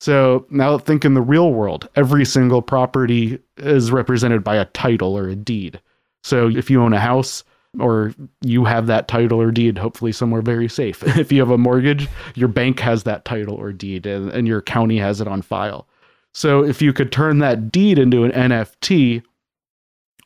So 0.00 0.46
now 0.50 0.76
think 0.76 1.04
in 1.04 1.14
the 1.14 1.22
real 1.22 1.52
world, 1.52 1.88
every 1.96 2.26
single 2.26 2.60
property 2.60 3.38
is 3.56 3.90
represented 3.90 4.44
by 4.44 4.56
a 4.56 4.66
title 4.66 5.16
or 5.16 5.28
a 5.28 5.36
deed. 5.36 5.80
So 6.22 6.48
if 6.48 6.68
you 6.68 6.82
own 6.82 6.92
a 6.92 7.00
house 7.00 7.42
or 7.80 8.14
you 8.42 8.64
have 8.64 8.86
that 8.86 9.08
title 9.08 9.40
or 9.40 9.50
deed, 9.50 9.78
hopefully 9.78 10.12
somewhere 10.12 10.42
very 10.42 10.68
safe. 10.68 11.02
if 11.18 11.32
you 11.32 11.40
have 11.40 11.50
a 11.50 11.58
mortgage, 11.58 12.08
your 12.34 12.48
bank 12.48 12.80
has 12.80 13.04
that 13.04 13.24
title 13.24 13.54
or 13.54 13.72
deed 13.72 14.04
and, 14.04 14.30
and 14.30 14.46
your 14.46 14.60
county 14.60 14.98
has 14.98 15.20
it 15.20 15.28
on 15.28 15.40
file. 15.40 15.88
So 16.34 16.64
if 16.64 16.82
you 16.82 16.92
could 16.92 17.12
turn 17.12 17.38
that 17.38 17.70
deed 17.70 17.98
into 17.98 18.24
an 18.24 18.32
NFT, 18.32 19.22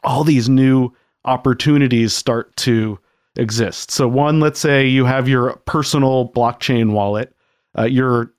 all 0.03 0.25
these 0.25 0.49
new 0.49 0.91
opportunities 1.25 2.15
start 2.15 2.57
to 2.57 2.99
exist. 3.37 3.91
So 3.91 4.09
one, 4.09 4.41
let's 4.41 4.59
say 4.59 4.87
you 4.87 5.05
have 5.05 5.29
your 5.29 5.57
personal 5.67 6.31
blockchain 6.31 6.93
wallet. 6.93 7.35
Uh, 7.79 7.85
your 7.85 8.33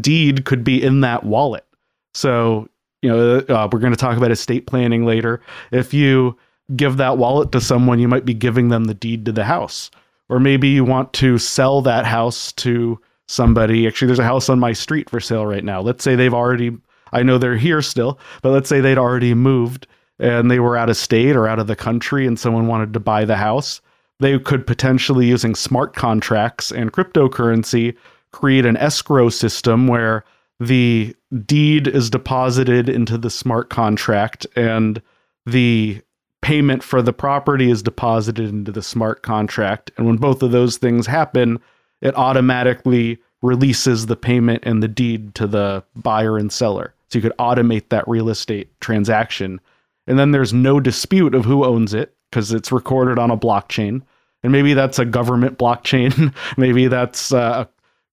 deed 0.00 0.44
could 0.44 0.64
be 0.64 0.82
in 0.82 1.00
that 1.00 1.24
wallet. 1.24 1.64
So 2.12 2.68
you 3.02 3.10
know 3.10 3.38
uh, 3.38 3.68
we're 3.72 3.78
going 3.78 3.92
to 3.92 3.98
talk 3.98 4.16
about 4.16 4.32
estate 4.32 4.66
planning 4.66 5.06
later. 5.06 5.40
If 5.70 5.94
you 5.94 6.36
give 6.74 6.96
that 6.96 7.18
wallet 7.18 7.52
to 7.52 7.60
someone, 7.60 8.00
you 8.00 8.08
might 8.08 8.24
be 8.24 8.34
giving 8.34 8.68
them 8.68 8.84
the 8.84 8.94
deed 8.94 9.24
to 9.26 9.32
the 9.32 9.44
house. 9.44 9.90
Or 10.28 10.40
maybe 10.40 10.68
you 10.68 10.84
want 10.84 11.12
to 11.14 11.38
sell 11.38 11.82
that 11.82 12.04
house 12.04 12.52
to 12.52 12.98
somebody. 13.28 13.86
Actually, 13.86 14.06
there's 14.06 14.18
a 14.18 14.24
house 14.24 14.48
on 14.48 14.58
my 14.58 14.72
street 14.72 15.08
for 15.08 15.20
sale 15.20 15.46
right 15.46 15.64
now. 15.64 15.80
Let's 15.80 16.02
say 16.02 16.16
they've 16.16 16.34
already 16.34 16.76
I 17.12 17.22
know 17.22 17.38
they're 17.38 17.56
here 17.56 17.82
still, 17.82 18.18
but 18.42 18.50
let's 18.50 18.68
say 18.68 18.80
they'd 18.80 18.98
already 18.98 19.34
moved 19.34 19.86
and 20.18 20.50
they 20.50 20.60
were 20.60 20.76
out 20.76 20.90
of 20.90 20.96
state 20.96 21.36
or 21.36 21.48
out 21.48 21.58
of 21.58 21.66
the 21.66 21.76
country 21.76 22.26
and 22.26 22.38
someone 22.38 22.66
wanted 22.66 22.92
to 22.94 23.00
buy 23.00 23.24
the 23.24 23.36
house. 23.36 23.80
They 24.20 24.38
could 24.38 24.66
potentially, 24.66 25.26
using 25.26 25.54
smart 25.54 25.96
contracts 25.96 26.70
and 26.70 26.92
cryptocurrency, 26.92 27.96
create 28.30 28.64
an 28.64 28.76
escrow 28.76 29.28
system 29.28 29.88
where 29.88 30.24
the 30.60 31.14
deed 31.44 31.88
is 31.88 32.08
deposited 32.08 32.88
into 32.88 33.18
the 33.18 33.30
smart 33.30 33.68
contract 33.68 34.46
and 34.54 35.02
the 35.44 36.00
payment 36.40 36.82
for 36.82 37.02
the 37.02 37.12
property 37.12 37.70
is 37.70 37.82
deposited 37.82 38.48
into 38.48 38.70
the 38.70 38.82
smart 38.82 39.22
contract. 39.22 39.90
And 39.96 40.06
when 40.06 40.16
both 40.16 40.42
of 40.42 40.52
those 40.52 40.76
things 40.76 41.06
happen, 41.06 41.58
it 42.00 42.16
automatically 42.16 43.18
releases 43.42 44.06
the 44.06 44.16
payment 44.16 44.62
and 44.64 44.82
the 44.82 44.88
deed 44.88 45.34
to 45.36 45.46
the 45.46 45.82
buyer 45.96 46.38
and 46.38 46.52
seller. 46.52 46.94
So 47.12 47.18
you 47.18 47.22
could 47.22 47.36
automate 47.38 47.90
that 47.90 48.08
real 48.08 48.30
estate 48.30 48.68
transaction. 48.80 49.60
And 50.06 50.18
then 50.18 50.30
there's 50.30 50.54
no 50.54 50.80
dispute 50.80 51.34
of 51.34 51.44
who 51.44 51.64
owns 51.64 51.92
it 51.92 52.16
because 52.30 52.52
it's 52.52 52.72
recorded 52.72 53.18
on 53.18 53.30
a 53.30 53.36
blockchain. 53.36 54.02
And 54.42 54.50
maybe 54.50 54.72
that's 54.72 54.98
a 54.98 55.04
government 55.04 55.58
blockchain. 55.58 56.34
maybe 56.56 56.88
that's 56.88 57.32
uh, 57.32 57.66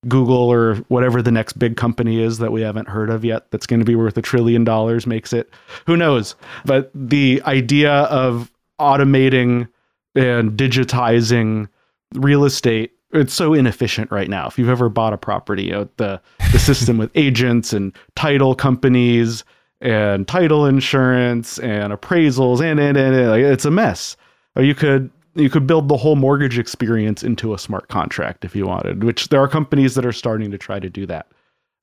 Google 0.08 0.52
or 0.52 0.76
whatever 0.90 1.22
the 1.22 1.32
next 1.32 1.54
big 1.54 1.78
company 1.78 2.22
is 2.22 2.40
that 2.40 2.52
we 2.52 2.62
haven't 2.62 2.90
heard 2.90 3.10
of 3.10 3.24
yet 3.24 3.50
that's 3.52 3.66
going 3.66 3.80
to 3.80 3.86
be 3.86 3.96
worth 3.96 4.18
a 4.18 4.22
trillion 4.22 4.66
dollars 4.66 5.08
makes 5.08 5.32
it. 5.32 5.50
Who 5.86 5.96
knows? 5.96 6.36
But 6.66 6.92
the 6.94 7.42
idea 7.46 7.94
of 7.94 8.52
automating 8.80 9.70
and 10.16 10.52
digitizing 10.52 11.70
real 12.16 12.44
estate 12.44 12.94
it's 13.12 13.34
so 13.34 13.54
inefficient 13.54 14.12
right 14.12 14.30
now. 14.30 14.48
If 14.48 14.60
you've 14.60 14.70
ever 14.70 14.90
bought 14.90 15.14
a 15.14 15.18
property, 15.18 15.64
you 15.64 15.72
know, 15.72 15.90
the 15.98 16.22
the 16.52 16.60
system 16.60 16.98
with 16.98 17.12
agents 17.16 17.74
and 17.74 17.96
title 18.16 18.56
companies 18.56 19.44
and 19.82 20.28
title 20.28 20.66
insurance 20.66 21.60
and 21.60 21.94
appraisals 21.94 22.62
and 22.62 22.80
and, 22.80 22.98
and, 22.98 23.16
and 23.16 23.30
like, 23.30 23.44
it's 23.44 23.66
a 23.66 23.72
mess. 23.72 24.16
Or 24.56 24.64
you 24.64 24.76
could 24.76 25.10
you 25.36 25.50
could 25.50 25.68
build 25.68 25.88
the 25.88 25.98
whole 25.98 26.16
mortgage 26.16 26.60
experience 26.60 27.24
into 27.24 27.54
a 27.54 27.60
smart 27.60 27.88
contract 27.88 28.46
if 28.46 28.56
you 28.56 28.68
wanted, 28.68 29.04
which 29.04 29.30
there 29.30 29.42
are 29.42 29.48
companies 29.48 29.96
that 29.96 30.06
are 30.06 30.12
starting 30.12 30.52
to 30.52 30.58
try 30.58 30.80
to 30.80 30.90
do 30.90 31.06
that. 31.06 31.28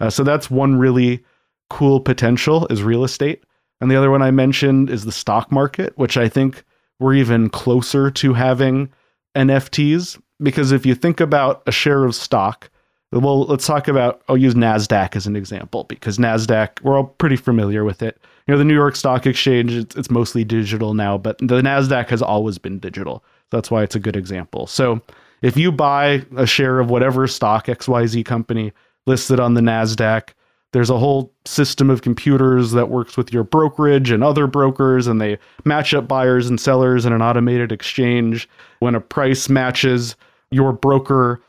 Uh, 0.00 0.10
so 0.10 0.22
that's 0.22 0.50
one 0.50 0.76
really 0.76 1.24
cool 1.70 2.00
potential 2.00 2.66
is 2.68 2.82
real 2.82 3.04
estate. 3.04 3.44
And 3.80 3.90
the 3.90 3.96
other 3.96 4.10
one 4.10 4.22
I 4.22 4.30
mentioned 4.30 4.90
is 4.90 5.04
the 5.04 5.12
stock 5.12 5.50
market, 5.50 5.96
which 5.96 6.16
I 6.16 6.28
think 6.28 6.64
we're 6.98 7.14
even 7.14 7.50
closer 7.50 8.10
to 8.10 8.32
having 8.32 8.90
NFTs 9.36 10.20
because 10.42 10.72
if 10.72 10.84
you 10.86 10.94
think 10.94 11.20
about 11.20 11.62
a 11.66 11.72
share 11.72 12.04
of 12.04 12.14
stock, 12.14 12.70
well, 13.12 13.44
let's 13.46 13.66
talk 13.66 13.88
about, 13.88 14.22
I'll 14.28 14.36
use 14.36 14.54
NASDAQ 14.54 15.16
as 15.16 15.26
an 15.26 15.36
example 15.36 15.84
because 15.84 16.18
NASDAQ, 16.18 16.82
we're 16.82 16.96
all 16.96 17.04
pretty 17.04 17.36
familiar 17.36 17.84
with 17.84 18.02
it. 18.02 18.18
You 18.46 18.52
know, 18.52 18.58
the 18.58 18.64
New 18.64 18.74
York 18.74 18.96
Stock 18.96 19.26
Exchange, 19.26 19.72
it's, 19.72 19.96
it's 19.96 20.10
mostly 20.10 20.44
digital 20.44 20.94
now, 20.94 21.16
but 21.16 21.38
the 21.38 21.62
NASDAQ 21.62 22.08
has 22.08 22.22
always 22.22 22.58
been 22.58 22.78
digital. 22.78 23.24
That's 23.50 23.70
why 23.70 23.82
it's 23.82 23.94
a 23.94 24.00
good 24.00 24.16
example. 24.16 24.66
So 24.66 25.00
if 25.42 25.56
you 25.56 25.70
buy 25.70 26.24
a 26.36 26.46
share 26.46 26.80
of 26.80 26.90
whatever 26.90 27.26
stock, 27.26 27.66
XYZ 27.66 28.24
company 28.24 28.72
listed 29.06 29.38
on 29.38 29.54
the 29.54 29.60
NASDAQ, 29.60 30.30
there's 30.72 30.90
a 30.90 30.98
whole 30.98 31.32
system 31.44 31.88
of 31.88 32.02
computers 32.02 32.72
that 32.72 32.90
works 32.90 33.16
with 33.16 33.32
your 33.32 33.44
brokerage 33.44 34.10
and 34.10 34.22
other 34.22 34.46
brokers, 34.46 35.06
and 35.06 35.20
they 35.20 35.38
match 35.64 35.94
up 35.94 36.08
buyers 36.08 36.48
and 36.48 36.60
sellers 36.60 37.06
in 37.06 37.12
an 37.12 37.22
automated 37.22 37.72
exchange. 37.72 38.48
When 38.80 38.94
a 38.94 39.00
price 39.00 39.48
matches, 39.48 40.16
your 40.50 40.72
broker 40.72 41.42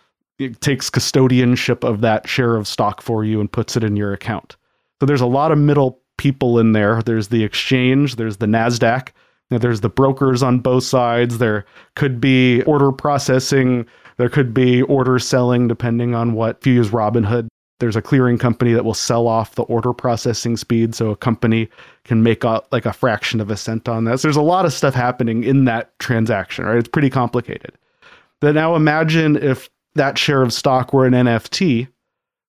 takes 0.62 0.90
custodianship 0.90 1.84
of 1.84 2.02
that 2.02 2.28
share 2.28 2.56
of 2.56 2.68
stock 2.68 3.02
for 3.02 3.26
you 3.26 3.40
and 3.40 3.52
puts 3.52 3.76
it 3.76 3.84
in 3.84 3.96
your 3.96 4.14
account. 4.14 4.56
So 5.00 5.06
there's 5.06 5.22
a 5.22 5.26
lot 5.26 5.52
of 5.52 5.58
middle 5.58 6.00
people 6.18 6.60
in 6.60 6.74
there. 6.74 7.02
There's 7.02 7.28
the 7.28 7.44
exchange, 7.44 8.16
there's 8.16 8.38
the 8.38 8.46
NASDAQ, 8.46 9.10
there's 9.50 9.82
the 9.82 9.90
brokers 9.90 10.44
on 10.44 10.60
both 10.60 10.84
sides. 10.84 11.38
There 11.38 11.66
could 11.96 12.20
be 12.20 12.64
order 12.64 12.92
processing, 12.92 13.86
there 14.18 14.30
could 14.30 14.54
be 14.54 14.82
order 14.84 15.20
selling, 15.20 15.68
depending 15.68 16.16
on 16.16 16.34
what. 16.34 16.58
If 16.60 16.68
you 16.68 16.74
use 16.74 16.90
Robinhood, 16.90 17.48
there's 17.80 17.96
a 17.96 18.02
clearing 18.02 18.40
company 18.40 18.74
that 18.74 18.84
will 18.84 18.96
sell 18.96 19.28
off 19.28 19.56
the 19.56 19.64
order 19.64 19.94
processing 19.94 20.58
speed 20.58 20.96
so 20.96 21.12
a 21.12 21.16
company 21.16 21.70
can 22.04 22.24
make 22.24 22.44
a, 22.44 22.64
like 22.72 22.88
a 22.88 22.94
fraction 22.94 23.40
of 23.40 23.52
a 23.52 23.58
cent 23.58 23.88
on 23.88 24.06
that. 24.06 24.20
So 24.20 24.28
there's 24.28 24.36
a 24.36 24.42
lot 24.42 24.66
of 24.66 24.74
stuff 24.74 24.96
happening 24.96 25.44
in 25.44 25.66
that 25.66 25.98
transaction, 26.00 26.66
right? 26.66 26.78
It's 26.78 26.88
pretty 26.88 27.12
complicated. 27.12 27.78
But 28.40 28.56
now 28.56 28.76
imagine 28.76 29.36
if 29.36 29.70
that 29.96 30.18
share 30.18 30.42
of 30.42 30.54
stock 30.54 30.94
were 30.94 31.06
an 31.06 31.14
NFT. 31.14 31.88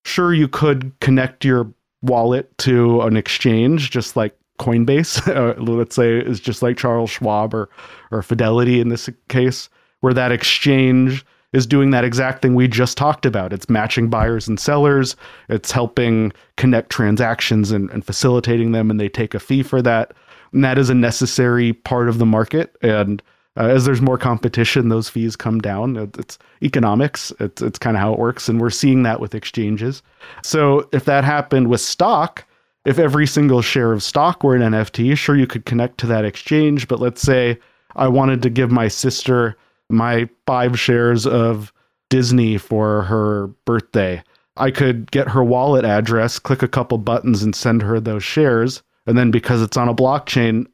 Sure, 0.05 0.33
you 0.33 0.48
could 0.48 0.92
connect 1.01 1.44
your 1.44 1.72
wallet 2.03 2.57
to 2.59 3.03
an 3.03 3.16
exchange, 3.16 3.90
just 3.90 4.16
like 4.16 4.37
Coinbase, 4.59 5.27
uh, 5.59 5.61
let's 5.61 5.96
say, 5.96 6.18
is 6.18 6.40
just 6.40 6.62
like 6.62 6.77
Charles 6.77 7.11
Schwab 7.11 7.55
or, 7.55 7.68
or 8.11 8.22
Fidelity 8.22 8.81
in 8.81 8.88
this 8.88 9.09
case, 9.29 9.68
where 10.01 10.14
that 10.14 10.33
exchange 10.33 11.24
is 11.53 11.66
doing 11.66 11.90
that 11.90 12.05
exact 12.05 12.42
thing 12.42 12.55
we 12.55 12.68
just 12.68 12.98
talked 12.98 13.24
about. 13.24 13.53
It's 13.53 13.70
matching 13.70 14.11
buyers 14.11 14.46
and 14.46 14.61
sellers, 14.61 15.16
it's 15.48 15.72
helping 15.72 16.33
connect 16.57 16.90
transactions 16.90 17.70
and, 17.70 17.90
and 17.90 18.05
facilitating 18.05 18.72
them, 18.72 18.90
and 18.90 19.01
they 19.01 19.09
take 19.09 19.35
a 19.35 19.40
fee 19.40 19.62
for 19.62 19.81
that. 19.83 20.12
And 20.53 20.62
that 20.62 20.79
is 20.79 20.90
a 20.90 20.94
necessary 20.94 21.72
part 21.72 22.09
of 22.09 22.18
the 22.18 22.27
market. 22.27 22.77
And 22.83 23.22
uh, 23.57 23.65
as 23.65 23.85
there's 23.85 24.01
more 24.01 24.19
competition, 24.19 24.89
those 24.89 25.09
fees 25.09 25.37
come 25.37 25.59
down. 25.61 25.97
It's 25.97 26.39
economics. 26.63 27.33
It's 27.41 27.61
it's 27.61 27.79
kind 27.79 27.97
of 27.97 28.01
how 28.01 28.13
it 28.13 28.19
works, 28.19 28.49
and 28.49 28.61
we're 28.61 28.71
seeing 28.71 29.03
that 29.03 29.21
with 29.21 29.35
exchanges. 29.35 30.03
So 30.43 30.89
if 30.93 31.05
that 31.07 31.25
happened 31.25 31.69
with 31.69 31.81
stock, 31.81 32.45
if 32.85 32.99
every 32.99 33.27
single 33.27 33.63
share 33.63 33.93
of 33.93 34.03
stock 34.03 34.43
were 34.45 34.55
an 34.55 34.63
NFT, 34.73 35.17
sure 35.17 35.37
you 35.37 35.47
could 35.47 35.65
connect 35.65 35.99
to 35.99 36.07
that 36.07 36.25
exchange. 36.25 36.89
But 36.89 37.01
let's 37.01 37.23
say 37.23 37.59
I 37.97 38.09
wanted 38.09 38.43
to 38.43 38.51
give 38.51 38.71
my 38.71 38.89
sister 38.89 39.57
my 39.91 40.29
five 40.47 40.79
shares 40.79 41.27
of 41.27 41.73
Disney 42.11 42.59
for 42.59 43.03
her 43.03 43.49
birthday. 43.65 44.23
I 44.57 44.71
could 44.71 45.11
get 45.11 45.29
her 45.29 45.45
wallet 45.45 45.85
address, 45.85 46.39
click 46.39 46.63
a 46.63 46.69
couple 46.69 46.99
buttons, 46.99 47.43
and 47.43 47.55
send 47.55 47.83
her 47.83 48.01
those 48.01 48.25
shares. 48.25 48.83
And 49.07 49.17
then 49.17 49.31
because 49.31 49.63
it's 49.63 49.77
on 49.77 49.89
a 49.89 49.95
blockchain, 49.95 50.67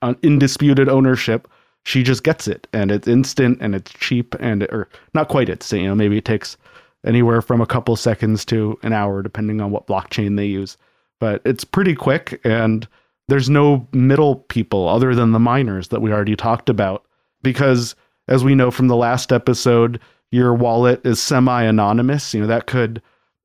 on 0.00 0.16
undisputed 0.24 0.88
ownership, 0.88 1.48
she 1.84 2.02
just 2.02 2.22
gets 2.22 2.46
it 2.46 2.66
and 2.72 2.90
it's 2.90 3.08
instant 3.08 3.58
and 3.60 3.74
it's 3.74 3.92
cheap 3.92 4.34
and 4.40 4.62
or 4.64 4.88
not 5.14 5.28
quite 5.28 5.48
it's 5.48 5.72
you 5.72 5.86
know 5.86 5.94
maybe 5.94 6.18
it 6.18 6.24
takes 6.24 6.56
anywhere 7.04 7.42
from 7.42 7.60
a 7.60 7.66
couple 7.66 7.96
seconds 7.96 8.44
to 8.44 8.78
an 8.82 8.92
hour 8.92 9.22
depending 9.22 9.60
on 9.60 9.70
what 9.70 9.86
blockchain 9.86 10.36
they 10.36 10.46
use 10.46 10.76
but 11.18 11.42
it's 11.44 11.64
pretty 11.64 11.94
quick 11.94 12.40
and 12.44 12.86
there's 13.28 13.50
no 13.50 13.86
middle 13.92 14.36
people 14.36 14.88
other 14.88 15.14
than 15.14 15.32
the 15.32 15.38
miners 15.38 15.88
that 15.88 16.00
we 16.02 16.12
already 16.12 16.36
talked 16.36 16.68
about 16.68 17.04
because 17.42 17.94
as 18.28 18.44
we 18.44 18.54
know 18.54 18.70
from 18.70 18.88
the 18.88 18.96
last 18.96 19.32
episode, 19.32 20.00
your 20.30 20.54
wallet 20.54 21.04
is 21.04 21.20
semi 21.20 21.62
anonymous. 21.62 22.32
You 22.32 22.42
know, 22.42 22.46
that 22.46 22.66
could 22.66 23.02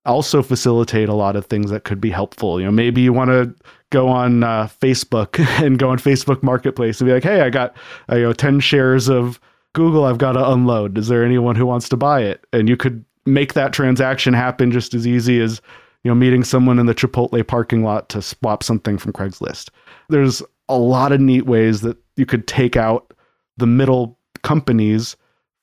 also 0.07 0.41
facilitate 0.41 1.09
a 1.09 1.13
lot 1.13 1.35
of 1.35 1.45
things 1.45 1.69
that 1.69 1.83
could 1.83 2.01
be 2.01 2.09
helpful. 2.09 2.59
You 2.59 2.65
know, 2.65 2.71
maybe 2.71 3.01
you 3.01 3.13
want 3.13 3.29
to 3.29 3.53
go 3.91 4.07
on 4.07 4.43
uh, 4.43 4.67
Facebook 4.67 5.39
and 5.63 5.77
go 5.77 5.89
on 5.89 5.99
Facebook 5.99 6.41
Marketplace 6.41 6.99
and 6.99 7.07
be 7.07 7.13
like, 7.13 7.23
hey, 7.23 7.41
I 7.41 7.49
got 7.49 7.75
uh, 8.11 8.15
you 8.15 8.23
know 8.23 8.33
10 8.33 8.59
shares 8.59 9.09
of 9.09 9.39
Google 9.73 10.05
I've 10.05 10.17
got 10.17 10.33
to 10.33 10.51
unload. 10.51 10.97
Is 10.97 11.07
there 11.07 11.23
anyone 11.23 11.55
who 11.55 11.65
wants 11.65 11.87
to 11.89 11.97
buy 11.97 12.21
it? 12.21 12.45
And 12.51 12.67
you 12.67 12.77
could 12.77 13.03
make 13.25 13.53
that 13.53 13.73
transaction 13.73 14.33
happen 14.33 14.71
just 14.71 14.93
as 14.93 15.05
easy 15.05 15.39
as 15.41 15.61
you 16.03 16.09
know 16.09 16.15
meeting 16.15 16.43
someone 16.43 16.79
in 16.79 16.85
the 16.85 16.95
Chipotle 16.95 17.45
parking 17.45 17.83
lot 17.83 18.09
to 18.09 18.21
swap 18.21 18.63
something 18.63 18.97
from 18.97 19.13
Craigslist. 19.13 19.69
There's 20.09 20.41
a 20.69 20.77
lot 20.77 21.11
of 21.11 21.21
neat 21.21 21.45
ways 21.45 21.81
that 21.81 21.97
you 22.15 22.25
could 22.25 22.47
take 22.47 22.75
out 22.75 23.13
the 23.57 23.67
middle 23.67 24.17
companies 24.43 25.15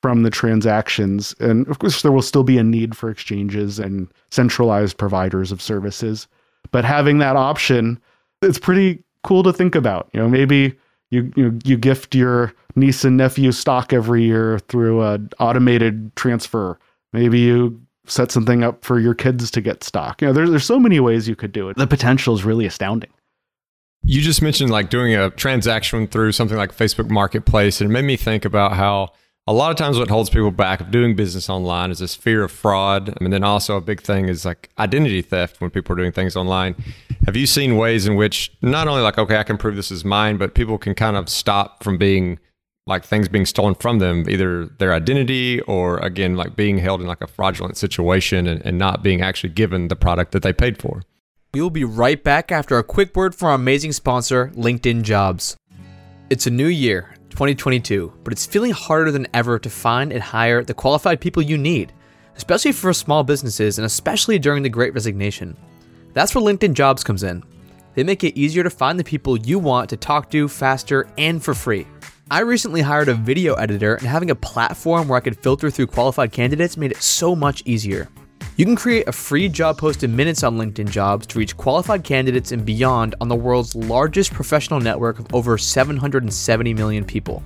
from 0.04 0.22
the 0.22 0.28
transactions. 0.28 1.34
And 1.40 1.66
of 1.68 1.78
course, 1.78 2.02
there 2.02 2.12
will 2.12 2.20
still 2.20 2.42
be 2.42 2.58
a 2.58 2.62
need 2.62 2.94
for 2.94 3.08
exchanges 3.08 3.78
and 3.78 4.06
centralized 4.30 4.98
providers 4.98 5.50
of 5.50 5.62
services. 5.62 6.28
But 6.72 6.84
having 6.84 7.20
that 7.20 7.36
option, 7.36 7.98
it's 8.42 8.58
pretty 8.58 9.02
cool 9.22 9.42
to 9.44 9.50
think 9.50 9.74
about. 9.74 10.10
You 10.12 10.20
know, 10.20 10.28
maybe 10.28 10.74
you 11.08 11.32
you, 11.36 11.58
you 11.64 11.78
gift 11.78 12.14
your 12.14 12.52
niece 12.76 13.02
and 13.02 13.16
nephew 13.16 13.50
stock 13.50 13.94
every 13.94 14.24
year 14.24 14.58
through 14.68 15.00
an 15.00 15.30
automated 15.40 16.14
transfer. 16.16 16.78
Maybe 17.14 17.40
you 17.40 17.80
set 18.04 18.30
something 18.30 18.62
up 18.62 18.84
for 18.84 19.00
your 19.00 19.14
kids 19.14 19.50
to 19.52 19.62
get 19.62 19.82
stock. 19.82 20.20
You 20.20 20.26
know, 20.26 20.34
there's 20.34 20.50
there's 20.50 20.66
so 20.66 20.78
many 20.78 21.00
ways 21.00 21.26
you 21.26 21.34
could 21.34 21.52
do 21.52 21.70
it. 21.70 21.78
The 21.78 21.86
potential 21.86 22.34
is 22.34 22.44
really 22.44 22.66
astounding. 22.66 23.10
You 24.02 24.20
just 24.20 24.42
mentioned 24.42 24.70
like 24.70 24.90
doing 24.90 25.14
a 25.14 25.30
transaction 25.30 26.08
through 26.08 26.32
something 26.32 26.58
like 26.58 26.76
Facebook 26.76 27.08
Marketplace, 27.08 27.80
and 27.80 27.88
it 27.88 27.92
made 27.94 28.04
me 28.04 28.18
think 28.18 28.44
about 28.44 28.74
how 28.74 29.14
a 29.46 29.52
lot 29.52 29.70
of 29.70 29.76
times 29.76 29.98
what 29.98 30.08
holds 30.08 30.30
people 30.30 30.50
back 30.50 30.80
of 30.80 30.90
doing 30.90 31.14
business 31.14 31.50
online 31.50 31.90
is 31.90 31.98
this 31.98 32.14
fear 32.14 32.44
of 32.44 32.50
fraud. 32.50 33.10
I 33.10 33.22
mean, 33.22 33.30
then 33.30 33.44
also 33.44 33.76
a 33.76 33.80
big 33.80 34.00
thing 34.00 34.28
is 34.28 34.44
like 34.44 34.70
identity 34.78 35.20
theft 35.20 35.60
when 35.60 35.70
people 35.70 35.92
are 35.92 35.96
doing 35.96 36.12
things 36.12 36.34
online. 36.34 36.74
Have 37.26 37.36
you 37.36 37.46
seen 37.46 37.76
ways 37.76 38.06
in 38.06 38.16
which 38.16 38.52
not 38.62 38.88
only 38.88 39.02
like, 39.02 39.18
okay, 39.18 39.36
I 39.36 39.42
can 39.42 39.58
prove 39.58 39.76
this 39.76 39.90
is 39.90 40.04
mine, 40.04 40.38
but 40.38 40.54
people 40.54 40.78
can 40.78 40.94
kind 40.94 41.16
of 41.16 41.28
stop 41.28 41.84
from 41.84 41.98
being 41.98 42.38
like 42.86 43.04
things 43.04 43.28
being 43.28 43.46
stolen 43.46 43.74
from 43.74 43.98
them, 43.98 44.28
either 44.28 44.66
their 44.66 44.94
identity 44.94 45.60
or 45.62 45.98
again, 45.98 46.36
like 46.36 46.56
being 46.56 46.78
held 46.78 47.00
in 47.00 47.06
like 47.06 47.22
a 47.22 47.26
fraudulent 47.26 47.76
situation 47.76 48.46
and, 48.46 48.64
and 48.64 48.78
not 48.78 49.02
being 49.02 49.20
actually 49.20 49.50
given 49.50 49.88
the 49.88 49.96
product 49.96 50.32
that 50.32 50.42
they 50.42 50.52
paid 50.52 50.78
for? 50.78 51.02
We 51.52 51.60
will 51.60 51.70
be 51.70 51.84
right 51.84 52.22
back 52.22 52.50
after 52.50 52.78
a 52.78 52.82
quick 52.82 53.14
word 53.14 53.34
from 53.34 53.48
our 53.48 53.54
amazing 53.54 53.92
sponsor, 53.92 54.50
LinkedIn 54.54 55.02
Jobs. 55.02 55.56
It's 56.28 56.46
a 56.46 56.50
new 56.50 56.66
year, 56.66 57.14
2022, 57.34 58.12
but 58.22 58.32
it's 58.32 58.46
feeling 58.46 58.70
harder 58.70 59.10
than 59.10 59.26
ever 59.34 59.58
to 59.58 59.68
find 59.68 60.12
and 60.12 60.22
hire 60.22 60.62
the 60.62 60.72
qualified 60.72 61.20
people 61.20 61.42
you 61.42 61.58
need, 61.58 61.92
especially 62.36 62.70
for 62.70 62.92
small 62.92 63.24
businesses 63.24 63.76
and 63.76 63.84
especially 63.84 64.38
during 64.38 64.62
the 64.62 64.68
great 64.68 64.94
resignation. 64.94 65.56
That's 66.12 66.32
where 66.32 66.44
LinkedIn 66.44 66.74
Jobs 66.74 67.02
comes 67.02 67.24
in. 67.24 67.42
They 67.94 68.04
make 68.04 68.22
it 68.22 68.38
easier 68.38 68.62
to 68.62 68.70
find 68.70 69.00
the 69.00 69.04
people 69.04 69.36
you 69.36 69.58
want 69.58 69.90
to 69.90 69.96
talk 69.96 70.30
to 70.30 70.46
faster 70.46 71.08
and 71.18 71.42
for 71.42 71.54
free. 71.54 71.88
I 72.30 72.40
recently 72.40 72.82
hired 72.82 73.08
a 73.08 73.14
video 73.14 73.54
editor, 73.54 73.96
and 73.96 74.06
having 74.06 74.30
a 74.30 74.36
platform 74.36 75.08
where 75.08 75.16
I 75.16 75.20
could 75.20 75.38
filter 75.38 75.70
through 75.70 75.88
qualified 75.88 76.30
candidates 76.30 76.76
made 76.76 76.92
it 76.92 77.02
so 77.02 77.34
much 77.34 77.64
easier. 77.66 78.08
You 78.56 78.64
can 78.64 78.76
create 78.76 79.08
a 79.08 79.12
free 79.12 79.48
job 79.48 79.78
post 79.78 80.04
in 80.04 80.14
minutes 80.14 80.44
on 80.44 80.56
LinkedIn 80.56 80.88
Jobs 80.88 81.26
to 81.26 81.40
reach 81.40 81.56
qualified 81.56 82.04
candidates 82.04 82.52
and 82.52 82.64
beyond 82.64 83.16
on 83.20 83.26
the 83.26 83.34
world's 83.34 83.74
largest 83.74 84.32
professional 84.32 84.78
network 84.78 85.18
of 85.18 85.34
over 85.34 85.58
770 85.58 86.72
million 86.72 87.04
people. 87.04 87.42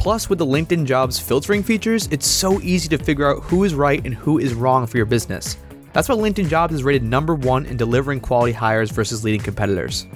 Plus, 0.00 0.28
with 0.28 0.40
the 0.40 0.44
LinkedIn 0.44 0.86
Jobs 0.86 1.20
filtering 1.20 1.62
features, 1.62 2.08
it's 2.10 2.26
so 2.26 2.60
easy 2.62 2.88
to 2.88 2.98
figure 2.98 3.32
out 3.32 3.44
who 3.44 3.62
is 3.62 3.76
right 3.76 4.04
and 4.04 4.12
who 4.12 4.40
is 4.40 4.54
wrong 4.54 4.88
for 4.88 4.96
your 4.96 5.06
business. 5.06 5.56
That's 5.92 6.08
why 6.08 6.16
LinkedIn 6.16 6.48
Jobs 6.48 6.74
is 6.74 6.82
rated 6.82 7.04
number 7.04 7.36
one 7.36 7.64
in 7.66 7.76
delivering 7.76 8.18
quality 8.18 8.52
hires 8.52 8.90
versus 8.90 9.22
leading 9.22 9.40
competitors. 9.40 10.08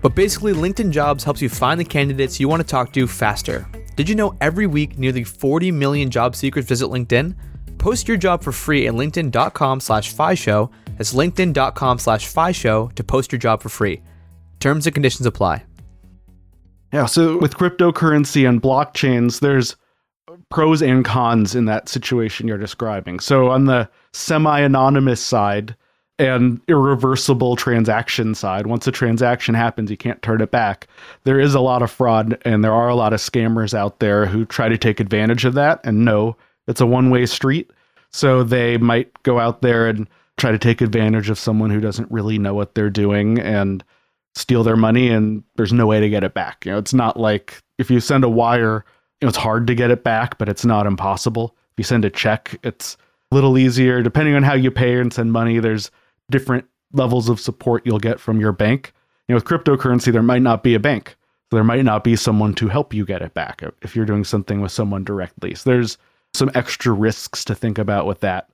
But 0.00 0.14
basically, 0.14 0.54
LinkedIn 0.54 0.92
Jobs 0.92 1.24
helps 1.24 1.42
you 1.42 1.50
find 1.50 1.78
the 1.78 1.84
candidates 1.84 2.40
you 2.40 2.48
want 2.48 2.62
to 2.62 2.66
talk 2.66 2.90
to 2.94 3.06
faster. 3.06 3.68
Did 3.96 4.08
you 4.08 4.14
know 4.14 4.34
every 4.40 4.66
week 4.66 4.96
nearly 4.96 5.24
40 5.24 5.70
million 5.72 6.10
job 6.10 6.36
seekers 6.36 6.64
visit 6.64 6.86
LinkedIn? 6.86 7.34
Post 7.78 8.08
your 8.08 8.16
job 8.16 8.42
for 8.42 8.52
free 8.52 8.86
at 8.86 8.94
linkedin.com 8.94 9.80
slash 9.80 10.14
show. 10.38 10.70
That's 10.98 11.14
linkedin.com 11.14 11.98
slash 11.98 12.56
show 12.56 12.88
to 12.94 13.04
post 13.04 13.32
your 13.32 13.38
job 13.38 13.62
for 13.62 13.68
free. 13.68 14.02
Terms 14.60 14.86
and 14.86 14.94
conditions 14.94 15.26
apply. 15.26 15.64
Yeah, 16.92 17.06
so 17.06 17.38
with 17.38 17.56
cryptocurrency 17.56 18.46
and 18.46 18.62
blockchains, 18.62 19.40
there's 19.40 19.76
pros 20.50 20.82
and 20.82 21.04
cons 21.04 21.54
in 21.54 21.64
that 21.64 21.88
situation 21.88 22.46
you're 22.46 22.58
describing. 22.58 23.18
So 23.18 23.50
on 23.50 23.64
the 23.64 23.88
semi-anonymous 24.12 25.20
side 25.20 25.74
and 26.18 26.60
irreversible 26.68 27.56
transaction 27.56 28.34
side, 28.34 28.66
once 28.66 28.86
a 28.86 28.92
transaction 28.92 29.54
happens, 29.54 29.90
you 29.90 29.96
can't 29.96 30.20
turn 30.22 30.42
it 30.42 30.50
back. 30.50 30.86
There 31.24 31.40
is 31.40 31.54
a 31.54 31.60
lot 31.60 31.82
of 31.82 31.90
fraud 31.90 32.38
and 32.44 32.62
there 32.62 32.74
are 32.74 32.88
a 32.88 32.94
lot 32.94 33.14
of 33.14 33.20
scammers 33.20 33.72
out 33.72 33.98
there 33.98 34.26
who 34.26 34.44
try 34.44 34.68
to 34.68 34.76
take 34.76 35.00
advantage 35.00 35.46
of 35.46 35.54
that 35.54 35.80
and 35.84 36.04
no, 36.04 36.36
it's 36.66 36.80
a 36.80 36.86
one 36.86 37.10
way 37.10 37.26
street. 37.26 37.70
So 38.10 38.42
they 38.42 38.76
might 38.76 39.22
go 39.22 39.38
out 39.38 39.62
there 39.62 39.88
and 39.88 40.08
try 40.36 40.50
to 40.50 40.58
take 40.58 40.80
advantage 40.80 41.30
of 41.30 41.38
someone 41.38 41.70
who 41.70 41.80
doesn't 41.80 42.10
really 42.10 42.38
know 42.38 42.54
what 42.54 42.74
they're 42.74 42.90
doing 42.90 43.38
and 43.38 43.82
steal 44.34 44.62
their 44.64 44.76
money 44.76 45.08
and 45.08 45.42
there's 45.56 45.72
no 45.72 45.86
way 45.86 46.00
to 46.00 46.08
get 46.08 46.24
it 46.24 46.34
back. 46.34 46.64
You 46.64 46.72
know, 46.72 46.78
it's 46.78 46.94
not 46.94 47.18
like 47.18 47.62
if 47.78 47.90
you 47.90 48.00
send 48.00 48.24
a 48.24 48.28
wire, 48.28 48.84
you 49.20 49.26
know, 49.26 49.28
it's 49.28 49.38
hard 49.38 49.66
to 49.66 49.74
get 49.74 49.90
it 49.90 50.04
back, 50.04 50.38
but 50.38 50.48
it's 50.48 50.64
not 50.64 50.86
impossible. 50.86 51.56
If 51.72 51.78
you 51.78 51.84
send 51.84 52.04
a 52.04 52.10
check, 52.10 52.58
it's 52.62 52.96
a 53.30 53.34
little 53.34 53.58
easier. 53.58 54.02
Depending 54.02 54.34
on 54.34 54.42
how 54.42 54.54
you 54.54 54.70
pay 54.70 54.98
and 54.98 55.12
send 55.12 55.32
money, 55.32 55.58
there's 55.58 55.90
different 56.30 56.66
levels 56.92 57.28
of 57.28 57.40
support 57.40 57.86
you'll 57.86 57.98
get 57.98 58.20
from 58.20 58.40
your 58.40 58.52
bank. 58.52 58.92
You 59.28 59.34
know, 59.34 59.36
with 59.36 59.44
cryptocurrency, 59.44 60.12
there 60.12 60.22
might 60.22 60.42
not 60.42 60.62
be 60.62 60.74
a 60.74 60.80
bank. 60.80 61.16
So 61.50 61.56
there 61.56 61.64
might 61.64 61.84
not 61.84 62.04
be 62.04 62.16
someone 62.16 62.54
to 62.54 62.68
help 62.68 62.94
you 62.94 63.04
get 63.04 63.22
it 63.22 63.34
back 63.34 63.62
if 63.82 63.94
you're 63.94 64.06
doing 64.06 64.24
something 64.24 64.60
with 64.60 64.72
someone 64.72 65.04
directly. 65.04 65.54
So 65.54 65.70
there's 65.70 65.98
some 66.34 66.50
extra 66.54 66.92
risks 66.92 67.44
to 67.44 67.54
think 67.54 67.78
about 67.78 68.06
with 68.06 68.20
that. 68.20 68.48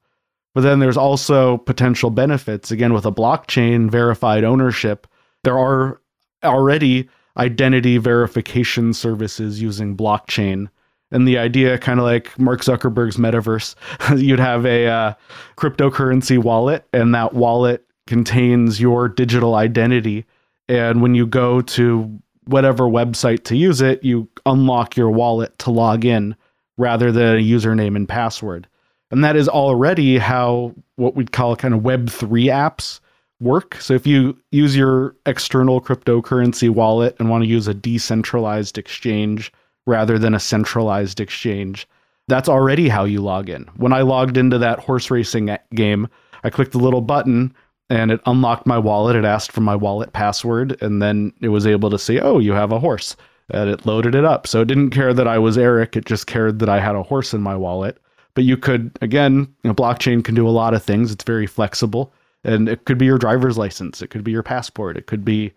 But 0.54 0.62
then 0.62 0.80
there's 0.80 0.96
also 0.96 1.58
potential 1.58 2.10
benefits. 2.10 2.70
Again, 2.70 2.92
with 2.92 3.06
a 3.06 3.12
blockchain 3.12 3.90
verified 3.90 4.44
ownership, 4.44 5.06
there 5.44 5.58
are 5.58 6.00
already 6.42 7.08
identity 7.36 7.98
verification 7.98 8.92
services 8.92 9.62
using 9.62 9.96
blockchain. 9.96 10.68
And 11.10 11.26
the 11.26 11.38
idea, 11.38 11.78
kind 11.78 12.00
of 12.00 12.04
like 12.04 12.36
Mark 12.38 12.62
Zuckerberg's 12.62 13.16
metaverse, 13.16 13.76
you'd 14.18 14.40
have 14.40 14.66
a 14.66 14.86
uh, 14.86 15.14
cryptocurrency 15.56 16.38
wallet, 16.42 16.86
and 16.92 17.14
that 17.14 17.34
wallet 17.34 17.86
contains 18.06 18.80
your 18.80 19.08
digital 19.08 19.54
identity. 19.54 20.26
And 20.68 21.00
when 21.00 21.14
you 21.14 21.26
go 21.26 21.60
to 21.60 22.20
whatever 22.44 22.84
website 22.84 23.44
to 23.44 23.56
use 23.56 23.80
it, 23.80 24.02
you 24.02 24.28
unlock 24.44 24.96
your 24.96 25.10
wallet 25.10 25.58
to 25.60 25.70
log 25.70 26.04
in 26.04 26.34
rather 26.78 27.12
than 27.12 27.36
a 27.36 27.42
username 27.42 27.96
and 27.96 28.08
password. 28.08 28.66
And 29.10 29.22
that 29.24 29.36
is 29.36 29.48
already 29.48 30.18
how 30.18 30.74
what 30.96 31.14
we'd 31.14 31.32
call 31.32 31.56
kind 31.56 31.74
of 31.74 31.80
Web3 31.80 32.46
apps 32.46 33.00
work. 33.40 33.76
So 33.80 33.94
if 33.94 34.06
you 34.06 34.38
use 34.50 34.76
your 34.76 35.14
external 35.26 35.80
cryptocurrency 35.80 36.70
wallet 36.70 37.16
and 37.18 37.28
want 37.28 37.44
to 37.44 37.48
use 37.48 37.68
a 37.68 37.74
decentralized 37.74 38.78
exchange 38.78 39.52
rather 39.86 40.18
than 40.18 40.34
a 40.34 40.40
centralized 40.40 41.20
exchange, 41.20 41.86
that's 42.28 42.48
already 42.48 42.88
how 42.88 43.04
you 43.04 43.20
log 43.20 43.48
in. 43.48 43.64
When 43.76 43.92
I 43.92 44.02
logged 44.02 44.36
into 44.36 44.58
that 44.58 44.78
horse 44.78 45.10
racing 45.10 45.56
game, 45.74 46.08
I 46.44 46.50
clicked 46.50 46.72
the 46.72 46.78
little 46.78 47.00
button 47.00 47.54
and 47.90 48.10
it 48.10 48.20
unlocked 48.26 48.66
my 48.66 48.78
wallet. 48.78 49.16
It 49.16 49.24
asked 49.24 49.50
for 49.50 49.62
my 49.62 49.74
wallet 49.74 50.12
password, 50.12 50.76
and 50.82 51.00
then 51.00 51.32
it 51.40 51.48
was 51.48 51.66
able 51.66 51.88
to 51.88 51.98
say, 51.98 52.18
oh, 52.18 52.38
you 52.38 52.52
have 52.52 52.70
a 52.70 52.78
horse 52.78 53.16
and 53.50 53.70
it 53.70 53.86
loaded 53.86 54.14
it 54.14 54.24
up. 54.24 54.46
So 54.46 54.60
it 54.60 54.68
didn't 54.68 54.90
care 54.90 55.14
that 55.14 55.28
I 55.28 55.38
was 55.38 55.58
Eric, 55.58 55.96
it 55.96 56.04
just 56.04 56.26
cared 56.26 56.58
that 56.58 56.68
I 56.68 56.80
had 56.80 56.96
a 56.96 57.02
horse 57.02 57.32
in 57.34 57.42
my 57.42 57.56
wallet. 57.56 57.98
But 58.34 58.44
you 58.44 58.56
could, 58.56 58.96
again, 59.02 59.52
you 59.62 59.68
know, 59.68 59.74
blockchain 59.74 60.24
can 60.24 60.34
do 60.34 60.46
a 60.46 60.50
lot 60.50 60.74
of 60.74 60.82
things. 60.82 61.10
It's 61.10 61.24
very 61.24 61.46
flexible. 61.46 62.12
And 62.44 62.68
it 62.68 62.84
could 62.84 62.98
be 62.98 63.06
your 63.06 63.18
driver's 63.18 63.58
license, 63.58 64.00
it 64.00 64.08
could 64.10 64.22
be 64.22 64.30
your 64.30 64.44
passport, 64.44 64.96
it 64.96 65.06
could 65.06 65.24
be 65.24 65.52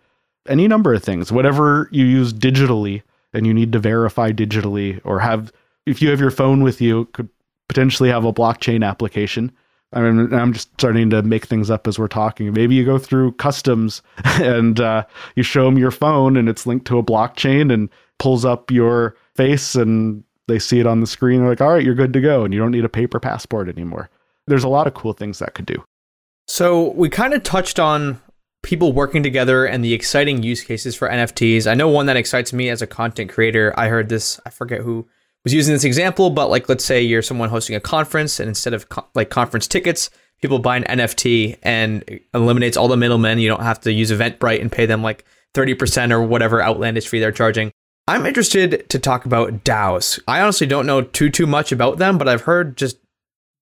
any 0.48 0.66
number 0.66 0.92
of 0.92 1.02
things. 1.02 1.30
Whatever 1.30 1.88
you 1.92 2.04
use 2.04 2.32
digitally 2.32 3.02
and 3.32 3.46
you 3.46 3.54
need 3.54 3.72
to 3.72 3.78
verify 3.78 4.32
digitally 4.32 5.00
or 5.04 5.20
have, 5.20 5.52
if 5.86 6.02
you 6.02 6.10
have 6.10 6.18
your 6.18 6.32
phone 6.32 6.62
with 6.64 6.80
you, 6.80 7.04
could 7.12 7.28
potentially 7.68 8.08
have 8.08 8.24
a 8.24 8.32
blockchain 8.32 8.86
application 8.86 9.52
I 9.92 10.00
mean, 10.00 10.32
I'm 10.32 10.52
just 10.52 10.70
starting 10.74 11.10
to 11.10 11.22
make 11.22 11.46
things 11.46 11.70
up 11.70 11.86
as 11.86 11.98
we're 11.98 12.08
talking. 12.08 12.52
Maybe 12.52 12.74
you 12.74 12.84
go 12.84 12.98
through 12.98 13.32
customs 13.32 14.02
and 14.24 14.80
uh, 14.80 15.04
you 15.36 15.42
show 15.42 15.64
them 15.64 15.78
your 15.78 15.90
phone 15.90 16.36
and 16.36 16.48
it's 16.48 16.66
linked 16.66 16.86
to 16.86 16.98
a 16.98 17.02
blockchain 17.02 17.72
and 17.72 17.88
pulls 18.18 18.44
up 18.44 18.70
your 18.70 19.16
face 19.34 19.74
and 19.74 20.24
they 20.48 20.58
see 20.58 20.80
it 20.80 20.86
on 20.86 21.00
the 21.00 21.06
screen. 21.06 21.40
They're 21.40 21.50
like, 21.50 21.60
all 21.60 21.72
right, 21.72 21.84
you're 21.84 21.94
good 21.94 22.12
to 22.14 22.20
go. 22.20 22.44
And 22.44 22.52
you 22.52 22.60
don't 22.60 22.70
need 22.70 22.84
a 22.84 22.88
paper 22.88 23.20
passport 23.20 23.68
anymore. 23.68 24.10
There's 24.46 24.64
a 24.64 24.68
lot 24.68 24.86
of 24.86 24.94
cool 24.94 25.12
things 25.12 25.38
that 25.38 25.54
could 25.54 25.66
do. 25.66 25.82
So 26.46 26.90
we 26.92 27.08
kind 27.08 27.34
of 27.34 27.42
touched 27.42 27.78
on 27.78 28.20
people 28.62 28.92
working 28.92 29.22
together 29.22 29.64
and 29.64 29.84
the 29.84 29.92
exciting 29.92 30.42
use 30.42 30.62
cases 30.62 30.94
for 30.94 31.08
NFTs. 31.08 31.70
I 31.70 31.74
know 31.74 31.88
one 31.88 32.06
that 32.06 32.16
excites 32.16 32.52
me 32.52 32.68
as 32.68 32.82
a 32.82 32.86
content 32.86 33.30
creator. 33.30 33.74
I 33.76 33.88
heard 33.88 34.08
this, 34.08 34.40
I 34.46 34.50
forget 34.50 34.80
who 34.80 35.06
was 35.44 35.54
using 35.54 35.74
this 35.74 35.84
example, 35.84 36.30
but 36.30 36.50
like 36.50 36.68
let's 36.68 36.84
say 36.84 37.02
you're 37.02 37.22
someone 37.22 37.48
hosting 37.48 37.76
a 37.76 37.80
conference 37.80 38.40
and 38.40 38.48
instead 38.48 38.74
of 38.74 38.88
co- 38.88 39.06
like 39.14 39.30
conference 39.30 39.66
tickets, 39.66 40.10
people 40.40 40.58
buy 40.58 40.76
an 40.76 40.84
NFT 40.84 41.58
and 41.62 42.20
eliminates 42.34 42.76
all 42.76 42.88
the 42.88 42.96
middlemen. 42.96 43.38
You 43.38 43.48
don't 43.48 43.62
have 43.62 43.80
to 43.80 43.92
use 43.92 44.10
Eventbrite 44.10 44.60
and 44.60 44.70
pay 44.70 44.86
them 44.86 45.02
like 45.02 45.24
30% 45.54 46.12
or 46.12 46.22
whatever 46.22 46.62
outlandish 46.62 47.08
fee 47.08 47.20
they're 47.20 47.32
charging. 47.32 47.72
I'm 48.08 48.26
interested 48.26 48.88
to 48.88 48.98
talk 48.98 49.24
about 49.24 49.64
DAOs. 49.64 50.20
I 50.26 50.40
honestly 50.40 50.66
don't 50.66 50.86
know 50.86 51.02
too 51.02 51.30
too 51.30 51.46
much 51.46 51.70
about 51.70 51.98
them, 51.98 52.18
but 52.18 52.28
I've 52.28 52.42
heard 52.42 52.76
just 52.76 52.98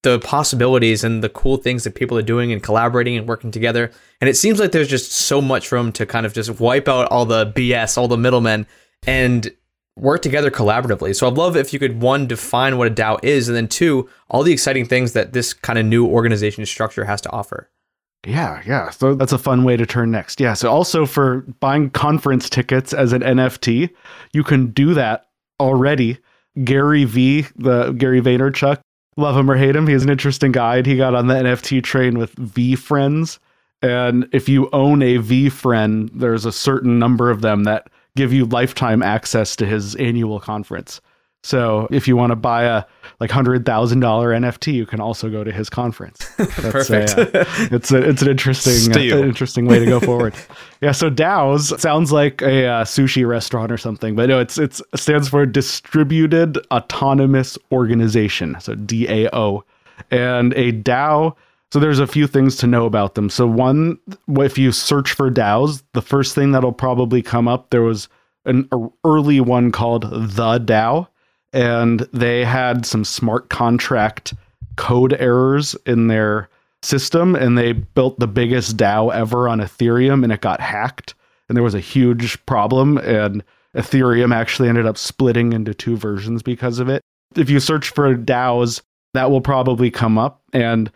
the 0.02 0.18
possibilities 0.18 1.04
and 1.04 1.22
the 1.22 1.28
cool 1.28 1.58
things 1.58 1.84
that 1.84 1.94
people 1.94 2.16
are 2.16 2.22
doing 2.22 2.52
and 2.52 2.62
collaborating 2.62 3.18
and 3.18 3.28
working 3.28 3.50
together. 3.50 3.90
And 4.20 4.30
it 4.30 4.36
seems 4.36 4.58
like 4.58 4.72
there's 4.72 4.88
just 4.88 5.12
so 5.12 5.42
much 5.42 5.70
room 5.70 5.92
to 5.92 6.06
kind 6.06 6.24
of 6.24 6.32
just 6.32 6.58
wipe 6.58 6.88
out 6.88 7.08
all 7.08 7.26
the 7.26 7.52
BS, 7.52 7.98
all 7.98 8.08
the 8.08 8.16
middlemen, 8.16 8.66
and 9.06 9.52
work 10.00 10.22
together 10.22 10.50
collaboratively. 10.50 11.14
So 11.14 11.26
I'd 11.26 11.34
love 11.34 11.56
if 11.56 11.72
you 11.72 11.78
could 11.78 12.00
one 12.00 12.26
define 12.26 12.78
what 12.78 12.88
a 12.88 12.90
DAO 12.90 13.22
is, 13.22 13.48
and 13.48 13.56
then 13.56 13.68
two, 13.68 14.08
all 14.28 14.42
the 14.42 14.52
exciting 14.52 14.86
things 14.86 15.12
that 15.12 15.32
this 15.32 15.52
kind 15.52 15.78
of 15.78 15.84
new 15.84 16.06
organization 16.06 16.64
structure 16.66 17.04
has 17.04 17.20
to 17.22 17.30
offer. 17.30 17.68
Yeah, 18.26 18.62
yeah. 18.66 18.90
So 18.90 19.14
that's 19.14 19.32
a 19.32 19.38
fun 19.38 19.64
way 19.64 19.76
to 19.76 19.86
turn 19.86 20.10
next. 20.10 20.40
Yeah. 20.40 20.54
So 20.54 20.70
also 20.70 21.06
for 21.06 21.40
buying 21.60 21.90
conference 21.90 22.50
tickets 22.50 22.92
as 22.92 23.12
an 23.12 23.22
NFT, 23.22 23.90
you 24.32 24.44
can 24.44 24.72
do 24.72 24.94
that 24.94 25.26
already. 25.58 26.18
Gary 26.64 27.04
Vee, 27.04 27.46
the 27.56 27.92
Gary 27.92 28.20
Vaynerchuk, 28.20 28.80
love 29.16 29.36
him 29.36 29.50
or 29.50 29.56
hate 29.56 29.76
him, 29.76 29.86
he's 29.86 30.02
an 30.02 30.10
interesting 30.10 30.52
guy. 30.52 30.78
and 30.78 30.86
He 30.86 30.96
got 30.96 31.14
on 31.14 31.28
the 31.28 31.34
NFT 31.34 31.82
train 31.82 32.18
with 32.18 32.34
VeeFriends. 32.36 33.38
And 33.82 34.28
if 34.32 34.48
you 34.48 34.68
own 34.72 35.00
a 35.02 35.18
VeeFriend, 35.18 36.10
there's 36.12 36.44
a 36.44 36.52
certain 36.52 36.98
number 36.98 37.30
of 37.30 37.40
them 37.40 37.64
that 37.64 37.88
give 38.16 38.32
you 38.32 38.46
lifetime 38.46 39.02
access 39.02 39.56
to 39.56 39.66
his 39.66 39.94
annual 39.96 40.40
conference. 40.40 41.00
So 41.42 41.88
if 41.90 42.06
you 42.06 42.16
want 42.16 42.32
to 42.32 42.36
buy 42.36 42.64
a 42.64 42.84
like 43.18 43.30
hundred 43.30 43.64
thousand 43.64 44.00
dollar 44.00 44.30
NFT, 44.30 44.74
you 44.74 44.84
can 44.84 45.00
also 45.00 45.30
go 45.30 45.42
to 45.42 45.50
his 45.50 45.70
conference. 45.70 46.28
That's 46.36 46.54
Perfect. 46.54 47.12
A, 47.12 47.40
uh, 47.40 47.44
it's 47.70 47.90
a, 47.90 48.08
it's 48.08 48.20
an 48.20 48.28
interesting 48.28 48.94
uh, 48.94 49.16
interesting 49.24 49.64
way 49.66 49.78
to 49.78 49.86
go 49.86 50.00
forward. 50.00 50.34
yeah. 50.82 50.92
So 50.92 51.10
DAOs 51.10 51.78
sounds 51.80 52.12
like 52.12 52.42
a 52.42 52.66
uh, 52.66 52.84
sushi 52.84 53.26
restaurant 53.26 53.72
or 53.72 53.78
something, 53.78 54.14
but 54.14 54.28
no, 54.28 54.38
it's 54.38 54.58
it's 54.58 54.82
it 54.92 55.00
stands 55.00 55.28
for 55.30 55.46
Distributed 55.46 56.58
Autonomous 56.70 57.56
Organization. 57.72 58.56
So 58.60 58.74
DAO, 58.74 59.62
and 60.10 60.52
a 60.54 60.72
DAO. 60.72 61.36
So 61.72 61.78
there's 61.78 62.00
a 62.00 62.06
few 62.06 62.26
things 62.26 62.56
to 62.56 62.66
know 62.66 62.84
about 62.84 63.14
them. 63.14 63.30
So 63.30 63.46
one, 63.46 63.98
if 64.28 64.58
you 64.58 64.72
search 64.72 65.12
for 65.12 65.30
DAOs, 65.30 65.82
the 65.92 66.02
first 66.02 66.34
thing 66.34 66.50
that'll 66.50 66.72
probably 66.72 67.22
come 67.22 67.46
up 67.46 67.70
there 67.70 67.82
was 67.82 68.08
an 68.44 68.68
early 69.04 69.40
one 69.40 69.70
called 69.70 70.02
the 70.02 70.58
DAO 70.58 71.06
and 71.52 72.00
they 72.12 72.44
had 72.44 72.86
some 72.86 73.04
smart 73.04 73.50
contract 73.50 74.34
code 74.76 75.12
errors 75.14 75.76
in 75.86 76.08
their 76.08 76.48
system 76.82 77.36
and 77.36 77.56
they 77.56 77.72
built 77.72 78.18
the 78.18 78.26
biggest 78.26 78.76
DAO 78.76 79.14
ever 79.14 79.48
on 79.48 79.60
Ethereum 79.60 80.24
and 80.24 80.32
it 80.32 80.40
got 80.40 80.60
hacked 80.60 81.14
and 81.48 81.56
there 81.56 81.62
was 81.62 81.74
a 81.74 81.80
huge 81.80 82.44
problem 82.46 82.98
and 82.98 83.44
Ethereum 83.76 84.34
actually 84.34 84.68
ended 84.68 84.86
up 84.86 84.96
splitting 84.96 85.52
into 85.52 85.74
two 85.74 85.96
versions 85.96 86.42
because 86.42 86.78
of 86.78 86.88
it. 86.88 87.02
If 87.36 87.50
you 87.50 87.60
search 87.60 87.90
for 87.90 88.16
DAOs, 88.16 88.80
that 89.14 89.30
will 89.30 89.40
probably 89.40 89.90
come 89.90 90.18
up 90.18 90.42
and 90.52 90.90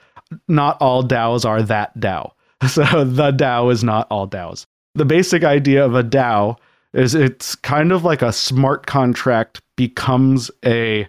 not 0.48 0.80
all 0.80 1.02
DAOs 1.02 1.44
are 1.44 1.62
that 1.62 1.98
DAO. 1.98 2.32
So 2.68 3.04
the 3.04 3.30
DAO 3.30 3.70
is 3.70 3.84
not 3.84 4.06
all 4.10 4.26
DAOs. 4.26 4.64
The 4.94 5.04
basic 5.04 5.44
idea 5.44 5.84
of 5.84 5.94
a 5.94 6.02
DAO 6.02 6.56
is 6.94 7.14
it's 7.14 7.54
kind 7.56 7.92
of 7.92 8.04
like 8.04 8.22
a 8.22 8.32
smart 8.32 8.86
contract 8.86 9.60
becomes 9.76 10.50
a 10.64 11.06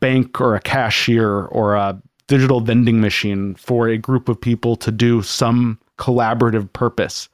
bank 0.00 0.40
or 0.40 0.54
a 0.54 0.60
cashier 0.60 1.46
or 1.46 1.74
a 1.74 2.00
digital 2.28 2.60
vending 2.60 3.00
machine 3.00 3.54
for 3.56 3.88
a 3.88 3.98
group 3.98 4.28
of 4.28 4.40
people 4.40 4.76
to 4.76 4.90
do 4.90 5.22
some 5.22 5.78
collaborative 5.98 6.72
purpose. 6.72 7.28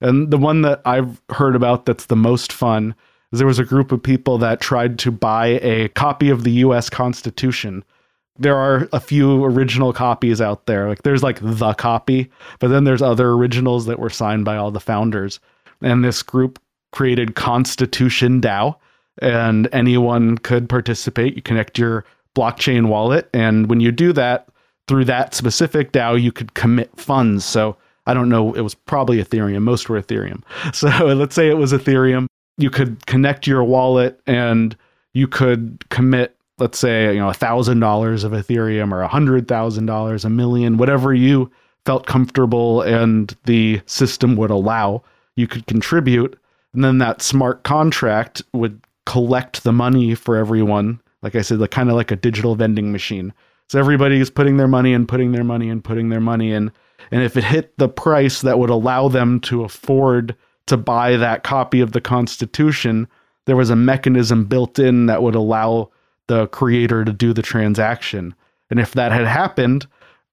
And 0.00 0.30
the 0.30 0.38
one 0.38 0.62
that 0.62 0.80
I've 0.84 1.20
heard 1.30 1.56
about 1.56 1.86
that's 1.86 2.06
the 2.06 2.16
most 2.16 2.52
fun 2.52 2.94
is 3.32 3.38
there 3.38 3.46
was 3.46 3.58
a 3.58 3.64
group 3.64 3.92
of 3.92 4.02
people 4.02 4.38
that 4.38 4.60
tried 4.60 4.98
to 5.00 5.10
buy 5.10 5.58
a 5.62 5.88
copy 5.88 6.30
of 6.30 6.44
the 6.44 6.52
US 6.52 6.88
Constitution. 6.88 7.84
There 8.38 8.56
are 8.56 8.88
a 8.92 9.00
few 9.00 9.44
original 9.44 9.92
copies 9.92 10.40
out 10.40 10.66
there. 10.66 10.88
Like 10.88 11.02
there's 11.02 11.22
like 11.22 11.40
the 11.40 11.74
copy, 11.74 12.30
but 12.60 12.68
then 12.68 12.84
there's 12.84 13.02
other 13.02 13.30
originals 13.30 13.86
that 13.86 13.98
were 13.98 14.10
signed 14.10 14.44
by 14.44 14.56
all 14.56 14.70
the 14.70 14.80
founders. 14.80 15.40
And 15.82 16.04
this 16.04 16.22
group 16.22 16.60
created 16.92 17.34
Constitution 17.34 18.40
DAO 18.40 18.76
and 19.20 19.68
anyone 19.72 20.38
could 20.38 20.68
participate. 20.68 21.36
You 21.36 21.42
connect 21.42 21.78
your 21.78 22.04
blockchain 22.36 22.86
wallet, 22.86 23.28
and 23.34 23.68
when 23.68 23.80
you 23.80 23.90
do 23.90 24.12
that 24.12 24.48
through 24.86 25.04
that 25.06 25.34
specific 25.34 25.92
DAO, 25.92 26.20
you 26.20 26.32
could 26.32 26.54
commit 26.54 26.90
funds. 26.98 27.44
So 27.44 27.76
I 28.06 28.14
don't 28.14 28.28
know, 28.28 28.54
it 28.54 28.62
was 28.62 28.74
probably 28.74 29.22
Ethereum. 29.22 29.62
Most 29.62 29.88
were 29.88 30.00
Ethereum. 30.00 30.42
So 30.74 30.88
let's 31.06 31.34
say 31.34 31.48
it 31.48 31.58
was 31.58 31.72
Ethereum. 31.72 32.26
You 32.56 32.70
could 32.70 33.04
connect 33.06 33.46
your 33.46 33.62
wallet 33.62 34.20
and 34.26 34.76
you 35.12 35.28
could 35.28 35.84
commit, 35.90 36.36
let's 36.58 36.78
say, 36.78 37.14
you 37.14 37.20
know, 37.20 37.32
thousand 37.32 37.80
dollars 37.80 38.24
of 38.24 38.32
Ethereum 38.32 38.92
or 38.92 39.02
a 39.02 39.08
hundred 39.08 39.48
thousand 39.48 39.86
dollars, 39.86 40.24
a 40.24 40.30
million, 40.30 40.76
whatever 40.76 41.14
you 41.14 41.50
felt 41.84 42.06
comfortable 42.06 42.82
and 42.82 43.36
the 43.44 43.80
system 43.86 44.36
would 44.36 44.50
allow. 44.50 45.02
You 45.36 45.46
could 45.46 45.66
contribute, 45.66 46.38
and 46.74 46.84
then 46.84 46.98
that 46.98 47.22
smart 47.22 47.62
contract 47.62 48.42
would 48.52 48.80
collect 49.06 49.62
the 49.62 49.72
money 49.72 50.14
for 50.14 50.36
everyone. 50.36 51.00
Like 51.22 51.34
I 51.34 51.42
said, 51.42 51.60
like 51.60 51.70
kind 51.70 51.88
of 51.88 51.96
like 51.96 52.10
a 52.10 52.16
digital 52.16 52.56
vending 52.56 52.92
machine. 52.92 53.32
So 53.68 53.78
everybody 53.78 54.18
is 54.18 54.30
putting 54.30 54.56
their 54.56 54.68
money 54.68 54.92
and 54.92 55.08
putting 55.08 55.32
their 55.32 55.44
money 55.44 55.68
and 55.70 55.82
putting 55.84 56.08
their 56.08 56.20
money 56.20 56.52
in. 56.52 56.72
And 57.10 57.22
if 57.22 57.36
it 57.36 57.44
hit 57.44 57.76
the 57.78 57.88
price 57.88 58.40
that 58.42 58.58
would 58.58 58.70
allow 58.70 59.08
them 59.08 59.40
to 59.40 59.64
afford 59.64 60.34
to 60.66 60.76
buy 60.76 61.16
that 61.16 61.42
copy 61.42 61.80
of 61.80 61.92
the 61.92 62.00
Constitution, 62.00 63.08
there 63.46 63.56
was 63.56 63.70
a 63.70 63.76
mechanism 63.76 64.44
built 64.44 64.78
in 64.78 65.06
that 65.06 65.22
would 65.22 65.34
allow 65.34 65.90
the 66.28 66.46
creator 66.48 67.04
to 67.04 67.12
do 67.12 67.32
the 67.32 67.42
transaction. 67.42 68.34
And 68.70 68.78
if 68.78 68.92
that 68.92 69.12
had 69.12 69.26
happened, 69.26 69.86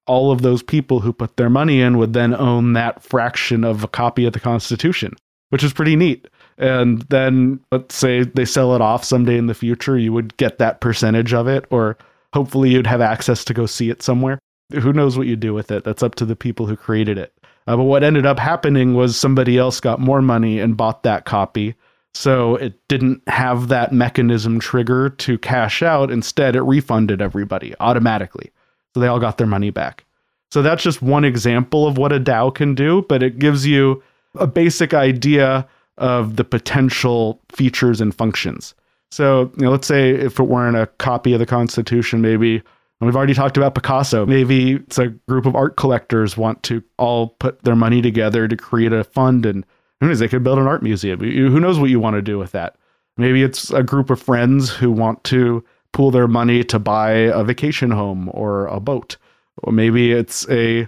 all 0.06 0.30
of 0.30 0.42
those 0.42 0.62
people 0.62 1.00
who 1.00 1.12
put 1.12 1.36
their 1.36 1.50
money 1.50 1.80
in 1.80 1.98
would 1.98 2.12
then 2.12 2.34
own 2.34 2.74
that 2.74 3.02
fraction 3.02 3.64
of 3.64 3.82
a 3.82 3.88
copy 3.88 4.24
of 4.24 4.32
the 4.32 4.40
Constitution, 4.40 5.14
which 5.50 5.64
is 5.64 5.72
pretty 5.72 5.96
neat 5.96 6.28
and 6.58 7.02
then 7.02 7.60
let's 7.70 7.94
say 7.94 8.22
they 8.22 8.44
sell 8.44 8.74
it 8.74 8.80
off 8.80 9.04
someday 9.04 9.36
in 9.36 9.46
the 9.46 9.54
future, 9.54 9.98
you 9.98 10.12
would 10.12 10.36
get 10.36 10.58
that 10.58 10.80
percentage 10.80 11.34
of 11.34 11.46
it, 11.46 11.66
or 11.70 11.98
hopefully 12.32 12.70
you'd 12.70 12.86
have 12.86 13.00
access 13.00 13.44
to 13.44 13.54
go 13.54 13.66
see 13.66 13.90
it 13.90 14.02
somewhere. 14.02 14.38
Who 14.72 14.92
knows 14.92 15.16
what 15.16 15.26
you'd 15.26 15.40
do 15.40 15.54
with 15.54 15.70
it? 15.70 15.84
That's 15.84 16.02
up 16.02 16.14
to 16.16 16.24
the 16.24 16.36
people 16.36 16.66
who 16.66 16.76
created 16.76 17.18
it. 17.18 17.32
Uh, 17.66 17.76
but 17.76 17.84
what 17.84 18.02
ended 18.02 18.26
up 18.26 18.38
happening 18.38 18.94
was 18.94 19.18
somebody 19.18 19.58
else 19.58 19.80
got 19.80 20.00
more 20.00 20.22
money 20.22 20.60
and 20.60 20.76
bought 20.76 21.02
that 21.02 21.24
copy. 21.24 21.74
So 22.16 22.56
it 22.56 22.80
didn't 22.88 23.22
have 23.28 23.68
that 23.68 23.92
mechanism 23.92 24.58
trigger 24.58 25.10
to 25.10 25.36
cash 25.38 25.82
out. 25.82 26.10
Instead, 26.10 26.56
it 26.56 26.62
refunded 26.62 27.20
everybody 27.20 27.74
automatically. 27.78 28.50
So 28.94 29.00
they 29.00 29.06
all 29.06 29.20
got 29.20 29.36
their 29.36 29.46
money 29.46 29.68
back. 29.70 30.04
So 30.50 30.62
that's 30.62 30.82
just 30.82 31.02
one 31.02 31.24
example 31.24 31.86
of 31.86 31.98
what 31.98 32.12
a 32.12 32.20
DAO 32.20 32.54
can 32.54 32.74
do, 32.74 33.04
but 33.08 33.22
it 33.22 33.38
gives 33.38 33.66
you 33.66 34.02
a 34.36 34.46
basic 34.46 34.94
idea 34.94 35.68
of 35.98 36.36
the 36.36 36.44
potential 36.44 37.42
features 37.50 38.00
and 38.00 38.14
functions. 38.14 38.74
So, 39.10 39.52
you 39.58 39.64
know, 39.64 39.70
let's 39.70 39.86
say 39.86 40.10
if 40.10 40.40
it 40.40 40.44
weren't 40.44 40.76
a 40.76 40.86
copy 40.86 41.34
of 41.34 41.38
the 41.38 41.46
Constitution, 41.46 42.22
maybe 42.22 42.62
and 43.00 43.06
we've 43.06 43.16
already 43.16 43.34
talked 43.34 43.58
about 43.58 43.74
Picasso. 43.74 44.24
Maybe 44.24 44.76
it's 44.76 44.98
a 44.98 45.08
group 45.28 45.44
of 45.44 45.54
art 45.54 45.76
collectors 45.76 46.36
want 46.36 46.62
to 46.62 46.82
all 46.96 47.28
put 47.28 47.62
their 47.62 47.76
money 47.76 48.00
together 48.00 48.48
to 48.48 48.56
create 48.56 48.92
a 48.92 49.04
fund, 49.04 49.44
and 49.44 49.66
who 50.00 50.08
knows, 50.08 50.18
they 50.18 50.28
could 50.28 50.44
build 50.44 50.58
an 50.58 50.66
art 50.66 50.82
museum. 50.82 51.20
Who 51.20 51.60
knows 51.60 51.78
what 51.78 51.90
you 51.90 52.00
want 52.00 52.16
to 52.16 52.22
do 52.22 52.38
with 52.38 52.52
that? 52.52 52.76
Maybe 53.16 53.42
it's 53.42 53.70
a 53.70 53.82
group 53.82 54.10
of 54.10 54.20
friends 54.20 54.70
who 54.70 54.90
want 54.90 55.24
to 55.24 55.64
pool 55.92 56.10
their 56.10 56.28
money 56.28 56.62
to 56.64 56.78
buy 56.78 57.12
a 57.12 57.42
vacation 57.42 57.90
home 57.90 58.30
or 58.34 58.66
a 58.66 58.80
boat. 58.80 59.16
Or 59.62 59.72
maybe 59.72 60.12
it's 60.12 60.48
a 60.50 60.86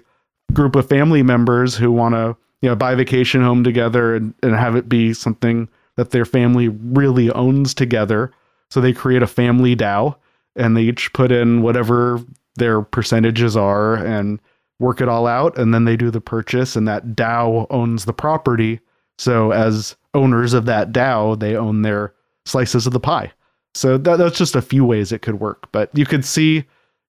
group 0.53 0.77
of 0.77 0.89
family 0.89 1.23
members 1.23 1.75
who 1.75 1.93
want 1.93 2.15
to 2.15 2.37
you 2.63 2.69
know 2.69 2.77
buy 2.77 2.93
a 2.93 2.97
vacation 2.97 3.43
home 3.43 3.63
together 3.65 4.15
and, 4.17 4.35
and 4.43 4.55
have 4.55 4.77
it 4.77 4.89
be 4.89 5.13
something 5.13 5.69
that 5.97 6.11
their 6.11 6.25
family 6.25 6.69
really 6.69 7.31
owns 7.33 7.75
together 7.75 8.33
so 8.71 8.81
they 8.81 8.93
create 8.93 9.23
a 9.23 9.27
family 9.27 9.77
dao 9.77 10.17
and 10.57 10.77
they 10.77 10.83
each 10.83 11.13
put 11.13 11.31
in 11.31 11.63
whatever 11.63 12.21
their 12.57 12.83
percentages 12.83 13.57
are 13.57 13.95
and 13.95 14.41
work 14.81 15.01
it 15.01 15.09
all 15.09 15.27
out 15.27 15.57
and 15.59 15.73
then 15.73 15.85
they 15.85 15.97
do 15.97 16.11
the 16.11 16.21
purchase 16.21 16.77
and 16.77 16.89
that 16.89 17.09
dao 17.09 17.67
owns 17.71 18.05
the 18.05 18.13
property 18.13 18.81
so 19.19 19.51
as 19.51 19.97
owners 20.14 20.55
of 20.55 20.64
that 20.64 20.93
dao 20.93 21.39
they 21.39 21.57
own 21.57 21.83
their 21.83 22.14
slices 22.47 22.87
of 22.87 22.93
the 22.93 23.01
pie 23.01 23.31
so 23.75 23.99
that, 23.99 24.16
that's 24.16 24.39
just 24.39 24.57
a 24.57 24.62
few 24.62 24.85
ways 24.85 25.12
it 25.12 25.23
could 25.23 25.41
work 25.41 25.71
but 25.73 25.91
you 25.97 26.07
could 26.07 26.25
see 26.25 26.64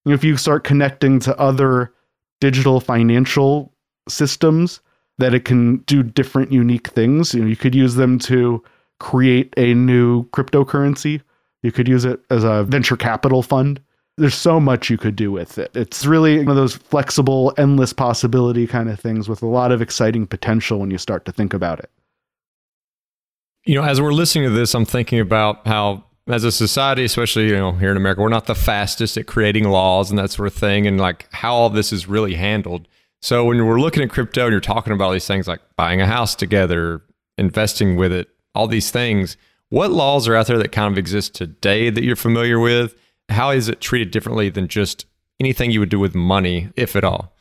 if 0.05 0.23
you 0.23 0.37
start 0.37 0.63
connecting 0.63 1.19
to 1.19 1.37
other 1.39 1.93
digital 2.41 2.79
financial 2.79 3.73
systems 4.07 4.81
that 5.17 5.33
it 5.33 5.45
can 5.45 5.77
do 5.79 6.01
different 6.01 6.51
unique 6.51 6.87
things. 6.89 7.33
You 7.33 7.41
know, 7.41 7.47
you 7.47 7.55
could 7.55 7.75
use 7.75 7.95
them 7.95 8.17
to 8.19 8.63
create 8.99 9.53
a 9.57 9.73
new 9.73 10.23
cryptocurrency. 10.29 11.21
You 11.61 11.71
could 11.71 11.87
use 11.87 12.05
it 12.05 12.21
as 12.29 12.43
a 12.43 12.63
venture 12.63 12.97
capital 12.97 13.43
fund. 13.43 13.81
There's 14.17 14.35
so 14.35 14.59
much 14.59 14.89
you 14.89 14.97
could 14.97 15.15
do 15.15 15.31
with 15.31 15.57
it. 15.57 15.71
It's 15.75 16.05
really 16.05 16.39
one 16.39 16.49
of 16.49 16.55
those 16.55 16.75
flexible, 16.75 17.53
endless 17.57 17.93
possibility 17.93 18.67
kind 18.67 18.89
of 18.89 18.99
things 18.99 19.29
with 19.29 19.41
a 19.41 19.47
lot 19.47 19.71
of 19.71 19.81
exciting 19.81 20.25
potential 20.25 20.79
when 20.79 20.91
you 20.91 20.97
start 20.97 21.25
to 21.25 21.31
think 21.31 21.53
about 21.53 21.79
it. 21.79 21.89
You 23.69 23.75
know, 23.75 23.83
as 23.83 24.01
we're 24.01 24.13
listening 24.13 24.45
to 24.45 24.49
this, 24.49 24.73
I'm 24.73 24.83
thinking 24.83 25.19
about 25.19 25.67
how 25.67 26.03
as 26.27 26.43
a 26.43 26.51
society, 26.51 27.03
especially 27.03 27.49
you 27.49 27.55
know 27.55 27.73
here 27.73 27.91
in 27.91 27.97
America, 27.97 28.19
we're 28.19 28.29
not 28.29 28.47
the 28.47 28.55
fastest 28.55 29.15
at 29.15 29.27
creating 29.27 29.65
laws 29.65 30.09
and 30.09 30.17
that 30.17 30.31
sort 30.31 30.47
of 30.47 30.55
thing, 30.55 30.87
and 30.87 30.99
like 30.99 31.27
how 31.31 31.53
all 31.53 31.69
this 31.69 31.93
is 31.93 32.07
really 32.07 32.33
handled. 32.33 32.87
So 33.21 33.45
when 33.45 33.63
we're 33.63 33.79
looking 33.79 34.01
at 34.01 34.09
crypto 34.09 34.45
and 34.45 34.51
you're 34.51 34.59
talking 34.59 34.91
about 34.91 35.05
all 35.05 35.11
these 35.11 35.27
things 35.27 35.47
like 35.47 35.59
buying 35.75 36.01
a 36.01 36.07
house 36.07 36.33
together, 36.33 37.03
investing 37.37 37.95
with 37.95 38.11
it, 38.11 38.27
all 38.55 38.65
these 38.65 38.89
things, 38.89 39.37
what 39.69 39.91
laws 39.91 40.27
are 40.27 40.35
out 40.35 40.47
there 40.47 40.57
that 40.57 40.71
kind 40.71 40.91
of 40.91 40.97
exist 40.97 41.35
today 41.35 41.91
that 41.91 42.03
you're 42.03 42.15
familiar 42.15 42.59
with? 42.59 42.95
How 43.29 43.51
is 43.51 43.69
it 43.69 43.81
treated 43.81 44.09
differently 44.09 44.49
than 44.49 44.67
just 44.67 45.05
anything 45.39 45.69
you 45.69 45.79
would 45.79 45.89
do 45.89 45.99
with 45.99 46.15
money, 46.15 46.69
if 46.75 46.95
at 46.95 47.03
all? 47.03 47.35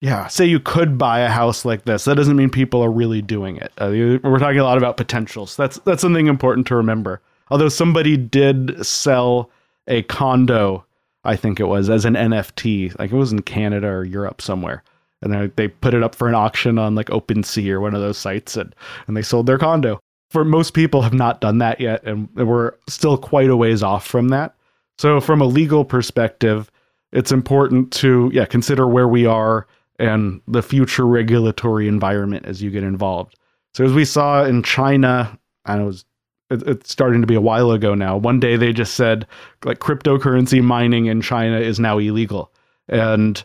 Yeah, 0.00 0.28
say 0.28 0.46
you 0.46 0.60
could 0.60 0.96
buy 0.96 1.20
a 1.20 1.28
house 1.28 1.64
like 1.64 1.84
this. 1.84 2.04
That 2.04 2.14
doesn't 2.14 2.36
mean 2.36 2.48
people 2.48 2.82
are 2.82 2.90
really 2.90 3.20
doing 3.20 3.56
it. 3.58 3.70
Uh, 3.76 3.90
we're 4.22 4.38
talking 4.38 4.58
a 4.58 4.64
lot 4.64 4.78
about 4.78 4.96
potentials. 4.96 5.56
That's 5.56 5.78
that's 5.80 6.00
something 6.00 6.26
important 6.26 6.66
to 6.68 6.76
remember. 6.76 7.20
Although 7.50 7.68
somebody 7.68 8.16
did 8.16 8.84
sell 8.84 9.50
a 9.86 10.02
condo, 10.04 10.86
I 11.24 11.36
think 11.36 11.60
it 11.60 11.64
was 11.64 11.90
as 11.90 12.06
an 12.06 12.14
NFT, 12.14 12.98
like 12.98 13.12
it 13.12 13.16
was 13.16 13.32
in 13.32 13.42
Canada 13.42 13.88
or 13.88 14.04
Europe 14.04 14.40
somewhere, 14.40 14.82
and 15.20 15.32
they, 15.32 15.46
they 15.56 15.68
put 15.68 15.92
it 15.92 16.02
up 16.02 16.14
for 16.14 16.28
an 16.28 16.34
auction 16.34 16.78
on 16.78 16.94
like 16.94 17.08
OpenSea 17.08 17.70
or 17.70 17.80
one 17.80 17.94
of 17.94 18.00
those 18.00 18.16
sites, 18.18 18.56
and 18.56 18.74
and 19.06 19.16
they 19.16 19.22
sold 19.22 19.46
their 19.46 19.58
condo. 19.58 20.00
For 20.30 20.44
most 20.44 20.72
people, 20.72 21.02
have 21.02 21.12
not 21.12 21.42
done 21.42 21.58
that 21.58 21.78
yet, 21.78 22.02
and 22.04 22.28
we're 22.34 22.72
still 22.88 23.18
quite 23.18 23.50
a 23.50 23.56
ways 23.56 23.82
off 23.82 24.06
from 24.06 24.28
that. 24.28 24.54
So, 24.96 25.20
from 25.20 25.42
a 25.42 25.46
legal 25.46 25.84
perspective, 25.84 26.70
it's 27.12 27.32
important 27.32 27.92
to 27.94 28.30
yeah 28.32 28.46
consider 28.46 28.86
where 28.86 29.08
we 29.08 29.26
are 29.26 29.66
and 30.00 30.40
the 30.48 30.62
future 30.62 31.06
regulatory 31.06 31.86
environment 31.86 32.46
as 32.46 32.62
you 32.62 32.70
get 32.70 32.82
involved. 32.82 33.36
So 33.74 33.84
as 33.84 33.92
we 33.92 34.04
saw 34.04 34.44
in 34.44 34.64
China, 34.64 35.38
know 35.68 35.82
it 35.82 35.86
was, 35.86 36.04
it's 36.50 36.90
starting 36.90 37.20
to 37.20 37.26
be 37.26 37.36
a 37.36 37.40
while 37.40 37.70
ago 37.70 37.94
now. 37.94 38.16
One 38.16 38.40
day 38.40 38.56
they 38.56 38.72
just 38.72 38.94
said 38.94 39.26
like 39.64 39.78
cryptocurrency 39.78 40.60
mining 40.62 41.06
in 41.06 41.20
China 41.20 41.60
is 41.60 41.78
now 41.78 41.98
illegal, 41.98 42.52
and 42.88 43.44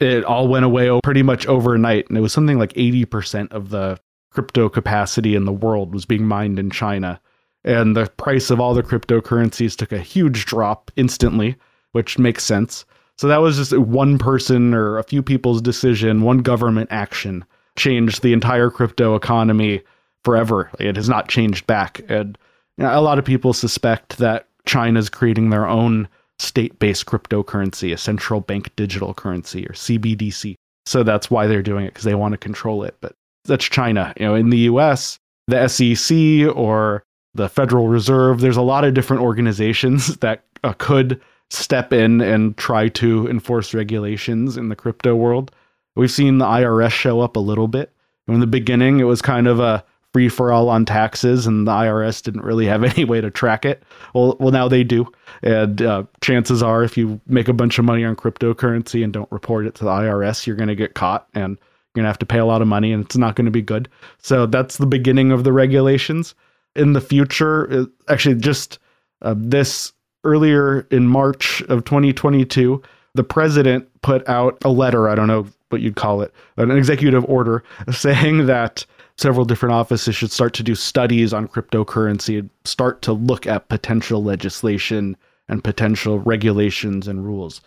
it 0.00 0.24
all 0.24 0.48
went 0.48 0.64
away 0.64 0.98
pretty 1.04 1.22
much 1.22 1.46
overnight. 1.46 2.08
And 2.08 2.18
it 2.18 2.22
was 2.22 2.32
something 2.32 2.58
like 2.58 2.72
eighty 2.74 3.04
percent 3.04 3.52
of 3.52 3.68
the 3.68 4.00
crypto 4.30 4.68
capacity 4.68 5.36
in 5.36 5.44
the 5.44 5.52
world 5.52 5.92
was 5.92 6.06
being 6.06 6.26
mined 6.26 6.58
in 6.58 6.70
China, 6.70 7.20
and 7.62 7.94
the 7.94 8.06
price 8.16 8.50
of 8.50 8.58
all 8.58 8.74
the 8.74 8.82
cryptocurrencies 8.82 9.76
took 9.76 9.92
a 9.92 9.98
huge 9.98 10.46
drop 10.46 10.90
instantly, 10.96 11.56
which 11.92 12.18
makes 12.18 12.42
sense. 12.42 12.84
So 13.20 13.28
that 13.28 13.42
was 13.42 13.58
just 13.58 13.76
one 13.76 14.16
person 14.16 14.72
or 14.72 14.96
a 14.96 15.02
few 15.02 15.22
people's 15.22 15.60
decision, 15.60 16.22
one 16.22 16.38
government 16.38 16.88
action 16.90 17.44
changed 17.76 18.22
the 18.22 18.32
entire 18.32 18.70
crypto 18.70 19.14
economy 19.14 19.82
forever. 20.24 20.70
It 20.80 20.96
has 20.96 21.06
not 21.06 21.28
changed 21.28 21.66
back. 21.66 22.00
And 22.08 22.38
you 22.78 22.84
know, 22.84 22.98
a 22.98 23.02
lot 23.02 23.18
of 23.18 23.26
people 23.26 23.52
suspect 23.52 24.16
that 24.16 24.48
China's 24.64 25.10
creating 25.10 25.50
their 25.50 25.68
own 25.68 26.08
state-based 26.38 27.04
cryptocurrency, 27.04 27.92
a 27.92 27.98
central 27.98 28.40
bank 28.40 28.74
digital 28.74 29.12
currency 29.12 29.66
or 29.66 29.74
CBDC. 29.74 30.54
So 30.86 31.02
that's 31.02 31.30
why 31.30 31.46
they're 31.46 31.62
doing 31.62 31.84
it 31.84 31.92
because 31.92 32.04
they 32.04 32.14
want 32.14 32.32
to 32.32 32.38
control 32.38 32.84
it. 32.84 32.96
But 33.02 33.16
that's 33.44 33.66
China. 33.66 34.14
You 34.18 34.28
know, 34.28 34.34
in 34.34 34.48
the 34.48 34.60
US, 34.60 35.18
the 35.46 35.68
SEC 35.68 36.56
or 36.56 37.02
the 37.34 37.50
Federal 37.50 37.86
Reserve, 37.86 38.40
there's 38.40 38.56
a 38.56 38.62
lot 38.62 38.84
of 38.84 38.94
different 38.94 39.20
organizations 39.20 40.16
that 40.20 40.44
uh, 40.64 40.72
could 40.78 41.20
step 41.50 41.92
in 41.92 42.20
and 42.20 42.56
try 42.56 42.88
to 42.88 43.28
enforce 43.28 43.74
regulations 43.74 44.56
in 44.56 44.68
the 44.68 44.76
crypto 44.76 45.14
world. 45.14 45.50
We've 45.96 46.10
seen 46.10 46.38
the 46.38 46.44
IRS 46.44 46.92
show 46.92 47.20
up 47.20 47.36
a 47.36 47.40
little 47.40 47.68
bit. 47.68 47.92
In 48.28 48.40
the 48.40 48.46
beginning, 48.46 49.00
it 49.00 49.04
was 49.04 49.20
kind 49.20 49.48
of 49.48 49.58
a 49.58 49.84
free 50.12 50.28
for 50.28 50.52
all 50.52 50.68
on 50.68 50.84
taxes, 50.84 51.46
and 51.46 51.66
the 51.66 51.72
IRS 51.72 52.22
didn't 52.22 52.42
really 52.42 52.66
have 52.66 52.84
any 52.96 53.04
way 53.04 53.20
to 53.20 53.30
track 53.30 53.64
it. 53.64 53.82
Well, 54.14 54.36
well, 54.38 54.52
now 54.52 54.68
they 54.68 54.84
do, 54.84 55.10
and 55.42 55.82
uh, 55.82 56.04
chances 56.20 56.62
are, 56.62 56.82
if 56.84 56.96
you 56.96 57.20
make 57.26 57.48
a 57.48 57.52
bunch 57.52 57.78
of 57.78 57.84
money 57.84 58.04
on 58.04 58.16
cryptocurrency 58.16 59.02
and 59.02 59.12
don't 59.12 59.30
report 59.32 59.66
it 59.66 59.74
to 59.76 59.84
the 59.84 59.90
IRS, 59.90 60.46
you're 60.46 60.56
going 60.56 60.68
to 60.68 60.76
get 60.76 60.94
caught, 60.94 61.28
and 61.34 61.56
you're 61.58 62.02
going 62.02 62.04
to 62.04 62.08
have 62.08 62.18
to 62.18 62.26
pay 62.26 62.38
a 62.38 62.46
lot 62.46 62.62
of 62.62 62.68
money, 62.68 62.92
and 62.92 63.04
it's 63.04 63.16
not 63.16 63.34
going 63.34 63.46
to 63.46 63.50
be 63.50 63.62
good. 63.62 63.88
So 64.18 64.46
that's 64.46 64.76
the 64.76 64.86
beginning 64.86 65.32
of 65.32 65.44
the 65.44 65.52
regulations. 65.52 66.34
In 66.76 66.92
the 66.92 67.00
future, 67.00 67.86
actually, 68.08 68.36
just 68.36 68.78
uh, 69.22 69.34
this 69.36 69.92
earlier 70.24 70.86
in 70.90 71.06
March 71.06 71.62
of 71.62 71.84
2022, 71.84 72.82
the 73.14 73.24
president 73.24 73.88
put 74.02 74.26
out 74.28 74.58
a 74.64 74.70
letter, 74.70 75.08
I 75.08 75.14
don't 75.14 75.26
know 75.26 75.46
what 75.70 75.80
you'd 75.80 75.96
call 75.96 76.22
it, 76.22 76.32
an 76.56 76.70
executive 76.70 77.24
order 77.26 77.62
saying 77.90 78.46
that 78.46 78.84
several 79.16 79.44
different 79.44 79.74
offices 79.74 80.14
should 80.14 80.32
start 80.32 80.54
to 80.54 80.62
do 80.62 80.74
studies 80.74 81.32
on 81.32 81.46
cryptocurrency 81.46 82.38
and 82.38 82.50
start 82.64 83.02
to 83.02 83.12
look 83.12 83.46
at 83.46 83.68
potential 83.68 84.22
legislation 84.22 85.16
and 85.48 85.62
potential 85.62 86.18
regulations 86.20 87.06
and 87.06 87.24
rules. 87.24 87.60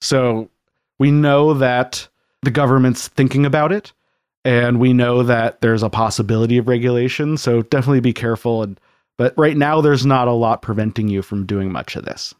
So 0.00 0.48
we 0.98 1.10
know 1.10 1.54
that 1.54 2.06
the 2.42 2.50
government's 2.50 3.08
thinking 3.08 3.44
about 3.44 3.72
it 3.72 3.92
and 4.44 4.78
we 4.78 4.92
know 4.92 5.22
that 5.22 5.60
there's 5.60 5.82
a 5.82 5.90
possibility 5.90 6.58
of 6.58 6.68
regulation. 6.68 7.36
So 7.36 7.62
definitely 7.62 8.00
be 8.00 8.12
careful 8.12 8.62
and 8.62 8.80
but 9.20 9.34
right 9.36 9.54
now, 9.54 9.82
there's 9.82 10.06
not 10.06 10.28
a 10.28 10.32
lot 10.32 10.62
preventing 10.62 11.06
you 11.06 11.20
from 11.20 11.44
doing 11.44 11.70
much 11.70 11.94
of 11.94 12.06
this. 12.06 12.34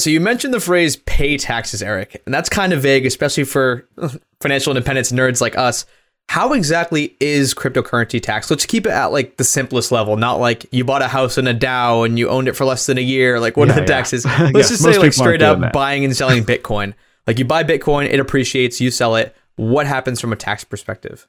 So 0.00 0.10
you 0.10 0.18
mentioned 0.18 0.52
the 0.52 0.58
phrase 0.58 0.96
pay 0.96 1.38
taxes, 1.38 1.84
Eric, 1.84 2.20
and 2.26 2.34
that's 2.34 2.48
kind 2.48 2.72
of 2.72 2.82
vague, 2.82 3.06
especially 3.06 3.44
for 3.44 3.86
uh, 3.96 4.08
financial 4.40 4.72
independence 4.72 5.12
nerds 5.12 5.40
like 5.40 5.56
us. 5.56 5.86
How 6.28 6.52
exactly 6.52 7.16
is 7.20 7.54
cryptocurrency 7.54 8.20
tax? 8.20 8.50
Let's 8.50 8.66
keep 8.66 8.86
it 8.86 8.90
at 8.90 9.12
like 9.12 9.36
the 9.36 9.44
simplest 9.44 9.92
level, 9.92 10.16
not 10.16 10.40
like 10.40 10.66
you 10.72 10.84
bought 10.84 11.02
a 11.02 11.06
house 11.06 11.38
in 11.38 11.46
a 11.46 11.54
DAO 11.54 12.04
and 12.04 12.18
you 12.18 12.28
owned 12.28 12.48
it 12.48 12.56
for 12.56 12.64
less 12.64 12.86
than 12.86 12.98
a 12.98 13.02
year. 13.02 13.38
Like 13.38 13.56
what 13.56 13.68
yeah, 13.68 13.74
are 13.74 13.76
the 13.76 13.82
yeah. 13.82 13.86
taxes? 13.86 14.24
Let's 14.52 14.68
just 14.68 14.82
say 14.82 14.98
like 14.98 15.12
straight 15.12 15.42
up 15.42 15.60
that. 15.60 15.72
buying 15.72 16.04
and 16.04 16.16
selling 16.16 16.42
Bitcoin. 16.42 16.92
like 17.28 17.38
you 17.38 17.44
buy 17.44 17.62
Bitcoin, 17.62 18.06
it 18.06 18.18
appreciates, 18.18 18.80
you 18.80 18.90
sell 18.90 19.14
it. 19.14 19.36
What 19.54 19.86
happens 19.86 20.20
from 20.20 20.32
a 20.32 20.36
tax 20.36 20.64
perspective? 20.64 21.28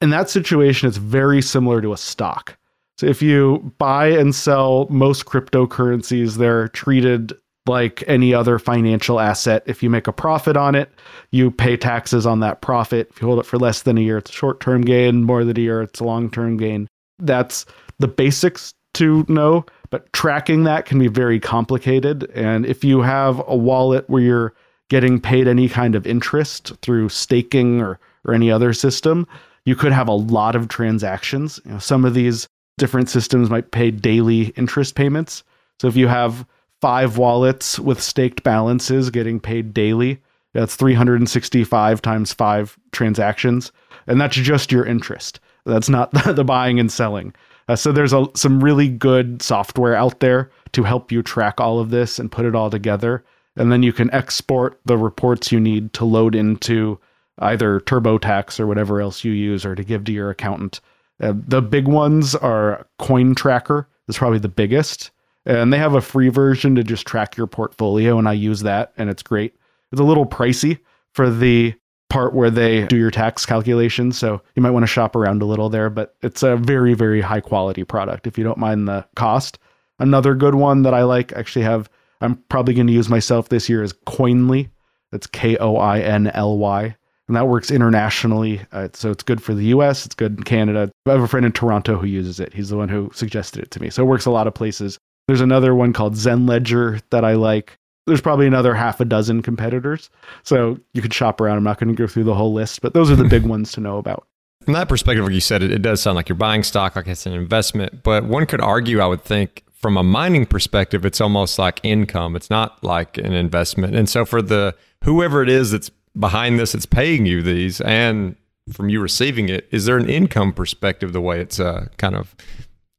In 0.00 0.10
that 0.10 0.30
situation, 0.30 0.88
it's 0.88 0.96
very 0.96 1.40
similar 1.42 1.80
to 1.80 1.92
a 1.92 1.96
stock. 1.96 2.56
So 3.00 3.06
if 3.06 3.22
you 3.22 3.72
buy 3.78 4.08
and 4.08 4.34
sell 4.34 4.86
most 4.90 5.24
cryptocurrencies, 5.24 6.36
they're 6.36 6.68
treated 6.68 7.32
like 7.66 8.04
any 8.06 8.34
other 8.34 8.58
financial 8.58 9.18
asset. 9.18 9.62
If 9.64 9.82
you 9.82 9.88
make 9.88 10.06
a 10.06 10.12
profit 10.12 10.54
on 10.54 10.74
it, 10.74 10.92
you 11.30 11.50
pay 11.50 11.78
taxes 11.78 12.26
on 12.26 12.40
that 12.40 12.60
profit. 12.60 13.08
If 13.08 13.22
you 13.22 13.26
hold 13.26 13.40
it 13.40 13.46
for 13.46 13.56
less 13.56 13.80
than 13.80 13.96
a 13.96 14.02
year, 14.02 14.18
it's 14.18 14.28
a 14.28 14.34
short 14.34 14.60
term 14.60 14.82
gain. 14.82 15.24
More 15.24 15.46
than 15.46 15.56
a 15.56 15.60
year, 15.62 15.80
it's 15.80 16.00
a 16.00 16.04
long 16.04 16.30
term 16.30 16.58
gain. 16.58 16.88
That's 17.18 17.64
the 18.00 18.06
basics 18.06 18.74
to 18.94 19.24
know, 19.28 19.64
but 19.88 20.12
tracking 20.12 20.64
that 20.64 20.84
can 20.84 20.98
be 20.98 21.08
very 21.08 21.40
complicated. 21.40 22.30
And 22.34 22.66
if 22.66 22.84
you 22.84 23.00
have 23.00 23.42
a 23.48 23.56
wallet 23.56 24.10
where 24.10 24.20
you're 24.20 24.54
getting 24.90 25.22
paid 25.22 25.48
any 25.48 25.70
kind 25.70 25.94
of 25.94 26.06
interest 26.06 26.72
through 26.82 27.08
staking 27.08 27.80
or, 27.80 27.98
or 28.26 28.34
any 28.34 28.50
other 28.50 28.74
system, 28.74 29.26
you 29.64 29.74
could 29.74 29.92
have 29.92 30.08
a 30.08 30.12
lot 30.12 30.54
of 30.54 30.68
transactions. 30.68 31.60
You 31.64 31.72
know, 31.72 31.78
some 31.78 32.04
of 32.04 32.12
these 32.12 32.46
different 32.78 33.08
systems 33.08 33.50
might 33.50 33.70
pay 33.70 33.90
daily 33.90 34.48
interest 34.56 34.94
payments. 34.94 35.44
So 35.80 35.88
if 35.88 35.96
you 35.96 36.08
have 36.08 36.46
five 36.80 37.18
wallets 37.18 37.78
with 37.78 38.00
staked 38.02 38.42
balances 38.42 39.10
getting 39.10 39.40
paid 39.40 39.74
daily, 39.74 40.20
that's 40.52 40.76
365 40.76 42.02
times 42.02 42.32
five 42.32 42.78
transactions. 42.92 43.72
And 44.06 44.20
that's 44.20 44.36
just 44.36 44.72
your 44.72 44.84
interest. 44.84 45.40
That's 45.64 45.88
not 45.88 46.10
the 46.26 46.44
buying 46.44 46.80
and 46.80 46.90
selling. 46.90 47.34
Uh, 47.68 47.76
so 47.76 47.92
there's 47.92 48.12
a, 48.12 48.26
some 48.34 48.62
really 48.62 48.88
good 48.88 49.42
software 49.42 49.94
out 49.94 50.20
there 50.20 50.50
to 50.72 50.82
help 50.82 51.12
you 51.12 51.22
track 51.22 51.60
all 51.60 51.78
of 51.78 51.90
this 51.90 52.18
and 52.18 52.32
put 52.32 52.44
it 52.44 52.54
all 52.54 52.70
together. 52.70 53.24
And 53.56 53.70
then 53.70 53.82
you 53.82 53.92
can 53.92 54.12
export 54.12 54.80
the 54.86 54.96
reports 54.96 55.52
you 55.52 55.60
need 55.60 55.92
to 55.92 56.04
load 56.04 56.34
into 56.34 56.98
either 57.38 57.80
TurboTax 57.80 58.58
or 58.58 58.66
whatever 58.66 59.00
else 59.00 59.24
you 59.24 59.32
use 59.32 59.64
or 59.64 59.74
to 59.74 59.84
give 59.84 60.04
to 60.04 60.12
your 60.12 60.30
accountant. 60.30 60.80
Uh, 61.20 61.34
the 61.34 61.62
big 61.62 61.86
ones 61.86 62.34
are 62.34 62.86
CoinTracker 63.00 63.86
is 64.08 64.18
probably 64.18 64.38
the 64.38 64.48
biggest, 64.48 65.10
and 65.44 65.72
they 65.72 65.78
have 65.78 65.94
a 65.94 66.00
free 66.00 66.28
version 66.28 66.74
to 66.76 66.82
just 66.82 67.06
track 67.06 67.36
your 67.36 67.46
portfolio, 67.46 68.18
and 68.18 68.28
I 68.28 68.32
use 68.32 68.60
that, 68.62 68.92
and 68.96 69.10
it's 69.10 69.22
great. 69.22 69.54
It's 69.92 70.00
a 70.00 70.04
little 70.04 70.26
pricey 70.26 70.78
for 71.12 71.30
the 71.30 71.74
part 72.08 72.34
where 72.34 72.50
they 72.50 72.86
do 72.86 72.96
your 72.96 73.10
tax 73.10 73.46
calculations, 73.46 74.18
so 74.18 74.42
you 74.54 74.62
might 74.62 74.70
want 74.70 74.82
to 74.82 74.88
shop 74.88 75.14
around 75.14 75.42
a 75.42 75.46
little 75.46 75.68
there, 75.68 75.90
but 75.90 76.16
it's 76.22 76.42
a 76.42 76.56
very 76.56 76.94
very 76.94 77.20
high 77.20 77.40
quality 77.40 77.84
product 77.84 78.26
if 78.26 78.36
you 78.36 78.44
don't 78.44 78.58
mind 78.58 78.88
the 78.88 79.06
cost. 79.14 79.58
Another 79.98 80.34
good 80.34 80.54
one 80.54 80.82
that 80.82 80.94
I 80.94 81.04
like 81.04 81.32
actually 81.32 81.62
have 81.62 81.88
I'm 82.20 82.36
probably 82.48 82.74
going 82.74 82.86
to 82.86 82.92
use 82.92 83.08
myself 83.08 83.48
this 83.48 83.68
year 83.68 83.82
is 83.82 83.92
Koinly. 84.06 84.70
That's 85.10 85.26
K 85.26 85.56
O 85.58 85.76
I 85.76 86.00
N 86.00 86.28
L 86.28 86.58
Y 86.58 86.96
and 87.30 87.36
that 87.36 87.46
works 87.46 87.70
internationally. 87.70 88.60
Uh, 88.72 88.88
so 88.92 89.12
it's 89.12 89.22
good 89.22 89.40
for 89.40 89.54
the 89.54 89.66
US, 89.66 90.04
it's 90.04 90.16
good 90.16 90.38
in 90.38 90.42
Canada. 90.42 90.90
I 91.06 91.12
have 91.12 91.20
a 91.20 91.28
friend 91.28 91.46
in 91.46 91.52
Toronto 91.52 91.96
who 91.96 92.08
uses 92.08 92.40
it. 92.40 92.52
He's 92.52 92.70
the 92.70 92.76
one 92.76 92.88
who 92.88 93.08
suggested 93.14 93.62
it 93.62 93.70
to 93.70 93.80
me. 93.80 93.88
So 93.88 94.02
it 94.02 94.06
works 94.06 94.26
a 94.26 94.32
lot 94.32 94.48
of 94.48 94.54
places. 94.54 94.98
There's 95.28 95.40
another 95.40 95.72
one 95.72 95.92
called 95.92 96.14
ZenLedger 96.14 97.00
that 97.10 97.24
I 97.24 97.34
like. 97.34 97.78
There's 98.08 98.20
probably 98.20 98.48
another 98.48 98.74
half 98.74 98.98
a 98.98 99.04
dozen 99.04 99.42
competitors. 99.42 100.10
So 100.42 100.76
you 100.92 101.02
could 101.02 101.14
shop 101.14 101.40
around. 101.40 101.56
I'm 101.56 101.62
not 101.62 101.78
going 101.78 101.94
to 101.94 101.94
go 101.94 102.08
through 102.08 102.24
the 102.24 102.34
whole 102.34 102.52
list, 102.52 102.82
but 102.82 102.94
those 102.94 103.12
are 103.12 103.16
the 103.16 103.22
big 103.22 103.46
ones 103.46 103.70
to 103.72 103.80
know 103.80 103.98
about. 103.98 104.26
From 104.64 104.74
that 104.74 104.88
perspective, 104.88 105.22
like 105.22 105.32
you 105.32 105.40
said, 105.40 105.62
it, 105.62 105.70
it 105.70 105.82
does 105.82 106.02
sound 106.02 106.16
like 106.16 106.28
you're 106.28 106.34
buying 106.34 106.64
stock, 106.64 106.96
like 106.96 107.06
it's 107.06 107.26
an 107.26 107.32
investment. 107.32 108.02
But 108.02 108.24
one 108.24 108.44
could 108.44 108.60
argue, 108.60 108.98
I 108.98 109.06
would 109.06 109.22
think, 109.22 109.62
from 109.72 109.96
a 109.96 110.02
mining 110.02 110.46
perspective, 110.46 111.06
it's 111.06 111.20
almost 111.20 111.60
like 111.60 111.78
income. 111.84 112.34
It's 112.34 112.50
not 112.50 112.82
like 112.82 113.18
an 113.18 113.34
investment. 113.34 113.94
And 113.94 114.08
so 114.08 114.24
for 114.24 114.42
the 114.42 114.74
whoever 115.04 115.44
it 115.44 115.48
is 115.48 115.70
that's 115.70 115.92
behind 116.18 116.58
this, 116.58 116.74
it's 116.74 116.86
paying 116.86 117.26
you 117.26 117.42
these, 117.42 117.80
and 117.80 118.36
from 118.72 118.88
you 118.88 119.00
receiving 119.00 119.48
it, 119.48 119.68
is 119.70 119.84
there 119.84 119.96
an 119.96 120.08
income 120.08 120.52
perspective 120.52 121.12
the 121.12 121.20
way 121.20 121.40
it's 121.40 121.58
uh, 121.58 121.88
kind 121.96 122.14
of 122.14 122.34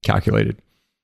calculated? 0.03 0.57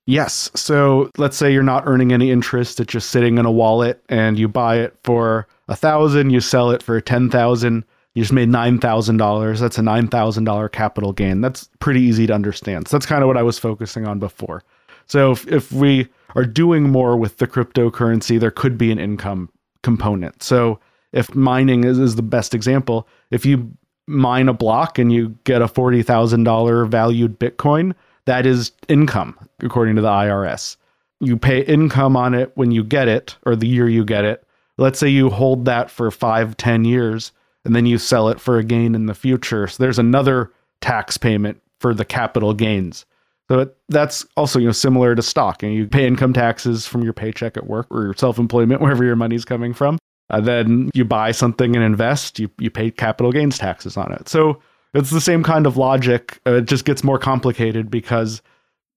Yes. 0.06 0.50
So 0.56 1.12
let's 1.18 1.36
say 1.36 1.52
you're 1.52 1.64
not 1.64 1.84
earning 1.86 2.14
any 2.14 2.32
interest; 2.32 2.80
it's 2.80 2.92
just 2.92 3.10
sitting 3.10 3.38
in 3.38 3.46
a 3.46 3.52
wallet, 3.52 4.04
and 4.10 4.40
you 4.40 4.48
buy 4.48 4.78
it 4.78 4.96
for 5.04 5.48
a 5.68 5.76
thousand, 5.76 6.30
you 6.30 6.40
sell 6.40 6.72
it 6.72 6.82
for 6.82 7.00
ten 7.02 7.30
thousand. 7.30 7.84
You 8.16 8.24
just 8.24 8.34
made 8.34 8.50
nine 8.50 8.80
thousand 8.80 9.18
dollars. 9.18 9.60
That's 9.60 9.78
a 9.78 9.84
nine 9.84 10.08
thousand 10.08 10.46
dollar 10.46 10.70
capital 10.70 11.14
gain. 11.14 11.42
That's 11.42 11.70
pretty 11.80 12.02
easy 12.02 12.26
to 12.28 12.34
understand. 12.34 12.88
So 12.88 12.98
that's 12.98 13.06
kind 13.06 13.22
of 13.22 13.28
what 13.28 13.38
I 13.38 13.44
was 13.44 13.60
focusing 13.60 14.08
on 14.08 14.18
before. 14.18 14.64
So 15.06 15.32
if, 15.32 15.48
if 15.48 15.72
we 15.72 16.08
are 16.36 16.46
doing 16.46 16.84
more 16.84 17.16
with 17.16 17.38
the 17.38 17.48
cryptocurrency, 17.48 18.40
there 18.40 18.52
could 18.52 18.78
be 18.78 18.92
an 18.92 19.00
income 19.00 19.50
component. 19.84 20.42
So 20.42 20.80
if 21.14 21.34
mining 21.36 21.84
is, 21.84 22.00
is 22.00 22.16
the 22.16 22.22
best 22.22 22.54
example, 22.54 23.08
if 23.32 23.46
you 23.46 23.72
mine 24.08 24.50
a 24.50 24.54
block 24.54 24.98
and 24.98 25.12
you 25.12 25.38
get 25.44 25.62
a 25.62 25.68
$40,000 25.68 26.88
valued 26.88 27.40
Bitcoin, 27.40 27.94
that 28.26 28.46
is 28.46 28.72
income, 28.88 29.38
according 29.62 29.96
to 29.96 30.02
the 30.02 30.10
IRS. 30.10 30.78
You 31.20 31.38
pay 31.38 31.62
income 31.64 32.16
on 32.16 32.34
it 32.34 32.52
when 32.56 32.72
you 32.72 32.84
get 32.84 33.08
it 33.08 33.36
or 33.46 33.56
the 33.56 33.68
year 33.68 33.88
you 33.88 34.06
get 34.06 34.26
it. 34.26 34.44
Let's 34.78 35.00
say 35.00 35.08
you 35.08 35.30
hold 35.30 35.66
that 35.66 35.90
for 35.90 36.12
five, 36.12 36.56
ten 36.58 36.86
years, 36.86 37.32
and 37.66 37.76
then 37.76 37.88
you 37.88 37.98
sell 37.98 38.30
it 38.30 38.40
for 38.40 38.60
a 38.60 38.64
gain 38.64 38.94
in 38.94 39.08
the 39.08 39.16
future. 39.16 39.68
So 39.68 39.82
there's 39.82 39.98
another 39.98 40.52
tax 40.82 41.18
payment 41.18 41.60
for 41.80 41.94
the 41.96 42.06
capital 42.06 42.54
gains. 42.54 43.06
So 43.50 43.60
it, 43.60 43.78
that's 43.90 44.26
also 44.36 44.60
you 44.60 44.68
know 44.68 44.74
similar 44.74 45.16
to 45.16 45.22
stock, 45.22 45.64
and 45.64 45.74
you 45.74 45.88
pay 45.88 46.06
income 46.06 46.34
taxes 46.34 46.86
from 46.86 47.02
your 47.02 47.14
paycheck 47.14 47.58
at 47.58 47.66
work 47.66 47.88
or 47.90 48.04
your 48.04 48.14
self-employment, 48.14 48.82
wherever 48.82 49.04
your 49.04 49.16
money's 49.16 49.46
coming 49.46 49.74
from. 49.74 49.98
Uh, 50.30 50.42
then 50.42 50.90
you 50.94 51.06
buy 51.06 51.32
something 51.32 51.76
and 51.76 51.84
invest, 51.84 52.40
you 52.40 52.50
you 52.60 52.70
pay 52.70 52.92
capital 52.92 53.32
gains 53.32 53.58
taxes 53.58 53.98
on 53.98 54.12
it. 54.12 54.28
So 54.28 54.60
it's 54.94 55.10
the 55.10 55.22
same 55.22 55.44
kind 55.44 55.66
of 55.66 55.78
logic. 55.78 56.40
Uh, 56.46 56.56
it 56.56 56.66
just 56.66 56.86
gets 56.86 57.04
more 57.04 57.20
complicated 57.20 57.90
because 57.90 58.42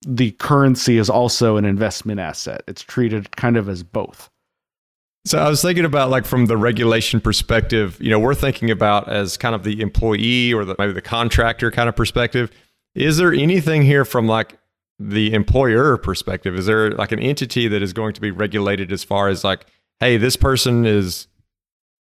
the 0.06 0.32
currency 0.32 0.98
is 0.98 1.10
also 1.10 1.56
an 1.56 1.64
investment 1.64 2.20
asset. 2.20 2.62
It's 2.66 2.82
treated 2.82 3.36
kind 3.36 3.56
of 3.56 3.68
as 3.68 3.82
both. 3.82 4.30
So 5.26 5.38
I 5.38 5.48
was 5.48 5.60
thinking 5.60 5.84
about 5.84 6.08
like 6.08 6.24
from 6.24 6.46
the 6.46 6.56
regulation 6.56 7.20
perspective, 7.20 7.98
you 8.00 8.10
know, 8.10 8.18
we're 8.18 8.34
thinking 8.34 8.70
about 8.70 9.08
as 9.08 9.36
kind 9.36 9.54
of 9.54 9.64
the 9.64 9.82
employee 9.82 10.54
or 10.54 10.64
the, 10.64 10.74
maybe 10.78 10.94
the 10.94 11.02
contractor 11.02 11.70
kind 11.70 11.88
of 11.88 11.94
perspective 11.94 12.50
is 12.94 13.16
there 13.18 13.32
anything 13.32 13.82
here 13.82 14.04
from 14.04 14.26
like 14.26 14.58
the 14.98 15.32
employer 15.32 15.96
perspective? 15.96 16.54
Is 16.56 16.66
there 16.66 16.90
like 16.90 17.12
an 17.12 17.20
entity 17.20 17.68
that 17.68 17.82
is 17.82 17.92
going 17.92 18.14
to 18.14 18.20
be 18.20 18.30
regulated 18.30 18.92
as 18.92 19.04
far 19.04 19.28
as 19.28 19.44
like, 19.44 19.66
hey, 20.00 20.16
this 20.16 20.36
person 20.36 20.86
is 20.86 21.28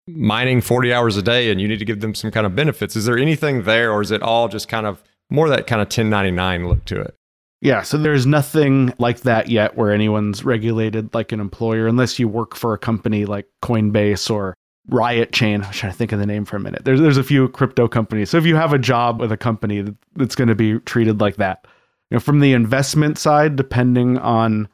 mining 0.07 0.61
40 0.61 0.93
hours 0.93 1.17
a 1.17 1.23
day 1.23 1.51
and 1.51 1.61
you 1.61 1.69
need 1.69 1.79
to 1.79 1.85
give 1.85 2.01
them 2.01 2.15
some 2.15 2.31
kind 2.31 2.47
of 2.47 2.57
benefits? 2.57 2.97
Is 2.97 3.05
there 3.05 3.19
anything 3.19 3.65
there 3.65 3.93
or 3.93 4.01
is 4.01 4.11
it 4.11 4.23
all 4.23 4.49
just 4.49 4.69
kind 4.69 4.87
of 4.87 5.03
more 5.31 5.49
that 5.49 5.67
kind 5.67 5.83
of 5.83 5.87
1099 5.87 6.69
look 6.69 6.85
to 6.87 7.01
it? 7.01 7.15
Yeah, 7.61 7.83
so 7.83 7.99
there's 7.99 8.25
nothing 8.25 8.95
like 8.99 9.21
that 9.21 9.49
yet 9.49 9.77
where 9.77 9.93
anyone's 9.93 10.45
regulated 10.45 11.13
like 11.13 11.33
an 11.33 11.41
employer 11.41 11.89
unless 11.89 12.19
you 12.19 12.29
work 12.29 12.55
for 12.55 12.73
a 12.73 12.79
company 12.79 13.25
like 13.25 13.49
Coinbase 13.63 14.31
or 14.31 14.55
Riot 14.89 15.33
Chain. 15.33 15.63
I'm 15.63 15.73
trying 15.73 15.93
to 15.93 15.99
think 15.99 16.13
of 16.13 16.21
the 16.21 16.27
name 16.27 16.45
for 16.45 16.57
a 16.57 16.61
minute. 16.61 16.85
There's 16.85 17.01
there's 17.01 17.17
a 17.17 17.25
few 17.25 17.49
crypto 17.49 17.89
companies. 17.89 18.31
So 18.31 18.39
if 18.39 18.47
you 18.47 18.55
have 18.55 18.73
a 18.73 18.79
job 18.79 19.21
with 19.21 19.33
a 19.33 19.37
company 19.37 19.85
that's 20.15 20.37
going 20.37 20.49
to 20.49 20.55
be 20.55 20.79
treated 20.81 21.21
like 21.21 21.37
that, 21.37 21.67
you 22.11 22.15
know, 22.15 22.21
from 22.21 22.39
the 22.39 22.53
investment 22.53 23.19
side, 23.19 23.57
depending 23.57 24.19
on 24.19 24.69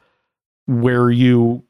where 0.67 1.09
you 1.09 1.63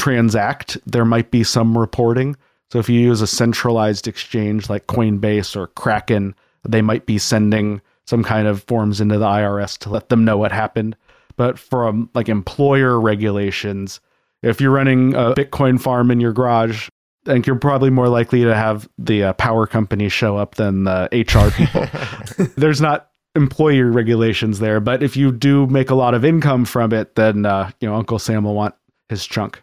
transact, 0.00 0.78
there 0.86 1.04
might 1.04 1.30
be 1.30 1.44
some 1.44 1.76
reporting. 1.76 2.36
So 2.70 2.78
if 2.78 2.88
you 2.88 3.00
use 3.00 3.20
a 3.20 3.26
centralized 3.26 4.08
exchange 4.08 4.70
like 4.70 4.86
Coinbase 4.86 5.56
or 5.56 5.66
Kraken, 5.68 6.34
they 6.68 6.82
might 6.82 7.06
be 7.06 7.18
sending 7.18 7.80
some 8.06 8.24
kind 8.24 8.48
of 8.48 8.62
forms 8.64 9.00
into 9.00 9.18
the 9.18 9.26
IRS 9.26 9.76
to 9.78 9.90
let 9.90 10.08
them 10.08 10.24
know 10.24 10.38
what 10.38 10.52
happened. 10.52 10.96
But 11.36 11.58
from 11.58 12.10
like 12.14 12.28
employer 12.28 13.00
regulations, 13.00 14.00
if 14.42 14.60
you're 14.60 14.72
running 14.72 15.14
a 15.14 15.32
Bitcoin 15.34 15.80
farm 15.80 16.10
in 16.10 16.20
your 16.20 16.32
garage, 16.32 16.88
I 17.26 17.32
think 17.32 17.46
you're 17.46 17.56
probably 17.56 17.90
more 17.90 18.08
likely 18.08 18.44
to 18.44 18.54
have 18.54 18.88
the 18.98 19.24
uh, 19.24 19.32
power 19.34 19.66
company 19.66 20.08
show 20.08 20.36
up 20.36 20.54
than 20.54 20.84
the 20.84 21.08
HR 21.12 21.50
people. 21.50 22.46
There's 22.56 22.80
not 22.80 23.10
employer 23.34 23.90
regulations 23.90 24.58
there, 24.58 24.80
but 24.80 25.02
if 25.02 25.16
you 25.16 25.30
do 25.30 25.66
make 25.66 25.90
a 25.90 25.94
lot 25.94 26.14
of 26.14 26.24
income 26.24 26.64
from 26.64 26.92
it, 26.92 27.14
then 27.16 27.44
uh, 27.46 27.70
you 27.80 27.88
know 27.88 27.94
Uncle 27.94 28.18
Sam 28.18 28.44
will 28.44 28.54
want 28.54 28.74
his 29.08 29.26
chunk. 29.26 29.62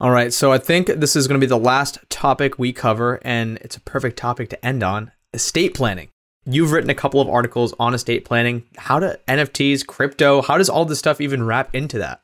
All 0.00 0.10
right, 0.10 0.32
so 0.32 0.52
I 0.52 0.58
think 0.58 0.86
this 0.86 1.16
is 1.16 1.26
going 1.26 1.40
to 1.40 1.44
be 1.44 1.48
the 1.48 1.58
last 1.58 1.98
topic 2.08 2.58
we 2.58 2.72
cover, 2.72 3.18
and 3.22 3.58
it's 3.58 3.76
a 3.76 3.80
perfect 3.80 4.16
topic 4.16 4.48
to 4.50 4.66
end 4.66 4.82
on: 4.82 5.12
estate 5.32 5.74
planning. 5.74 6.08
You've 6.46 6.72
written 6.72 6.90
a 6.90 6.94
couple 6.94 7.20
of 7.20 7.28
articles 7.28 7.74
on 7.78 7.94
estate 7.94 8.24
planning. 8.24 8.64
How 8.76 9.00
do 9.00 9.14
NFTs, 9.26 9.86
crypto, 9.86 10.40
how 10.40 10.56
does 10.56 10.68
all 10.68 10.84
this 10.84 10.98
stuff 10.98 11.20
even 11.20 11.44
wrap 11.44 11.74
into 11.74 11.98
that? 11.98 12.22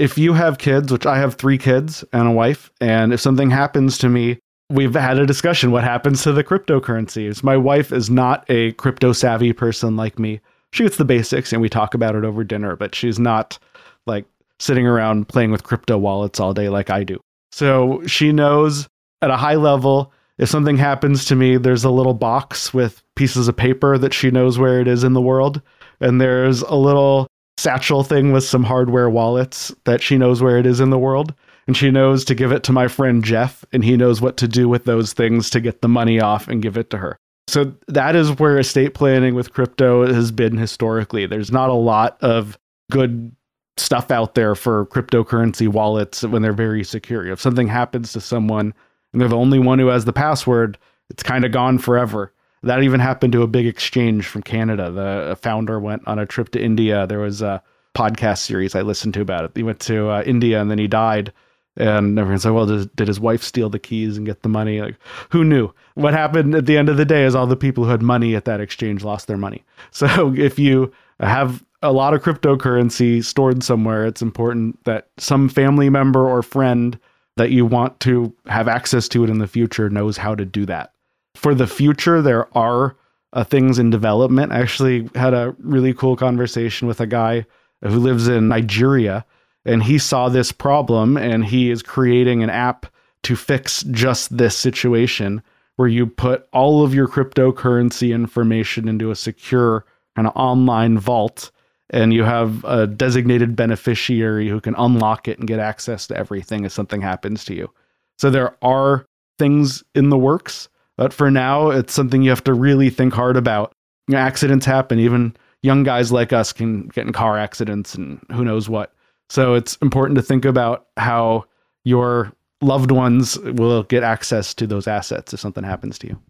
if 0.00 0.16
you 0.16 0.32
have 0.32 0.56
kids, 0.56 0.90
which 0.90 1.04
I 1.04 1.18
have 1.18 1.34
three 1.34 1.58
kids 1.58 2.02
and 2.14 2.26
a 2.26 2.32
wife, 2.32 2.70
and 2.80 3.12
if 3.12 3.20
something 3.20 3.50
happens 3.50 3.98
to 3.98 4.08
me, 4.08 4.38
we've 4.70 4.94
had 4.94 5.18
a 5.18 5.26
discussion 5.26 5.72
what 5.72 5.84
happens 5.84 6.22
to 6.22 6.32
the 6.32 6.42
cryptocurrencies. 6.42 7.42
My 7.42 7.58
wife 7.58 7.92
is 7.92 8.08
not 8.08 8.46
a 8.48 8.72
crypto 8.72 9.12
savvy 9.12 9.52
person 9.52 9.96
like 9.96 10.18
me. 10.18 10.40
She 10.72 10.84
gets 10.84 10.96
the 10.96 11.04
basics 11.04 11.52
and 11.52 11.60
we 11.60 11.68
talk 11.68 11.92
about 11.92 12.16
it 12.16 12.24
over 12.24 12.44
dinner, 12.44 12.76
but 12.76 12.94
she's 12.94 13.18
not 13.18 13.58
like 14.06 14.24
sitting 14.60 14.86
around 14.86 15.28
playing 15.28 15.50
with 15.50 15.64
crypto 15.64 15.98
wallets 15.98 16.38
all 16.38 16.54
day 16.54 16.68
like 16.68 16.90
I 16.90 17.02
do. 17.02 17.18
So 17.50 18.02
she 18.06 18.30
knows 18.30 18.88
at 19.20 19.30
a 19.30 19.36
high 19.36 19.56
level 19.56 20.12
if 20.40 20.48
something 20.48 20.78
happens 20.78 21.26
to 21.26 21.36
me, 21.36 21.58
there's 21.58 21.84
a 21.84 21.90
little 21.90 22.14
box 22.14 22.72
with 22.72 23.02
pieces 23.14 23.46
of 23.46 23.56
paper 23.58 23.98
that 23.98 24.14
she 24.14 24.30
knows 24.30 24.58
where 24.58 24.80
it 24.80 24.88
is 24.88 25.04
in 25.04 25.12
the 25.12 25.20
world. 25.20 25.60
And 26.00 26.18
there's 26.18 26.62
a 26.62 26.74
little 26.74 27.26
satchel 27.58 28.02
thing 28.02 28.32
with 28.32 28.44
some 28.44 28.64
hardware 28.64 29.10
wallets 29.10 29.74
that 29.84 30.00
she 30.00 30.16
knows 30.16 30.40
where 30.40 30.56
it 30.56 30.64
is 30.64 30.80
in 30.80 30.88
the 30.88 30.98
world. 30.98 31.34
And 31.66 31.76
she 31.76 31.90
knows 31.90 32.24
to 32.24 32.34
give 32.34 32.52
it 32.52 32.62
to 32.64 32.72
my 32.72 32.88
friend 32.88 33.22
Jeff, 33.22 33.66
and 33.70 33.84
he 33.84 33.98
knows 33.98 34.22
what 34.22 34.38
to 34.38 34.48
do 34.48 34.66
with 34.66 34.86
those 34.86 35.12
things 35.12 35.50
to 35.50 35.60
get 35.60 35.82
the 35.82 35.88
money 35.88 36.20
off 36.20 36.48
and 36.48 36.62
give 36.62 36.78
it 36.78 36.88
to 36.88 36.96
her. 36.96 37.18
So 37.46 37.74
that 37.88 38.16
is 38.16 38.38
where 38.38 38.58
estate 38.58 38.94
planning 38.94 39.34
with 39.34 39.52
crypto 39.52 40.10
has 40.10 40.32
been 40.32 40.56
historically. 40.56 41.26
There's 41.26 41.52
not 41.52 41.68
a 41.68 41.74
lot 41.74 42.16
of 42.22 42.58
good 42.90 43.36
stuff 43.76 44.10
out 44.10 44.34
there 44.34 44.54
for 44.54 44.86
cryptocurrency 44.86 45.68
wallets 45.68 46.22
when 46.22 46.42
they're 46.42 46.52
very 46.52 46.84
secure. 46.84 47.26
If 47.26 47.40
something 47.40 47.68
happens 47.68 48.12
to 48.12 48.20
someone 48.20 48.74
and 49.12 49.20
they're 49.20 49.28
the 49.28 49.36
only 49.36 49.58
one 49.58 49.78
who 49.78 49.88
has 49.88 50.04
the 50.04 50.12
password, 50.12 50.78
it's 51.08 51.22
kind 51.22 51.44
of 51.44 51.52
gone 51.52 51.78
forever. 51.78 52.32
That 52.62 52.82
even 52.82 53.00
happened 53.00 53.32
to 53.32 53.42
a 53.42 53.46
big 53.46 53.66
exchange 53.66 54.26
from 54.26 54.42
Canada. 54.42 54.90
The 54.90 55.36
founder 55.40 55.80
went 55.80 56.06
on 56.06 56.18
a 56.18 56.26
trip 56.26 56.50
to 56.50 56.62
India. 56.62 57.06
There 57.06 57.18
was 57.18 57.40
a 57.40 57.62
podcast 57.94 58.38
series 58.38 58.74
I 58.74 58.82
listened 58.82 59.14
to 59.14 59.22
about 59.22 59.44
it. 59.44 59.52
He 59.54 59.62
went 59.62 59.80
to 59.80 60.10
uh, 60.10 60.22
India 60.26 60.60
and 60.60 60.70
then 60.70 60.78
he 60.78 60.86
died. 60.86 61.32
And 61.76 62.18
everyone 62.18 62.38
said, 62.38 62.52
well, 62.52 62.66
did, 62.66 62.94
did 62.96 63.08
his 63.08 63.20
wife 63.20 63.42
steal 63.42 63.70
the 63.70 63.78
keys 63.78 64.16
and 64.16 64.26
get 64.26 64.42
the 64.42 64.48
money? 64.48 64.80
Like, 64.80 64.96
who 65.30 65.44
knew? 65.44 65.72
What 65.94 66.12
happened 66.12 66.54
at 66.54 66.66
the 66.66 66.76
end 66.76 66.88
of 66.88 66.98
the 66.98 67.04
day 67.04 67.24
is 67.24 67.34
all 67.34 67.46
the 67.46 67.56
people 67.56 67.84
who 67.84 67.90
had 67.90 68.02
money 68.02 68.34
at 68.34 68.44
that 68.44 68.60
exchange 68.60 69.02
lost 69.04 69.26
their 69.26 69.38
money. 69.38 69.64
So 69.92 70.34
if 70.36 70.58
you 70.58 70.92
have 71.18 71.64
a 71.82 71.92
lot 71.92 72.14
of 72.14 72.22
cryptocurrency 72.22 73.24
stored 73.24 73.62
somewhere, 73.62 74.06
it's 74.06 74.22
important 74.22 74.82
that 74.84 75.08
some 75.18 75.48
family 75.48 75.88
member 75.90 76.28
or 76.28 76.42
friend 76.42 76.98
that 77.36 77.50
you 77.50 77.64
want 77.64 77.98
to 78.00 78.34
have 78.46 78.68
access 78.68 79.08
to 79.08 79.24
it 79.24 79.30
in 79.30 79.38
the 79.38 79.46
future 79.46 79.88
knows 79.88 80.16
how 80.16 80.34
to 80.34 80.44
do 80.44 80.66
that 80.66 80.92
for 81.34 81.54
the 81.54 81.66
future, 81.66 82.20
there 82.20 82.46
are 82.56 82.96
uh, 83.32 83.44
things 83.44 83.78
in 83.78 83.90
development. 83.90 84.52
I 84.52 84.60
actually 84.60 85.08
had 85.14 85.34
a 85.34 85.54
really 85.58 85.94
cool 85.94 86.16
conversation 86.16 86.88
with 86.88 87.00
a 87.00 87.06
guy 87.06 87.46
who 87.82 87.98
lives 87.98 88.28
in 88.28 88.48
Nigeria, 88.48 89.24
and 89.64 89.82
he 89.82 89.98
saw 89.98 90.28
this 90.28 90.52
problem 90.52 91.16
and 91.16 91.44
he 91.44 91.70
is 91.70 91.82
creating 91.82 92.42
an 92.42 92.50
app 92.50 92.86
to 93.22 93.36
fix 93.36 93.82
just 93.84 94.36
this 94.36 94.56
situation 94.56 95.42
where 95.76 95.88
you 95.88 96.06
put 96.06 96.46
all 96.52 96.84
of 96.84 96.94
your 96.94 97.08
cryptocurrency 97.08 98.14
information 98.14 98.88
into 98.88 99.10
a 99.10 99.16
secure 99.16 99.84
kind 100.16 100.26
of 100.26 100.36
online 100.36 100.98
vault 100.98 101.50
and 101.90 102.14
you 102.14 102.24
have 102.24 102.64
a 102.64 102.86
designated 102.86 103.56
beneficiary 103.56 104.48
who 104.48 104.60
can 104.60 104.74
unlock 104.78 105.28
it 105.28 105.38
and 105.38 105.48
get 105.48 105.58
access 105.58 106.06
to 106.06 106.16
everything 106.16 106.64
if 106.64 106.72
something 106.72 107.00
happens 107.00 107.44
to 107.44 107.54
you. 107.54 107.70
So 108.18 108.30
there 108.30 108.56
are 108.62 109.06
things 109.38 109.82
in 109.94 110.10
the 110.10 110.18
works. 110.18 110.68
But 110.96 111.12
for 111.12 111.30
now, 111.30 111.70
it's 111.70 111.94
something 111.94 112.22
you 112.22 112.30
have 112.30 112.44
to 112.44 112.54
really 112.54 112.90
think 112.90 113.14
hard 113.14 113.36
about. 113.36 113.72
accidents 114.12 114.66
happen. 114.66 114.98
Even 114.98 115.36
young 115.62 115.82
guys 115.82 116.12
like 116.12 116.32
us 116.32 116.52
can 116.52 116.88
get 116.88 117.06
in 117.06 117.12
car 117.12 117.38
accidents 117.38 117.94
and 117.94 118.20
who 118.32 118.44
knows 118.44 118.68
what. 118.68 118.92
So 119.28 119.54
it's 119.54 119.76
important 119.76 120.16
to 120.16 120.22
think 120.22 120.44
about 120.44 120.86
how 120.96 121.44
your 121.84 122.32
loved 122.60 122.90
ones 122.90 123.38
will 123.38 123.84
get 123.84 124.02
access 124.02 124.52
to 124.54 124.66
those 124.66 124.86
assets 124.86 125.32
if 125.32 125.40
something 125.40 125.64
happens 125.64 125.98
to 126.00 126.08
you. 126.08 126.20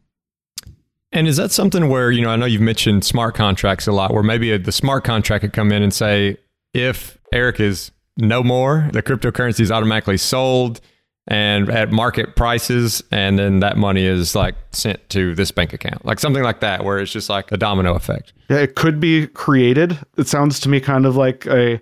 And 1.13 1.27
is 1.27 1.37
that 1.39 1.51
something 1.51 1.89
where, 1.89 2.11
you 2.11 2.23
know, 2.23 2.31
I 2.31 2.37
know 2.37 2.47
you've 2.47 2.61
mentioned 2.61 3.05
smart 3.05 3.35
contracts 3.35 3.87
a 3.87 3.93
lot, 3.93 4.13
where 4.13 4.23
maybe 4.23 4.53
a, 4.53 4.59
the 4.59 4.73
smart 4.73 5.05
contract 5.05 5.43
could 5.43 5.53
come 5.53 5.73
in 5.73 5.83
and 5.83 5.93
say, 5.93 6.37
if 6.73 7.19
Eric 7.33 7.59
is 7.59 7.91
no 8.17 8.43
more, 8.43 8.89
the 8.93 9.03
cryptocurrency 9.03 9.61
is 9.61 9.73
automatically 9.73 10.17
sold 10.17 10.81
and 11.27 11.69
at 11.71 11.93
market 11.93 12.35
prices, 12.35 13.03
and 13.13 13.39
then 13.39 13.61
that 13.61 13.77
money 13.77 14.05
is 14.05 14.35
like 14.35 14.57
sent 14.73 15.09
to 15.11 15.35
this 15.35 15.51
bank 15.51 15.73
account, 15.73 16.05
like 16.05 16.19
something 16.19 16.43
like 16.43 16.61
that, 16.61 16.85
where 16.85 16.99
it's 16.99 17.13
just 17.13 17.31
like 17.31 17.53
a 17.53 17.57
domino 17.57 17.95
effect. 17.95 18.33
Yeah, 18.49 18.59
it 18.59 18.75
could 18.75 18.99
be 18.99 19.29
created. 19.29 19.99
It 20.17 20.27
sounds 20.27 20.59
to 20.61 20.69
me 20.69 20.81
kind 20.81 21.07
of 21.07 21.17
like 21.17 21.47
a 21.47 21.81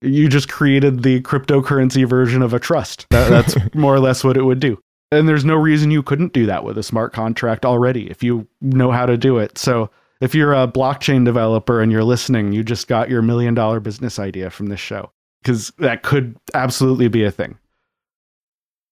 you 0.00 0.28
just 0.28 0.48
created 0.48 1.02
the 1.02 1.20
cryptocurrency 1.22 2.08
version 2.08 2.40
of 2.40 2.54
a 2.54 2.60
trust. 2.60 3.06
That, 3.10 3.28
that's 3.28 3.56
more 3.74 3.94
or 3.94 4.00
less 4.00 4.22
what 4.22 4.36
it 4.36 4.42
would 4.42 4.60
do. 4.60 4.80
And 5.10 5.28
there's 5.28 5.44
no 5.44 5.56
reason 5.56 5.90
you 5.90 6.02
couldn't 6.02 6.32
do 6.32 6.46
that 6.46 6.64
with 6.64 6.76
a 6.76 6.82
smart 6.82 7.12
contract 7.12 7.64
already 7.64 8.10
if 8.10 8.22
you 8.22 8.46
know 8.60 8.90
how 8.90 9.06
to 9.06 9.16
do 9.16 9.38
it. 9.38 9.56
So 9.56 9.90
if 10.20 10.34
you're 10.34 10.52
a 10.52 10.68
blockchain 10.68 11.24
developer 11.24 11.80
and 11.80 11.90
you're 11.90 12.04
listening, 12.04 12.52
you 12.52 12.62
just 12.62 12.88
got 12.88 13.08
your 13.08 13.22
million 13.22 13.54
dollar 13.54 13.80
business 13.80 14.18
idea 14.18 14.50
from 14.50 14.66
this 14.66 14.80
show 14.80 15.10
because 15.42 15.72
that 15.78 16.02
could 16.02 16.36
absolutely 16.54 17.08
be 17.08 17.24
a 17.24 17.30
thing. 17.30 17.58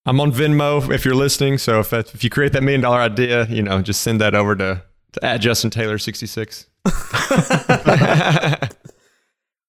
I'm 0.07 0.21
on 0.21 0.33
Venmo 0.33 0.91
if 0.91 1.05
you're 1.05 1.17
listening. 1.17 1.59
So 1.59 1.81
if 1.81 1.91
that, 1.91 2.15
if 2.15 2.23
you 2.23 2.31
create 2.31 2.53
that 2.53 2.63
million 2.63 2.81
dollar 2.81 3.01
idea, 3.01 3.47
you 3.47 3.63
know, 3.63 3.83
just 3.83 4.01
send 4.03 4.21
that 4.21 4.35
over 4.35 4.55
to, 4.57 4.83
to 5.13 5.25
at 5.25 5.39
Justin 5.39 5.71
Taylor 5.71 5.99
66. 5.99 6.67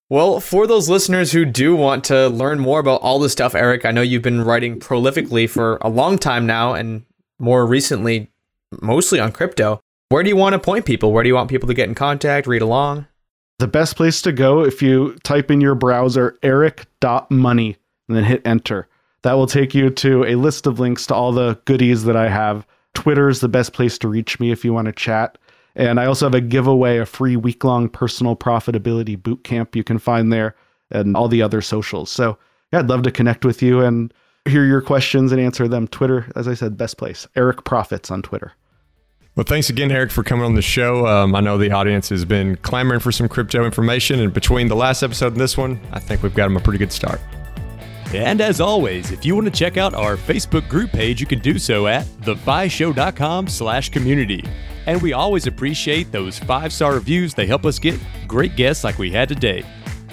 Well, 0.09 0.39
for 0.39 0.67
those 0.67 0.87
listeners 0.87 1.33
who 1.33 1.43
do 1.43 1.75
want 1.75 2.05
to 2.05 2.29
learn 2.29 2.59
more 2.59 2.79
about 2.79 3.01
all 3.01 3.19
this 3.19 3.33
stuff, 3.33 3.53
Eric, 3.53 3.85
I 3.85 3.91
know 3.91 4.01
you've 4.01 4.21
been 4.21 4.41
writing 4.41 4.79
prolifically 4.79 5.49
for 5.49 5.77
a 5.81 5.89
long 5.89 6.17
time 6.17 6.45
now 6.45 6.73
and 6.73 7.05
more 7.39 7.65
recently, 7.65 8.31
mostly 8.81 9.19
on 9.19 9.33
crypto. 9.33 9.81
Where 10.07 10.23
do 10.23 10.29
you 10.29 10.37
want 10.37 10.53
to 10.53 10.59
point 10.59 10.85
people? 10.85 11.11
Where 11.11 11.23
do 11.23 11.27
you 11.27 11.35
want 11.35 11.49
people 11.49 11.67
to 11.67 11.73
get 11.73 11.89
in 11.89 11.95
contact, 11.95 12.47
read 12.47 12.61
along? 12.61 13.05
The 13.59 13.67
best 13.67 13.97
place 13.97 14.21
to 14.21 14.31
go 14.31 14.63
if 14.63 14.81
you 14.81 15.17
type 15.23 15.51
in 15.51 15.59
your 15.59 15.75
browser 15.75 16.37
eric.money 16.41 17.77
and 18.07 18.17
then 18.17 18.23
hit 18.23 18.47
enter. 18.47 18.87
That 19.23 19.33
will 19.33 19.47
take 19.47 19.75
you 19.75 19.89
to 19.89 20.23
a 20.23 20.35
list 20.35 20.67
of 20.67 20.79
links 20.79 21.05
to 21.07 21.15
all 21.15 21.33
the 21.33 21.59
goodies 21.65 22.05
that 22.05 22.15
I 22.15 22.29
have. 22.29 22.65
Twitter 22.93 23.27
is 23.27 23.41
the 23.41 23.49
best 23.49 23.73
place 23.73 23.97
to 23.97 24.07
reach 24.07 24.39
me 24.39 24.51
if 24.51 24.63
you 24.63 24.71
want 24.71 24.85
to 24.85 24.93
chat. 24.93 25.37
And 25.78 25.99
I 25.99 26.07
also 26.07 26.25
have 26.25 26.34
a 26.34 26.41
giveaway, 26.41 26.97
a 26.97 27.05
free 27.05 27.36
week 27.36 27.63
long 27.63 27.88
personal 27.88 28.36
profitability 28.36 29.21
boot 29.21 29.43
camp 29.43 29.75
you 29.75 29.84
can 29.84 29.99
find 29.99 30.34
there 30.34 30.55
and 30.91 31.15
all 31.15 31.28
the 31.28 31.41
other 31.41 31.61
socials. 31.61 32.11
So, 32.11 32.38
yeah, 32.73 32.80
I'd 32.80 32.89
love 32.89 33.03
to 33.03 33.11
connect 33.11 33.45
with 33.45 33.61
you 33.61 33.82
and 33.82 34.13
hear 34.45 34.65
your 34.65 34.82
questions 34.82 35.32
and 35.32 35.39
answer 35.39 35.67
them. 35.67 35.88
Twitter, 35.88 36.30
as 36.36 36.47
I 36.47 36.55
said, 36.55 36.78
best 36.78 36.97
place. 36.97 37.28
Eric 37.36 37.63
Profits 37.63 38.09
on 38.09 38.23
Twitter. 38.23 38.53
Well, 39.36 39.43
thanks 39.43 39.69
again, 39.69 39.91
Eric, 39.91 40.09
for 40.09 40.23
coming 40.23 40.45
on 40.45 40.55
the 40.55 40.63
show. 40.63 41.05
Um, 41.05 41.36
I 41.36 41.41
know 41.41 41.59
the 41.59 41.71
audience 41.71 42.09
has 42.09 42.25
been 42.25 42.55
clamoring 42.57 42.99
for 42.99 43.11
some 43.11 43.30
crypto 43.30 43.63
information, 43.65 44.19
and 44.19 44.34
between 44.34 44.67
the 44.67 44.75
last 44.75 45.03
episode 45.03 45.34
and 45.34 45.39
this 45.39 45.55
one, 45.55 45.80
I 45.91 45.99
think 45.99 46.23
we've 46.23 46.34
got 46.34 46.45
them 46.45 46.57
a 46.57 46.59
pretty 46.59 46.80
good 46.80 46.91
start. 46.91 47.21
And 48.13 48.39
as 48.39 48.61
always, 48.61 49.11
if 49.11 49.25
you 49.25 49.35
want 49.35 49.45
to 49.45 49.51
check 49.51 49.77
out 49.77 49.93
our 49.93 50.15
Facebook 50.15 50.67
group 50.69 50.91
page, 50.91 51.19
you 51.19 51.27
can 51.27 51.39
do 51.39 51.59
so 51.59 51.87
at 51.87 52.05
thefishow.com 52.21 53.47
slash 53.47 53.89
community. 53.89 54.43
And 54.85 55.01
we 55.01 55.11
always 55.11 55.47
appreciate 55.47 56.11
those 56.11 56.39
five-star 56.39 56.93
reviews. 56.93 57.33
They 57.33 57.45
help 57.45 57.65
us 57.65 57.77
get 57.79 57.99
great 58.25 58.55
guests 58.55 58.85
like 58.85 58.97
we 58.97 59.11
had 59.11 59.27
today. 59.27 59.65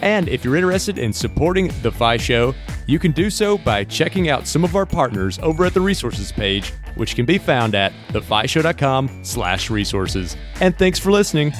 And 0.02 0.28
if 0.28 0.44
you're 0.44 0.56
interested 0.56 0.98
in 0.98 1.12
supporting 1.12 1.70
The 1.82 1.92
Fi 1.92 2.16
Show, 2.16 2.54
you 2.86 2.98
can 2.98 3.12
do 3.12 3.30
so 3.30 3.56
by 3.56 3.84
checking 3.84 4.28
out 4.28 4.46
some 4.46 4.64
of 4.64 4.74
our 4.74 4.84
partners 4.84 5.38
over 5.38 5.64
at 5.64 5.72
the 5.72 5.80
resources 5.80 6.32
page, 6.32 6.72
which 6.96 7.14
can 7.14 7.24
be 7.24 7.38
found 7.38 7.74
at 7.74 7.92
thefishow.com 8.08 9.24
slash 9.24 9.70
resources. 9.70 10.36
And 10.60 10.76
thanks 10.76 10.98
for 10.98 11.12
listening. 11.12 11.52